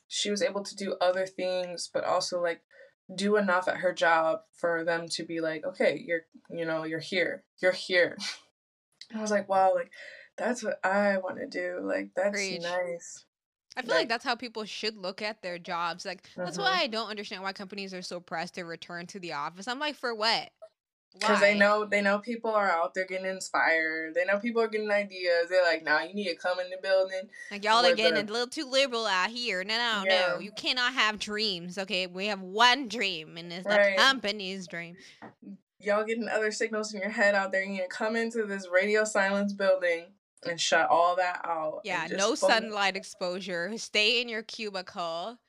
she 0.10 0.32
was 0.32 0.42
able 0.42 0.64
to 0.64 0.76
do 0.76 0.98
other 1.00 1.26
things, 1.26 1.90
but 1.94 2.04
also 2.04 2.42
like 2.42 2.62
do 3.16 3.38
enough 3.38 3.68
at 3.68 3.78
her 3.78 3.94
job 3.94 4.40
for 4.52 4.84
them 4.84 5.08
to 5.08 5.24
be 5.24 5.40
like, 5.40 5.64
okay, 5.66 6.04
you're, 6.06 6.22
you 6.50 6.66
know, 6.66 6.84
you're 6.84 7.00
here, 7.00 7.44
you're 7.62 7.72
here. 7.72 8.18
I 9.16 9.22
was 9.22 9.32
like, 9.32 9.48
wow, 9.48 9.74
like 9.74 9.92
that's 10.38 10.64
what 10.64 10.80
I 10.84 11.18
want 11.18 11.38
to 11.38 11.48
do. 11.48 11.80
Like 11.82 12.10
that's 12.16 12.32
Preach. 12.32 12.62
nice. 12.62 13.26
I 13.78 13.82
feel 13.82 13.92
like, 13.92 14.00
like, 14.00 14.10
that's 14.10 14.26
how 14.26 14.36
people 14.36 14.66
should 14.66 14.98
look 14.98 15.22
at 15.22 15.42
their 15.44 15.60
jobs. 15.60 16.06
Like 16.06 16.28
that's 16.36 16.58
why 16.58 16.72
mm-hmm. 16.72 16.84
I 16.84 16.88
don't 16.88 17.10
understand 17.10 17.44
why 17.44 17.54
companies 17.54 17.94
are 17.94 18.02
so 18.02 18.20
pressed 18.20 18.56
to 18.56 18.64
return 18.64 19.06
to 19.08 19.20
the 19.20 19.34
office. 19.34 19.68
I'm 19.68 19.80
like, 19.80 19.96
for 19.96 20.14
what? 20.14 20.50
Because 21.14 21.40
they 21.40 21.58
know 21.58 21.86
they 21.86 22.02
know 22.02 22.20
people 22.20 22.52
are 22.52 22.70
out 22.70 22.94
there 22.94 23.06
getting 23.06 23.26
inspired. 23.26 24.14
They 24.14 24.26
know 24.26 24.38
people 24.40 24.62
are 24.62 24.68
getting 24.68 24.92
ideas. 24.92 25.50
They're 25.50 25.64
like, 25.64 25.84
"Nah, 25.84 26.02
you 26.04 26.14
need 26.14 26.30
to 26.30 26.36
come 26.36 26.60
in 26.60 26.70
the 26.70 26.78
building." 26.82 27.30
Like 27.50 27.64
y'all 27.64 27.86
are 27.86 27.96
getting 27.96 28.26
the... 28.26 28.32
a 28.32 28.34
little 28.34 28.48
too 28.48 28.66
liberal 28.66 29.06
out 29.06 29.30
here. 29.30 29.64
No, 29.64 29.76
no, 29.76 30.04
yeah. 30.06 30.28
no. 30.34 30.40
You 30.40 30.52
cannot 30.52 30.94
have 30.94 31.20
dreams. 31.20 31.78
Okay, 31.78 32.08
we 32.08 32.28
have 32.28 32.42
one 32.42 32.88
dream, 32.88 33.38
and 33.38 33.52
it's 33.52 33.66
right. 33.66 33.98
the 33.98 34.02
company's 34.02 34.68
dream. 34.68 34.96
Y'all 35.80 36.04
getting 36.04 36.30
other 36.30 36.52
signals 36.52 36.94
in 36.94 37.02
your 37.02 37.10
head 37.10 37.36
out 37.36 37.52
there. 37.52 37.64
You 37.64 37.70
need 37.70 37.80
to 37.80 37.88
come 37.88 38.16
into 38.16 38.46
this 38.46 38.68
radio 38.72 39.04
silence 39.04 39.54
building 39.54 40.06
and 40.48 40.60
shut 40.60 40.90
all 40.90 41.16
that 41.16 41.42
out. 41.44 41.82
Yeah, 41.84 42.08
no 42.12 42.36
sunlight 42.36 42.96
exposure. 42.96 43.72
Stay 43.78 44.22
in 44.22 44.30
your 44.30 44.44
cubicle. 44.44 45.40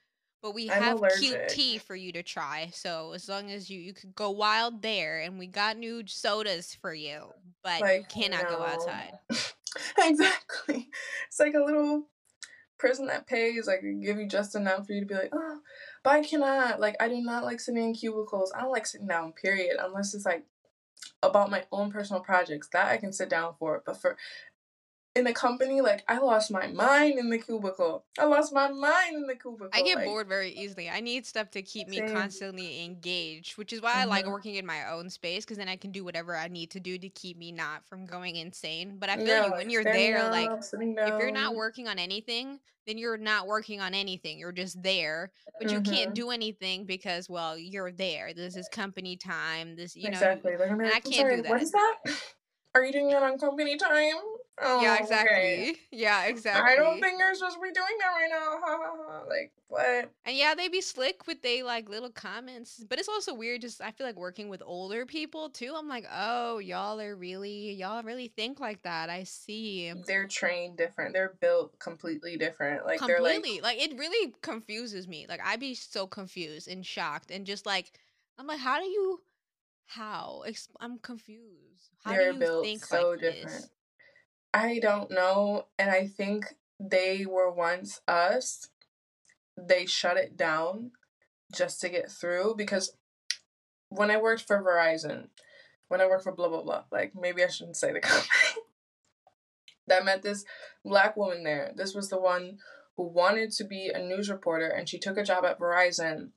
But 0.42 0.54
we 0.54 0.70
I'm 0.70 0.82
have 0.82 0.98
allergic. 0.98 1.20
cute 1.20 1.48
tea 1.48 1.78
for 1.78 1.94
you 1.94 2.12
to 2.12 2.22
try. 2.22 2.70
So 2.72 3.12
as 3.12 3.28
long 3.28 3.50
as 3.50 3.68
you 3.68 3.80
you 3.80 3.92
could 3.92 4.14
go 4.14 4.30
wild 4.30 4.82
there 4.82 5.20
and 5.20 5.38
we 5.38 5.46
got 5.46 5.76
new 5.76 6.02
sodas 6.06 6.74
for 6.74 6.94
you. 6.94 7.32
But 7.62 7.80
like, 7.82 7.98
you 7.98 8.04
cannot 8.08 8.44
no. 8.44 8.58
go 8.58 8.64
outside. 8.64 9.12
exactly. 9.98 10.88
It's 11.28 11.38
like 11.38 11.54
a 11.54 11.64
little 11.64 12.06
prison 12.78 13.06
that 13.06 13.26
pays, 13.26 13.66
like 13.66 13.82
give 13.82 14.18
you 14.18 14.26
just 14.26 14.54
enough 14.54 14.86
for 14.86 14.92
you 14.92 15.00
to 15.00 15.06
be 15.06 15.14
like, 15.14 15.30
oh, 15.32 15.58
but 16.02 16.10
I 16.10 16.22
cannot. 16.22 16.80
Like 16.80 16.96
I 16.98 17.08
do 17.08 17.20
not 17.20 17.44
like 17.44 17.60
sitting 17.60 17.84
in 17.84 17.94
cubicles. 17.94 18.52
I 18.56 18.62
don't 18.62 18.72
like 18.72 18.86
sitting 18.86 19.06
down, 19.06 19.32
period. 19.32 19.76
Unless 19.78 20.14
it's 20.14 20.24
like 20.24 20.44
about 21.22 21.50
my 21.50 21.64
own 21.70 21.90
personal 21.92 22.22
projects. 22.22 22.68
That 22.72 22.86
I 22.86 22.96
can 22.96 23.12
sit 23.12 23.28
down 23.28 23.54
for. 23.58 23.82
But 23.84 24.00
for 24.00 24.16
in 25.16 25.24
the 25.24 25.32
company, 25.32 25.80
like 25.80 26.04
I 26.06 26.18
lost 26.18 26.52
my 26.52 26.68
mind 26.68 27.18
in 27.18 27.30
the 27.30 27.38
cubicle. 27.38 28.04
I 28.18 28.26
lost 28.26 28.52
my 28.52 28.68
mind 28.68 29.16
in 29.16 29.26
the 29.26 29.34
cubicle. 29.34 29.68
I 29.72 29.82
get 29.82 29.96
like, 29.96 30.04
bored 30.04 30.28
very 30.28 30.50
easily. 30.50 30.88
I 30.88 31.00
need 31.00 31.26
stuff 31.26 31.50
to 31.52 31.62
keep 31.62 31.88
me 31.88 31.98
same. 31.98 32.12
constantly 32.12 32.84
engaged, 32.84 33.58
which 33.58 33.72
is 33.72 33.82
why 33.82 33.90
mm-hmm. 33.90 34.00
I 34.00 34.04
like 34.04 34.24
mm-hmm. 34.24 34.32
working 34.32 34.54
in 34.54 34.64
my 34.64 34.88
own 34.90 35.10
space 35.10 35.44
because 35.44 35.58
then 35.58 35.68
I 35.68 35.76
can 35.76 35.90
do 35.90 36.04
whatever 36.04 36.36
I 36.36 36.46
need 36.46 36.70
to 36.72 36.80
do 36.80 36.96
to 36.96 37.08
keep 37.08 37.36
me 37.36 37.50
not 37.50 37.84
from 37.88 38.06
going 38.06 38.36
insane. 38.36 38.98
But 39.00 39.10
I 39.10 39.16
feel 39.16 39.26
yeah, 39.26 39.42
like 39.42 39.56
when 39.56 39.70
you're 39.70 39.82
there, 39.82 40.30
like 40.30 40.48
if 40.52 40.96
you're 40.96 41.32
not 41.32 41.56
working 41.56 41.88
on 41.88 41.98
anything, 41.98 42.60
then 42.86 42.96
you're 42.96 43.18
not 43.18 43.48
working 43.48 43.80
on 43.80 43.94
anything. 43.94 44.38
You're 44.38 44.52
just 44.52 44.80
there, 44.80 45.32
but 45.58 45.68
mm-hmm. 45.68 45.76
you 45.76 45.82
can't 45.82 46.06
mm-hmm. 46.10 46.14
do 46.14 46.30
anything 46.30 46.84
because 46.84 47.28
well, 47.28 47.58
you're 47.58 47.90
there. 47.90 48.32
This 48.32 48.56
is 48.56 48.68
company 48.68 49.16
time. 49.16 49.74
This 49.74 49.96
you 49.96 50.06
exactly. 50.06 50.52
know, 50.52 50.56
exactly. 50.56 50.84
Like, 50.84 50.94
I 50.94 51.00
can't 51.00 51.14
sorry, 51.16 51.36
do 51.36 51.42
that. 51.42 51.50
What 51.50 51.62
is 51.62 51.72
that? 51.72 51.96
Are 52.76 52.84
you 52.84 52.92
doing 52.92 53.08
that 53.08 53.24
on 53.24 53.36
company 53.36 53.76
time? 53.76 54.14
Oh, 54.62 54.82
yeah, 54.82 54.98
exactly. 55.00 55.36
Okay. 55.36 55.74
Yeah, 55.90 56.24
exactly. 56.24 56.72
I 56.72 56.76
don't 56.76 57.00
think 57.00 57.18
you're 57.18 57.34
supposed 57.34 57.56
to 57.56 57.62
be 57.62 57.70
doing 57.70 57.86
that 57.98 58.08
right 58.08 58.28
now. 58.30 59.22
like 59.28 59.52
what? 59.68 60.10
And 60.26 60.36
yeah, 60.36 60.54
they 60.54 60.68
be 60.68 60.80
slick 60.80 61.26
with 61.26 61.40
they 61.42 61.62
like 61.62 61.88
little 61.88 62.10
comments, 62.10 62.84
but 62.88 62.98
it's 62.98 63.08
also 63.08 63.34
weird. 63.34 63.62
Just 63.62 63.80
I 63.80 63.90
feel 63.90 64.06
like 64.06 64.16
working 64.16 64.48
with 64.48 64.62
older 64.64 65.06
people 65.06 65.48
too. 65.48 65.74
I'm 65.76 65.88
like, 65.88 66.04
oh, 66.12 66.58
y'all 66.58 67.00
are 67.00 67.16
really 67.16 67.72
y'all 67.72 68.02
really 68.02 68.28
think 68.28 68.60
like 68.60 68.82
that. 68.82 69.08
I 69.08 69.24
see. 69.24 69.92
They're 70.06 70.26
trained 70.26 70.76
different. 70.76 71.14
They're 71.14 71.34
built 71.40 71.78
completely 71.78 72.36
different. 72.36 72.84
Like 72.84 72.98
completely. 72.98 73.60
Like... 73.60 73.78
like 73.78 73.90
it 73.90 73.98
really 73.98 74.34
confuses 74.42 75.08
me. 75.08 75.26
Like 75.28 75.40
I'd 75.44 75.60
be 75.60 75.74
so 75.74 76.06
confused 76.06 76.68
and 76.68 76.84
shocked 76.84 77.30
and 77.30 77.46
just 77.46 77.64
like 77.64 77.92
I'm 78.38 78.46
like, 78.46 78.60
how 78.60 78.78
do 78.78 78.86
you? 78.86 79.20
How? 79.86 80.44
I'm 80.80 80.98
confused. 80.98 81.90
How 82.04 82.12
They're 82.12 82.32
do 82.32 82.34
you 82.34 82.40
built 82.40 82.64
think 82.64 82.84
so 82.84 83.10
like 83.10 83.20
different. 83.20 83.48
This? 83.48 83.70
I 84.52 84.78
don't 84.80 85.10
know. 85.10 85.66
And 85.78 85.90
I 85.90 86.06
think 86.06 86.54
they 86.78 87.26
were 87.26 87.50
once 87.50 88.00
us. 88.08 88.68
They 89.56 89.86
shut 89.86 90.16
it 90.16 90.36
down 90.36 90.92
just 91.52 91.80
to 91.80 91.88
get 91.88 92.10
through 92.10 92.54
because 92.56 92.96
when 93.88 94.10
I 94.10 94.16
worked 94.16 94.46
for 94.46 94.62
Verizon, 94.62 95.28
when 95.88 96.00
I 96.00 96.06
worked 96.06 96.24
for 96.24 96.32
blah 96.32 96.48
blah 96.48 96.62
blah, 96.62 96.84
like 96.90 97.12
maybe 97.14 97.44
I 97.44 97.48
shouldn't 97.48 97.76
say 97.76 97.92
the 97.92 98.00
company. 98.00 98.28
that 99.88 100.04
met 100.04 100.22
this 100.22 100.44
black 100.84 101.16
woman 101.16 101.42
there. 101.42 101.72
This 101.76 101.94
was 101.94 102.08
the 102.08 102.20
one 102.20 102.58
who 102.96 103.04
wanted 103.04 103.50
to 103.52 103.64
be 103.64 103.90
a 103.92 103.98
news 103.98 104.30
reporter 104.30 104.68
and 104.68 104.88
she 104.88 104.98
took 104.98 105.16
a 105.16 105.24
job 105.24 105.44
at 105.44 105.58
Verizon 105.58 106.30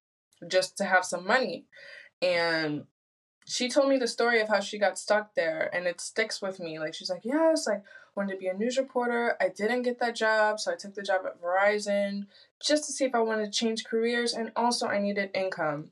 just 0.47 0.77
to 0.77 0.83
have 0.83 1.05
some 1.05 1.25
money. 1.25 1.65
And 2.21 2.85
she 3.45 3.69
told 3.69 3.89
me 3.89 3.97
the 3.97 4.07
story 4.07 4.41
of 4.41 4.49
how 4.49 4.59
she 4.59 4.79
got 4.79 4.97
stuck 4.97 5.35
there 5.35 5.69
and 5.73 5.85
it 5.85 6.01
sticks 6.01 6.41
with 6.41 6.59
me. 6.59 6.79
Like 6.79 6.93
she's 6.93 7.09
like, 7.09 7.23
Yes, 7.23 7.67
like 7.67 7.83
wanted 8.15 8.33
to 8.33 8.39
be 8.39 8.47
a 8.47 8.53
news 8.53 8.77
reporter. 8.77 9.35
I 9.41 9.49
didn't 9.49 9.83
get 9.83 9.99
that 9.99 10.15
job, 10.15 10.59
so 10.59 10.71
I 10.71 10.75
took 10.75 10.93
the 10.93 11.01
job 11.01 11.21
at 11.25 11.41
Verizon 11.41 12.27
just 12.63 12.85
to 12.85 12.91
see 12.91 13.05
if 13.05 13.15
I 13.15 13.19
wanted 13.19 13.45
to 13.45 13.59
change 13.59 13.85
careers 13.85 14.33
and 14.33 14.51
also 14.55 14.87
I 14.87 14.99
needed 14.99 15.31
income. 15.33 15.89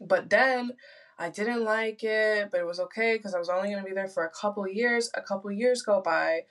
But 0.00 0.30
then 0.30 0.72
I 1.18 1.30
didn't 1.30 1.64
like 1.64 2.02
it, 2.02 2.50
but 2.50 2.60
it 2.60 2.66
was 2.66 2.80
okay 2.80 3.16
because 3.16 3.34
I 3.34 3.38
was 3.38 3.48
only 3.48 3.70
going 3.70 3.82
to 3.82 3.88
be 3.88 3.94
there 3.94 4.08
for 4.08 4.24
a 4.24 4.30
couple 4.30 4.66
years. 4.66 5.10
A 5.14 5.22
couple 5.22 5.50
years 5.50 5.82
go 5.82 6.00
by. 6.00 6.46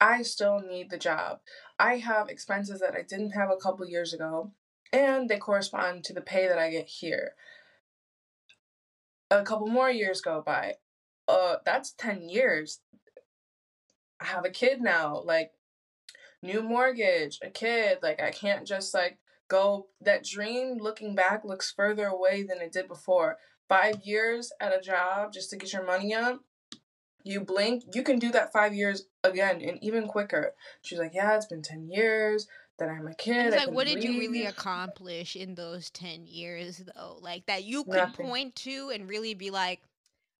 I 0.00 0.22
still 0.22 0.60
need 0.60 0.90
the 0.90 0.98
job. 0.98 1.40
I 1.78 1.98
have 1.98 2.28
expenses 2.28 2.80
that 2.80 2.94
I 2.94 3.02
didn't 3.02 3.30
have 3.30 3.50
a 3.50 3.56
couple 3.56 3.86
years 3.86 4.12
ago, 4.12 4.52
and 4.92 5.28
they 5.28 5.38
correspond 5.38 6.04
to 6.04 6.12
the 6.12 6.20
pay 6.20 6.48
that 6.48 6.58
I 6.58 6.70
get 6.70 6.86
here. 6.86 7.34
A 9.30 9.42
couple 9.42 9.66
more 9.66 9.90
years 9.90 10.20
go 10.20 10.42
by. 10.44 10.74
Uh, 11.28 11.56
that's 11.64 11.92
10 11.92 12.28
years. 12.28 12.80
I 14.20 14.26
have 14.26 14.44
a 14.44 14.50
kid 14.50 14.80
now, 14.80 15.22
like 15.24 15.52
new 16.42 16.62
mortgage, 16.62 17.38
a 17.42 17.50
kid, 17.50 17.98
like 18.02 18.20
I 18.20 18.30
can't 18.30 18.66
just 18.66 18.94
like 18.94 19.18
go 19.48 19.86
that 20.00 20.24
dream 20.24 20.78
looking 20.78 21.14
back 21.14 21.44
looks 21.44 21.72
further 21.72 22.06
away 22.06 22.42
than 22.42 22.60
it 22.60 22.72
did 22.72 22.88
before. 22.88 23.38
5 23.68 24.02
years 24.04 24.52
at 24.60 24.76
a 24.76 24.80
job 24.80 25.32
just 25.32 25.50
to 25.50 25.56
get 25.56 25.72
your 25.72 25.84
money 25.84 26.14
up. 26.14 26.40
You 27.24 27.40
blink, 27.40 27.82
you 27.92 28.04
can 28.04 28.20
do 28.20 28.30
that 28.30 28.52
5 28.52 28.74
years 28.74 29.06
again 29.24 29.60
and 29.60 29.82
even 29.82 30.06
quicker. 30.06 30.54
She's 30.82 31.00
like, 31.00 31.14
"Yeah, 31.14 31.34
it's 31.34 31.46
been 31.46 31.62
10 31.62 31.88
years." 31.88 32.46
that 32.78 32.88
I'm 32.88 33.06
a 33.06 33.14
kid. 33.14 33.52
like, 33.52 33.70
what 33.70 33.86
did 33.86 34.04
you 34.04 34.18
really 34.18 34.44
accomplish 34.46 35.36
in 35.36 35.54
those 35.54 35.90
10 35.90 36.26
years, 36.26 36.82
though? 36.94 37.18
Like, 37.20 37.46
that 37.46 37.64
you 37.64 37.84
could 37.84 37.94
Nothing. 37.94 38.26
point 38.26 38.56
to 38.56 38.90
and 38.92 39.08
really 39.08 39.34
be 39.34 39.50
like, 39.50 39.80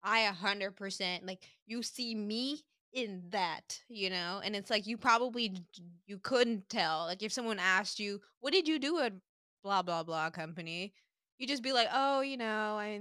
I 0.02 0.30
100%, 0.30 1.26
like, 1.26 1.42
you 1.66 1.82
see 1.82 2.14
me 2.14 2.62
in 2.96 3.22
that, 3.30 3.78
you 3.88 4.10
know? 4.10 4.40
And 4.42 4.56
it's 4.56 4.70
like 4.70 4.86
you 4.86 4.96
probably 4.96 5.54
you 6.06 6.18
couldn't 6.18 6.68
tell. 6.68 7.04
Like 7.04 7.22
if 7.22 7.32
someone 7.32 7.60
asked 7.60 8.00
you, 8.00 8.20
"What 8.40 8.52
did 8.52 8.66
you 8.66 8.80
do 8.80 8.98
at 8.98 9.12
blah 9.62 9.82
blah 9.82 10.02
blah 10.02 10.30
company?" 10.30 10.94
You 11.38 11.46
just 11.46 11.62
be 11.62 11.72
like, 11.72 11.88
"Oh, 11.92 12.22
you 12.22 12.38
know, 12.38 12.76
I 12.76 12.98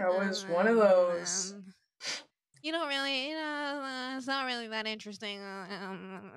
I 0.00 0.08
was 0.08 0.46
one 0.46 0.66
of 0.66 0.76
those." 0.76 1.52
Um, 1.52 1.64
you 2.62 2.72
don't 2.72 2.88
really, 2.88 3.28
you 3.28 3.34
know, 3.34 3.82
uh, 3.84 4.16
it's 4.16 4.26
not 4.26 4.46
really 4.46 4.66
that 4.68 4.86
interesting. 4.86 5.40
Uh, 5.40 5.66
um, 5.82 6.32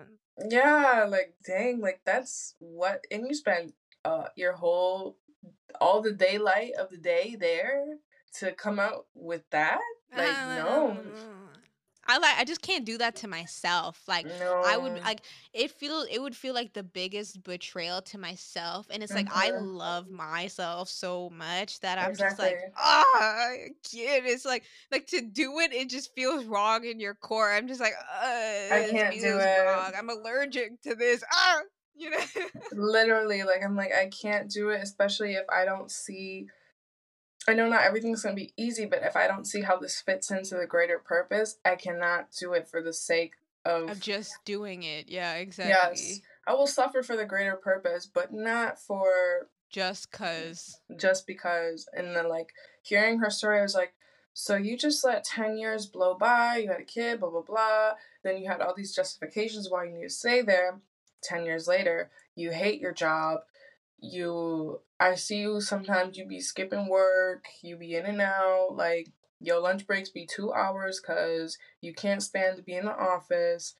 yeah, 0.49 1.07
like 1.09 1.33
dang, 1.45 1.79
like 1.79 2.01
that's 2.05 2.55
what, 2.59 3.05
and 3.09 3.25
you 3.27 3.33
spend 3.33 3.73
uh 4.03 4.25
your 4.35 4.53
whole 4.53 5.17
all 5.79 6.01
the 6.01 6.11
daylight 6.11 6.73
of 6.77 6.89
the 6.89 6.97
day 6.97 7.37
there 7.39 7.85
to 8.39 8.51
come 8.51 8.79
out 8.79 9.05
with 9.13 9.43
that. 9.51 9.79
Like 10.15 10.37
uh, 10.37 10.55
no. 10.55 10.97
I 12.07 12.17
like 12.17 12.37
I 12.37 12.43
just 12.43 12.61
can't 12.61 12.83
do 12.83 12.97
that 12.97 13.15
to 13.17 13.27
myself. 13.27 14.01
Like 14.07 14.25
no. 14.25 14.63
I 14.65 14.77
would 14.77 15.01
like 15.03 15.21
it 15.53 15.71
feel 15.71 16.05
it 16.09 16.19
would 16.19 16.35
feel 16.35 16.53
like 16.53 16.73
the 16.73 16.83
biggest 16.83 17.43
betrayal 17.43 18.01
to 18.03 18.17
myself. 18.17 18.87
And 18.89 19.03
it's 19.03 19.13
like 19.13 19.27
mm-hmm. 19.29 19.55
I 19.55 19.59
love 19.59 20.09
myself 20.09 20.89
so 20.89 21.29
much 21.29 21.79
that 21.81 21.99
I'm 21.99 22.11
exactly. 22.11 22.49
just 22.49 22.61
like, 22.63 22.73
ah, 22.77 23.05
oh, 23.15 23.55
can't. 23.91 24.25
It's 24.25 24.45
like 24.45 24.63
like 24.91 25.07
to 25.07 25.21
do 25.21 25.59
it, 25.59 25.73
it 25.73 25.89
just 25.89 26.13
feels 26.15 26.45
wrong 26.45 26.85
in 26.85 26.99
your 26.99 27.13
core. 27.13 27.51
I'm 27.51 27.67
just 27.67 27.79
like, 27.79 27.93
I 28.11 28.87
can't 28.89 29.13
do 29.19 29.37
it. 29.39 29.65
Wrong. 29.65 29.91
I'm 29.97 30.09
allergic 30.09 30.81
to 30.81 30.95
this. 30.95 31.23
Ah, 31.31 31.59
you 31.95 32.09
know. 32.09 32.19
Literally, 32.71 33.43
like 33.43 33.63
I'm 33.63 33.75
like 33.75 33.93
I 33.93 34.09
can't 34.09 34.49
do 34.49 34.69
it, 34.69 34.81
especially 34.81 35.33
if 35.33 35.45
I 35.49 35.65
don't 35.65 35.91
see 35.91 36.47
I 37.47 37.53
know 37.53 37.67
not 37.67 37.83
everything's 37.83 38.21
going 38.21 38.35
to 38.35 38.41
be 38.41 38.53
easy, 38.55 38.85
but 38.85 39.01
if 39.03 39.15
I 39.15 39.27
don't 39.27 39.47
see 39.47 39.61
how 39.61 39.77
this 39.77 39.99
fits 39.99 40.29
into 40.29 40.55
the 40.55 40.67
greater 40.67 40.99
purpose, 40.99 41.57
I 41.65 41.75
cannot 41.75 42.27
do 42.39 42.53
it 42.53 42.67
for 42.67 42.81
the 42.81 42.93
sake 42.93 43.33
of, 43.65 43.89
of 43.89 43.99
just 43.99 44.33
doing 44.45 44.83
it. 44.83 45.09
Yeah, 45.09 45.35
exactly. 45.35 45.71
Yes. 45.71 46.19
I 46.47 46.53
will 46.53 46.67
suffer 46.67 47.03
for 47.03 47.15
the 47.15 47.25
greater 47.25 47.55
purpose, 47.55 48.05
but 48.05 48.33
not 48.33 48.79
for 48.79 49.47
just 49.69 50.11
cause. 50.11 50.79
Just 50.97 51.25
because, 51.25 51.87
and 51.93 52.15
then 52.15 52.29
like 52.29 52.53
hearing 52.83 53.19
her 53.19 53.29
story, 53.29 53.59
I 53.59 53.63
was 53.63 53.75
like, 53.75 53.93
so 54.33 54.55
you 54.55 54.77
just 54.77 55.03
let 55.03 55.23
ten 55.23 55.57
years 55.57 55.85
blow 55.85 56.13
by. 56.13 56.57
You 56.57 56.69
had 56.69 56.79
a 56.79 56.85
kid, 56.85 57.19
blah 57.19 57.29
blah 57.29 57.41
blah. 57.41 57.91
Then 58.23 58.37
you 58.37 58.47
had 58.47 58.61
all 58.61 58.73
these 58.75 58.95
justifications 58.95 59.69
why 59.69 59.85
you 59.85 59.91
need 59.91 60.03
to 60.03 60.09
stay 60.09 60.41
there. 60.41 60.79
Ten 61.21 61.45
years 61.45 61.67
later, 61.67 62.09
you 62.35 62.51
hate 62.51 62.81
your 62.81 62.93
job. 62.93 63.41
You, 64.01 64.81
I 64.99 65.15
see 65.15 65.37
you 65.41 65.61
sometimes. 65.61 66.17
You 66.17 66.25
be 66.25 66.39
skipping 66.41 66.87
work. 66.87 67.45
You 67.61 67.77
be 67.77 67.95
in 67.95 68.05
and 68.05 68.21
out. 68.21 68.69
Like 68.75 69.09
your 69.39 69.59
lunch 69.59 69.87
breaks 69.87 70.09
be 70.09 70.25
two 70.25 70.53
hours 70.53 70.99
because 71.01 71.57
you 71.81 71.93
can't 71.93 72.23
stand 72.23 72.57
to 72.57 72.63
be 72.63 72.73
in 72.75 72.85
the 72.85 72.95
office. 72.95 73.75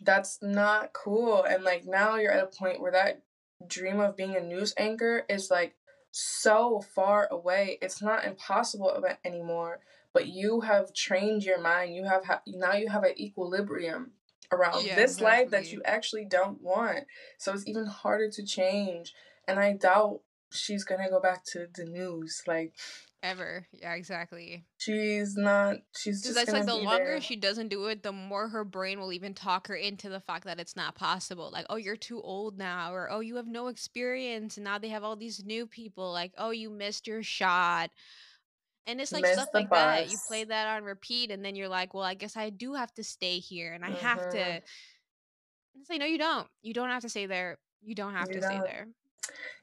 That's 0.00 0.38
not 0.42 0.92
cool. 0.92 1.44
And 1.44 1.64
like 1.64 1.84
now 1.84 2.16
you're 2.16 2.32
at 2.32 2.44
a 2.44 2.46
point 2.46 2.80
where 2.80 2.92
that 2.92 3.22
dream 3.66 4.00
of 4.00 4.16
being 4.16 4.36
a 4.36 4.40
news 4.40 4.74
anchor 4.76 5.24
is 5.28 5.50
like 5.50 5.74
so 6.10 6.80
far 6.80 7.28
away. 7.30 7.78
It's 7.82 8.02
not 8.02 8.24
impossible 8.24 9.02
anymore, 9.24 9.80
but 10.12 10.26
you 10.28 10.60
have 10.62 10.92
trained 10.94 11.44
your 11.44 11.60
mind. 11.60 11.94
You 11.94 12.04
have 12.04 12.24
ha- 12.24 12.42
now 12.46 12.74
you 12.74 12.88
have 12.88 13.04
an 13.04 13.18
equilibrium 13.18 14.12
around 14.52 14.84
yeah, 14.84 14.96
this 14.96 15.12
exactly. 15.12 15.24
life 15.24 15.50
that 15.50 15.72
you 15.72 15.82
actually 15.84 16.24
don't 16.24 16.60
want. 16.60 17.04
So 17.38 17.52
it's 17.52 17.66
even 17.66 17.86
harder 17.86 18.30
to 18.30 18.44
change. 18.44 19.12
And 19.48 19.58
I 19.58 19.72
doubt 19.74 20.20
she's 20.50 20.84
gonna 20.84 21.10
go 21.10 21.20
back 21.20 21.44
to 21.52 21.66
the 21.74 21.84
news. 21.84 22.42
Like 22.46 22.74
ever. 23.22 23.66
Yeah, 23.72 23.94
exactly. 23.94 24.64
She's 24.78 25.36
not. 25.36 25.76
She's 25.96 26.22
just. 26.22 26.34
That's 26.34 26.52
like 26.52 26.66
the 26.66 26.74
longer 26.74 27.04
there. 27.04 27.20
she 27.20 27.36
doesn't 27.36 27.68
do 27.68 27.86
it, 27.86 28.02
the 28.02 28.12
more 28.12 28.48
her 28.48 28.64
brain 28.64 29.00
will 29.00 29.12
even 29.12 29.34
talk 29.34 29.68
her 29.68 29.74
into 29.74 30.08
the 30.08 30.20
fact 30.20 30.44
that 30.44 30.60
it's 30.60 30.76
not 30.76 30.94
possible. 30.94 31.50
Like, 31.52 31.66
oh, 31.70 31.76
you're 31.76 31.96
too 31.96 32.20
old 32.20 32.58
now, 32.58 32.92
or 32.92 33.10
oh, 33.10 33.20
you 33.20 33.36
have 33.36 33.46
no 33.46 33.68
experience, 33.68 34.56
and 34.56 34.64
now 34.64 34.78
they 34.78 34.88
have 34.88 35.04
all 35.04 35.16
these 35.16 35.44
new 35.44 35.66
people. 35.66 36.12
Like, 36.12 36.32
oh, 36.38 36.50
you 36.50 36.70
missed 36.70 37.06
your 37.06 37.22
shot. 37.22 37.90
And 38.86 39.00
it's 39.00 39.12
like 39.12 39.24
stuff 39.26 39.48
like 39.54 39.70
bus. 39.70 39.78
that. 39.78 40.10
You 40.10 40.18
play 40.26 40.44
that 40.44 40.66
on 40.76 40.84
repeat, 40.84 41.30
and 41.30 41.44
then 41.44 41.54
you're 41.54 41.68
like, 41.68 41.94
well, 41.94 42.04
I 42.04 42.14
guess 42.14 42.36
I 42.36 42.50
do 42.50 42.74
have 42.74 42.92
to 42.94 43.04
stay 43.04 43.38
here, 43.38 43.72
and 43.72 43.84
I 43.84 43.90
mm-hmm. 43.90 44.06
have 44.06 44.30
to. 44.30 44.62
It's 45.80 45.88
like, 45.88 46.00
no, 46.00 46.06
you 46.06 46.18
don't. 46.18 46.48
You 46.62 46.74
don't 46.74 46.90
have 46.90 47.02
to 47.02 47.08
stay 47.08 47.26
there. 47.26 47.58
You 47.82 47.94
don't 47.94 48.14
have 48.14 48.28
you 48.28 48.34
to 48.34 48.40
don't. 48.40 48.50
stay 48.50 48.60
there. 48.60 48.88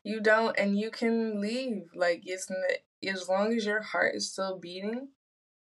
You 0.03 0.21
don't, 0.21 0.57
and 0.57 0.77
you 0.77 0.89
can 0.89 1.41
leave. 1.41 1.83
Like 1.93 2.23
it's 2.25 2.49
as 3.07 3.27
long 3.27 3.53
as 3.53 3.65
your 3.65 3.81
heart 3.81 4.15
is 4.15 4.31
still 4.31 4.57
beating, 4.57 5.09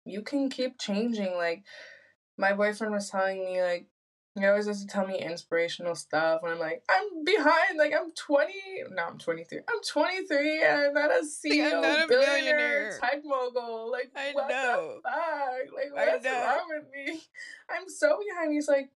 you 0.04 0.22
can 0.22 0.48
keep 0.48 0.78
changing. 0.78 1.34
Like 1.36 1.64
my 2.38 2.52
boyfriend 2.52 2.92
was 2.92 3.10
telling 3.10 3.44
me, 3.44 3.62
like 3.62 3.86
he 4.36 4.46
always 4.46 4.66
has 4.68 4.80
to 4.82 4.86
tell 4.86 5.06
me 5.06 5.18
inspirational 5.18 5.96
stuff, 5.96 6.42
and 6.42 6.52
I'm 6.52 6.58
like, 6.58 6.84
I'm 6.88 7.24
behind. 7.24 7.78
Like 7.78 7.92
I'm 7.92 8.12
20. 8.12 8.52
No, 8.92 9.02
I'm 9.02 9.18
23. 9.18 9.58
I'm 9.68 9.80
23, 9.86 10.62
and 10.62 10.80
I'm 10.82 10.94
not 10.94 11.10
a 11.10 11.24
CEO, 11.24 11.74
I'm 11.74 11.82
not 11.82 12.04
a 12.04 12.08
billionaire, 12.08 12.96
tech 13.00 13.22
mogul. 13.24 13.90
Like 13.90 14.12
I 14.14 14.32
what 14.32 14.48
know. 14.48 15.00
the 15.02 15.10
fuck? 15.10 15.74
Like 15.74 15.92
what's 15.92 16.26
wrong 16.26 16.66
with 16.68 16.84
me? 16.92 17.22
I'm 17.70 17.88
so 17.88 18.18
behind. 18.24 18.52
He's 18.52 18.68
like, 18.68 18.90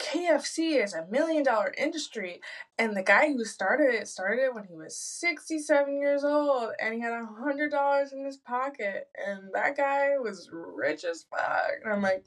KFC 0.00 0.82
is 0.82 0.94
a 0.94 1.06
million 1.10 1.42
dollar 1.42 1.74
industry, 1.76 2.40
and 2.78 2.96
the 2.96 3.02
guy 3.02 3.32
who 3.32 3.44
started 3.44 3.92
it 3.92 4.06
started 4.06 4.44
it 4.44 4.54
when 4.54 4.64
he 4.64 4.74
was 4.74 4.96
67 4.96 5.98
years 5.98 6.22
old 6.22 6.70
and 6.80 6.94
he 6.94 7.00
had 7.00 7.12
a 7.12 7.26
hundred 7.26 7.72
dollars 7.72 8.12
in 8.12 8.24
his 8.24 8.36
pocket, 8.36 9.08
and 9.26 9.52
that 9.52 9.76
guy 9.76 10.10
was 10.18 10.48
rich 10.52 11.04
as 11.04 11.24
fuck. 11.28 11.72
And 11.82 11.92
I'm 11.92 12.02
like, 12.02 12.24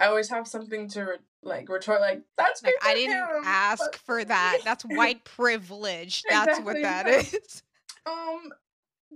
I 0.00 0.06
always 0.06 0.28
have 0.30 0.46
something 0.46 0.88
to 0.90 1.02
re- 1.02 1.16
like 1.42 1.68
retort, 1.68 2.00
like 2.00 2.22
that's 2.36 2.62
like 2.62 2.74
I 2.84 2.94
didn't 2.94 3.16
him, 3.16 3.42
ask 3.44 3.82
but- 3.92 3.96
for 3.96 4.24
that. 4.24 4.60
That's 4.64 4.84
white 4.84 5.24
privilege. 5.24 6.22
That's 6.28 6.58
exactly. 6.58 6.74
what 6.74 6.82
that 6.82 7.06
is. 7.34 7.62
Um, 8.06 8.50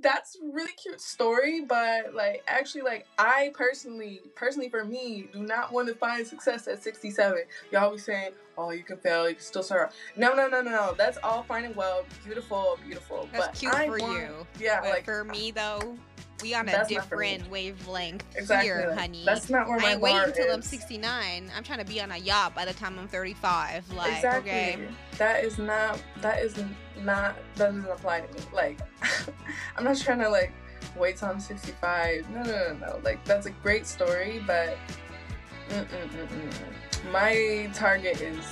that's 0.01 0.39
really 0.43 0.73
cute 0.83 1.01
story, 1.01 1.61
but 1.61 2.15
like 2.15 2.43
actually 2.49 2.83
like 2.83 3.07
I 3.19 3.53
personally 3.55 4.21
personally 4.35 4.69
for 4.71 4.85
me 4.85 5.29
do 5.33 5.43
not 5.43 5.71
want 5.73 5.89
to 5.89 5.95
find 5.95 6.27
success 6.27 6.67
at 6.67 6.83
67. 6.83 7.43
Y'all 7.71 7.93
be 7.93 7.99
saying, 7.99 8.31
Oh, 8.57 8.71
you 8.71 8.83
can 8.83 8.97
fail, 8.99 9.29
you 9.29 9.35
can 9.35 9.45
still 9.45 9.63
start. 9.63 9.93
No, 10.17 10.35
no, 10.35 10.49
no, 10.49 10.63
no, 10.63 10.71
no. 10.71 10.95
That's 10.97 11.19
all 11.23 11.43
fine 11.43 11.65
and 11.67 11.77
well, 11.77 12.05
beautiful, 12.25 12.79
beautiful. 12.85 13.29
That's 13.33 13.47
but 13.49 13.55
cute 13.55 13.75
I 13.75 13.87
for 13.87 13.99
want, 13.99 14.21
you. 14.21 14.47
Yeah, 14.59 14.81
but 14.81 14.91
like 14.91 15.05
for 15.05 15.25
me 15.25 15.51
though, 15.51 15.97
we 16.43 16.55
on 16.55 16.69
a 16.69 16.85
different 16.87 17.49
wavelength 17.51 18.25
exactly. 18.37 18.67
here, 18.67 18.95
honey. 18.95 19.23
That's 19.25 19.49
not 19.49 19.69
where 19.69 19.79
my 19.79 19.93
I 19.93 19.97
waiting 19.97 20.23
until 20.25 20.47
is. 20.47 20.55
I'm 20.55 20.63
69. 20.63 21.51
I'm 21.57 21.65
trying 21.65 21.79
to 21.79 21.85
be 21.85 22.01
on 22.01 22.11
a 22.11 22.19
yacht 22.19 22.55
by 22.55 22.65
the 22.65 22.73
time 22.73 22.99
I'm 22.99 23.09
35. 23.09 23.91
Like, 23.93 24.13
exactly. 24.17 24.51
okay. 24.51 24.89
That 25.19 25.45
is 25.45 25.59
not. 25.59 26.03
That 26.21 26.41
is 26.41 26.57
not. 27.03 27.37
That 27.57 27.75
doesn't 27.75 27.91
apply 27.91 28.21
to 28.21 28.35
me. 28.35 28.41
Like, 28.53 28.81
I'm 29.77 29.85
not 29.85 29.97
trying 29.97 30.19
to 30.21 30.29
like 30.29 30.53
wait 30.99 31.17
till 31.17 31.29
I'm 31.29 31.41
65. 31.41 32.29
No, 32.31 32.43
no, 32.43 32.51
no, 32.51 32.87
no. 32.87 33.01
Like, 33.03 33.25
that's 33.25 33.47
a 33.47 33.51
great 33.51 33.87
story, 33.87 34.43
but 34.47 34.77
mm-mm-mm-mm. 35.71 37.13
my 37.13 37.71
target 37.75 38.21
is 38.21 38.45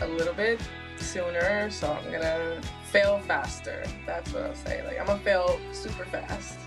a 0.00 0.06
little 0.06 0.34
bit 0.34 0.60
sooner, 0.96 1.70
so 1.70 1.92
I'm 1.92 2.12
gonna 2.12 2.60
fail 2.90 3.18
faster. 3.20 3.84
That's 4.06 4.32
what 4.32 4.44
I'll 4.44 4.54
say. 4.54 4.84
Like, 4.84 5.00
I'm 5.00 5.06
gonna 5.06 5.20
fail 5.20 5.58
super 5.72 6.04
fast. 6.04 6.58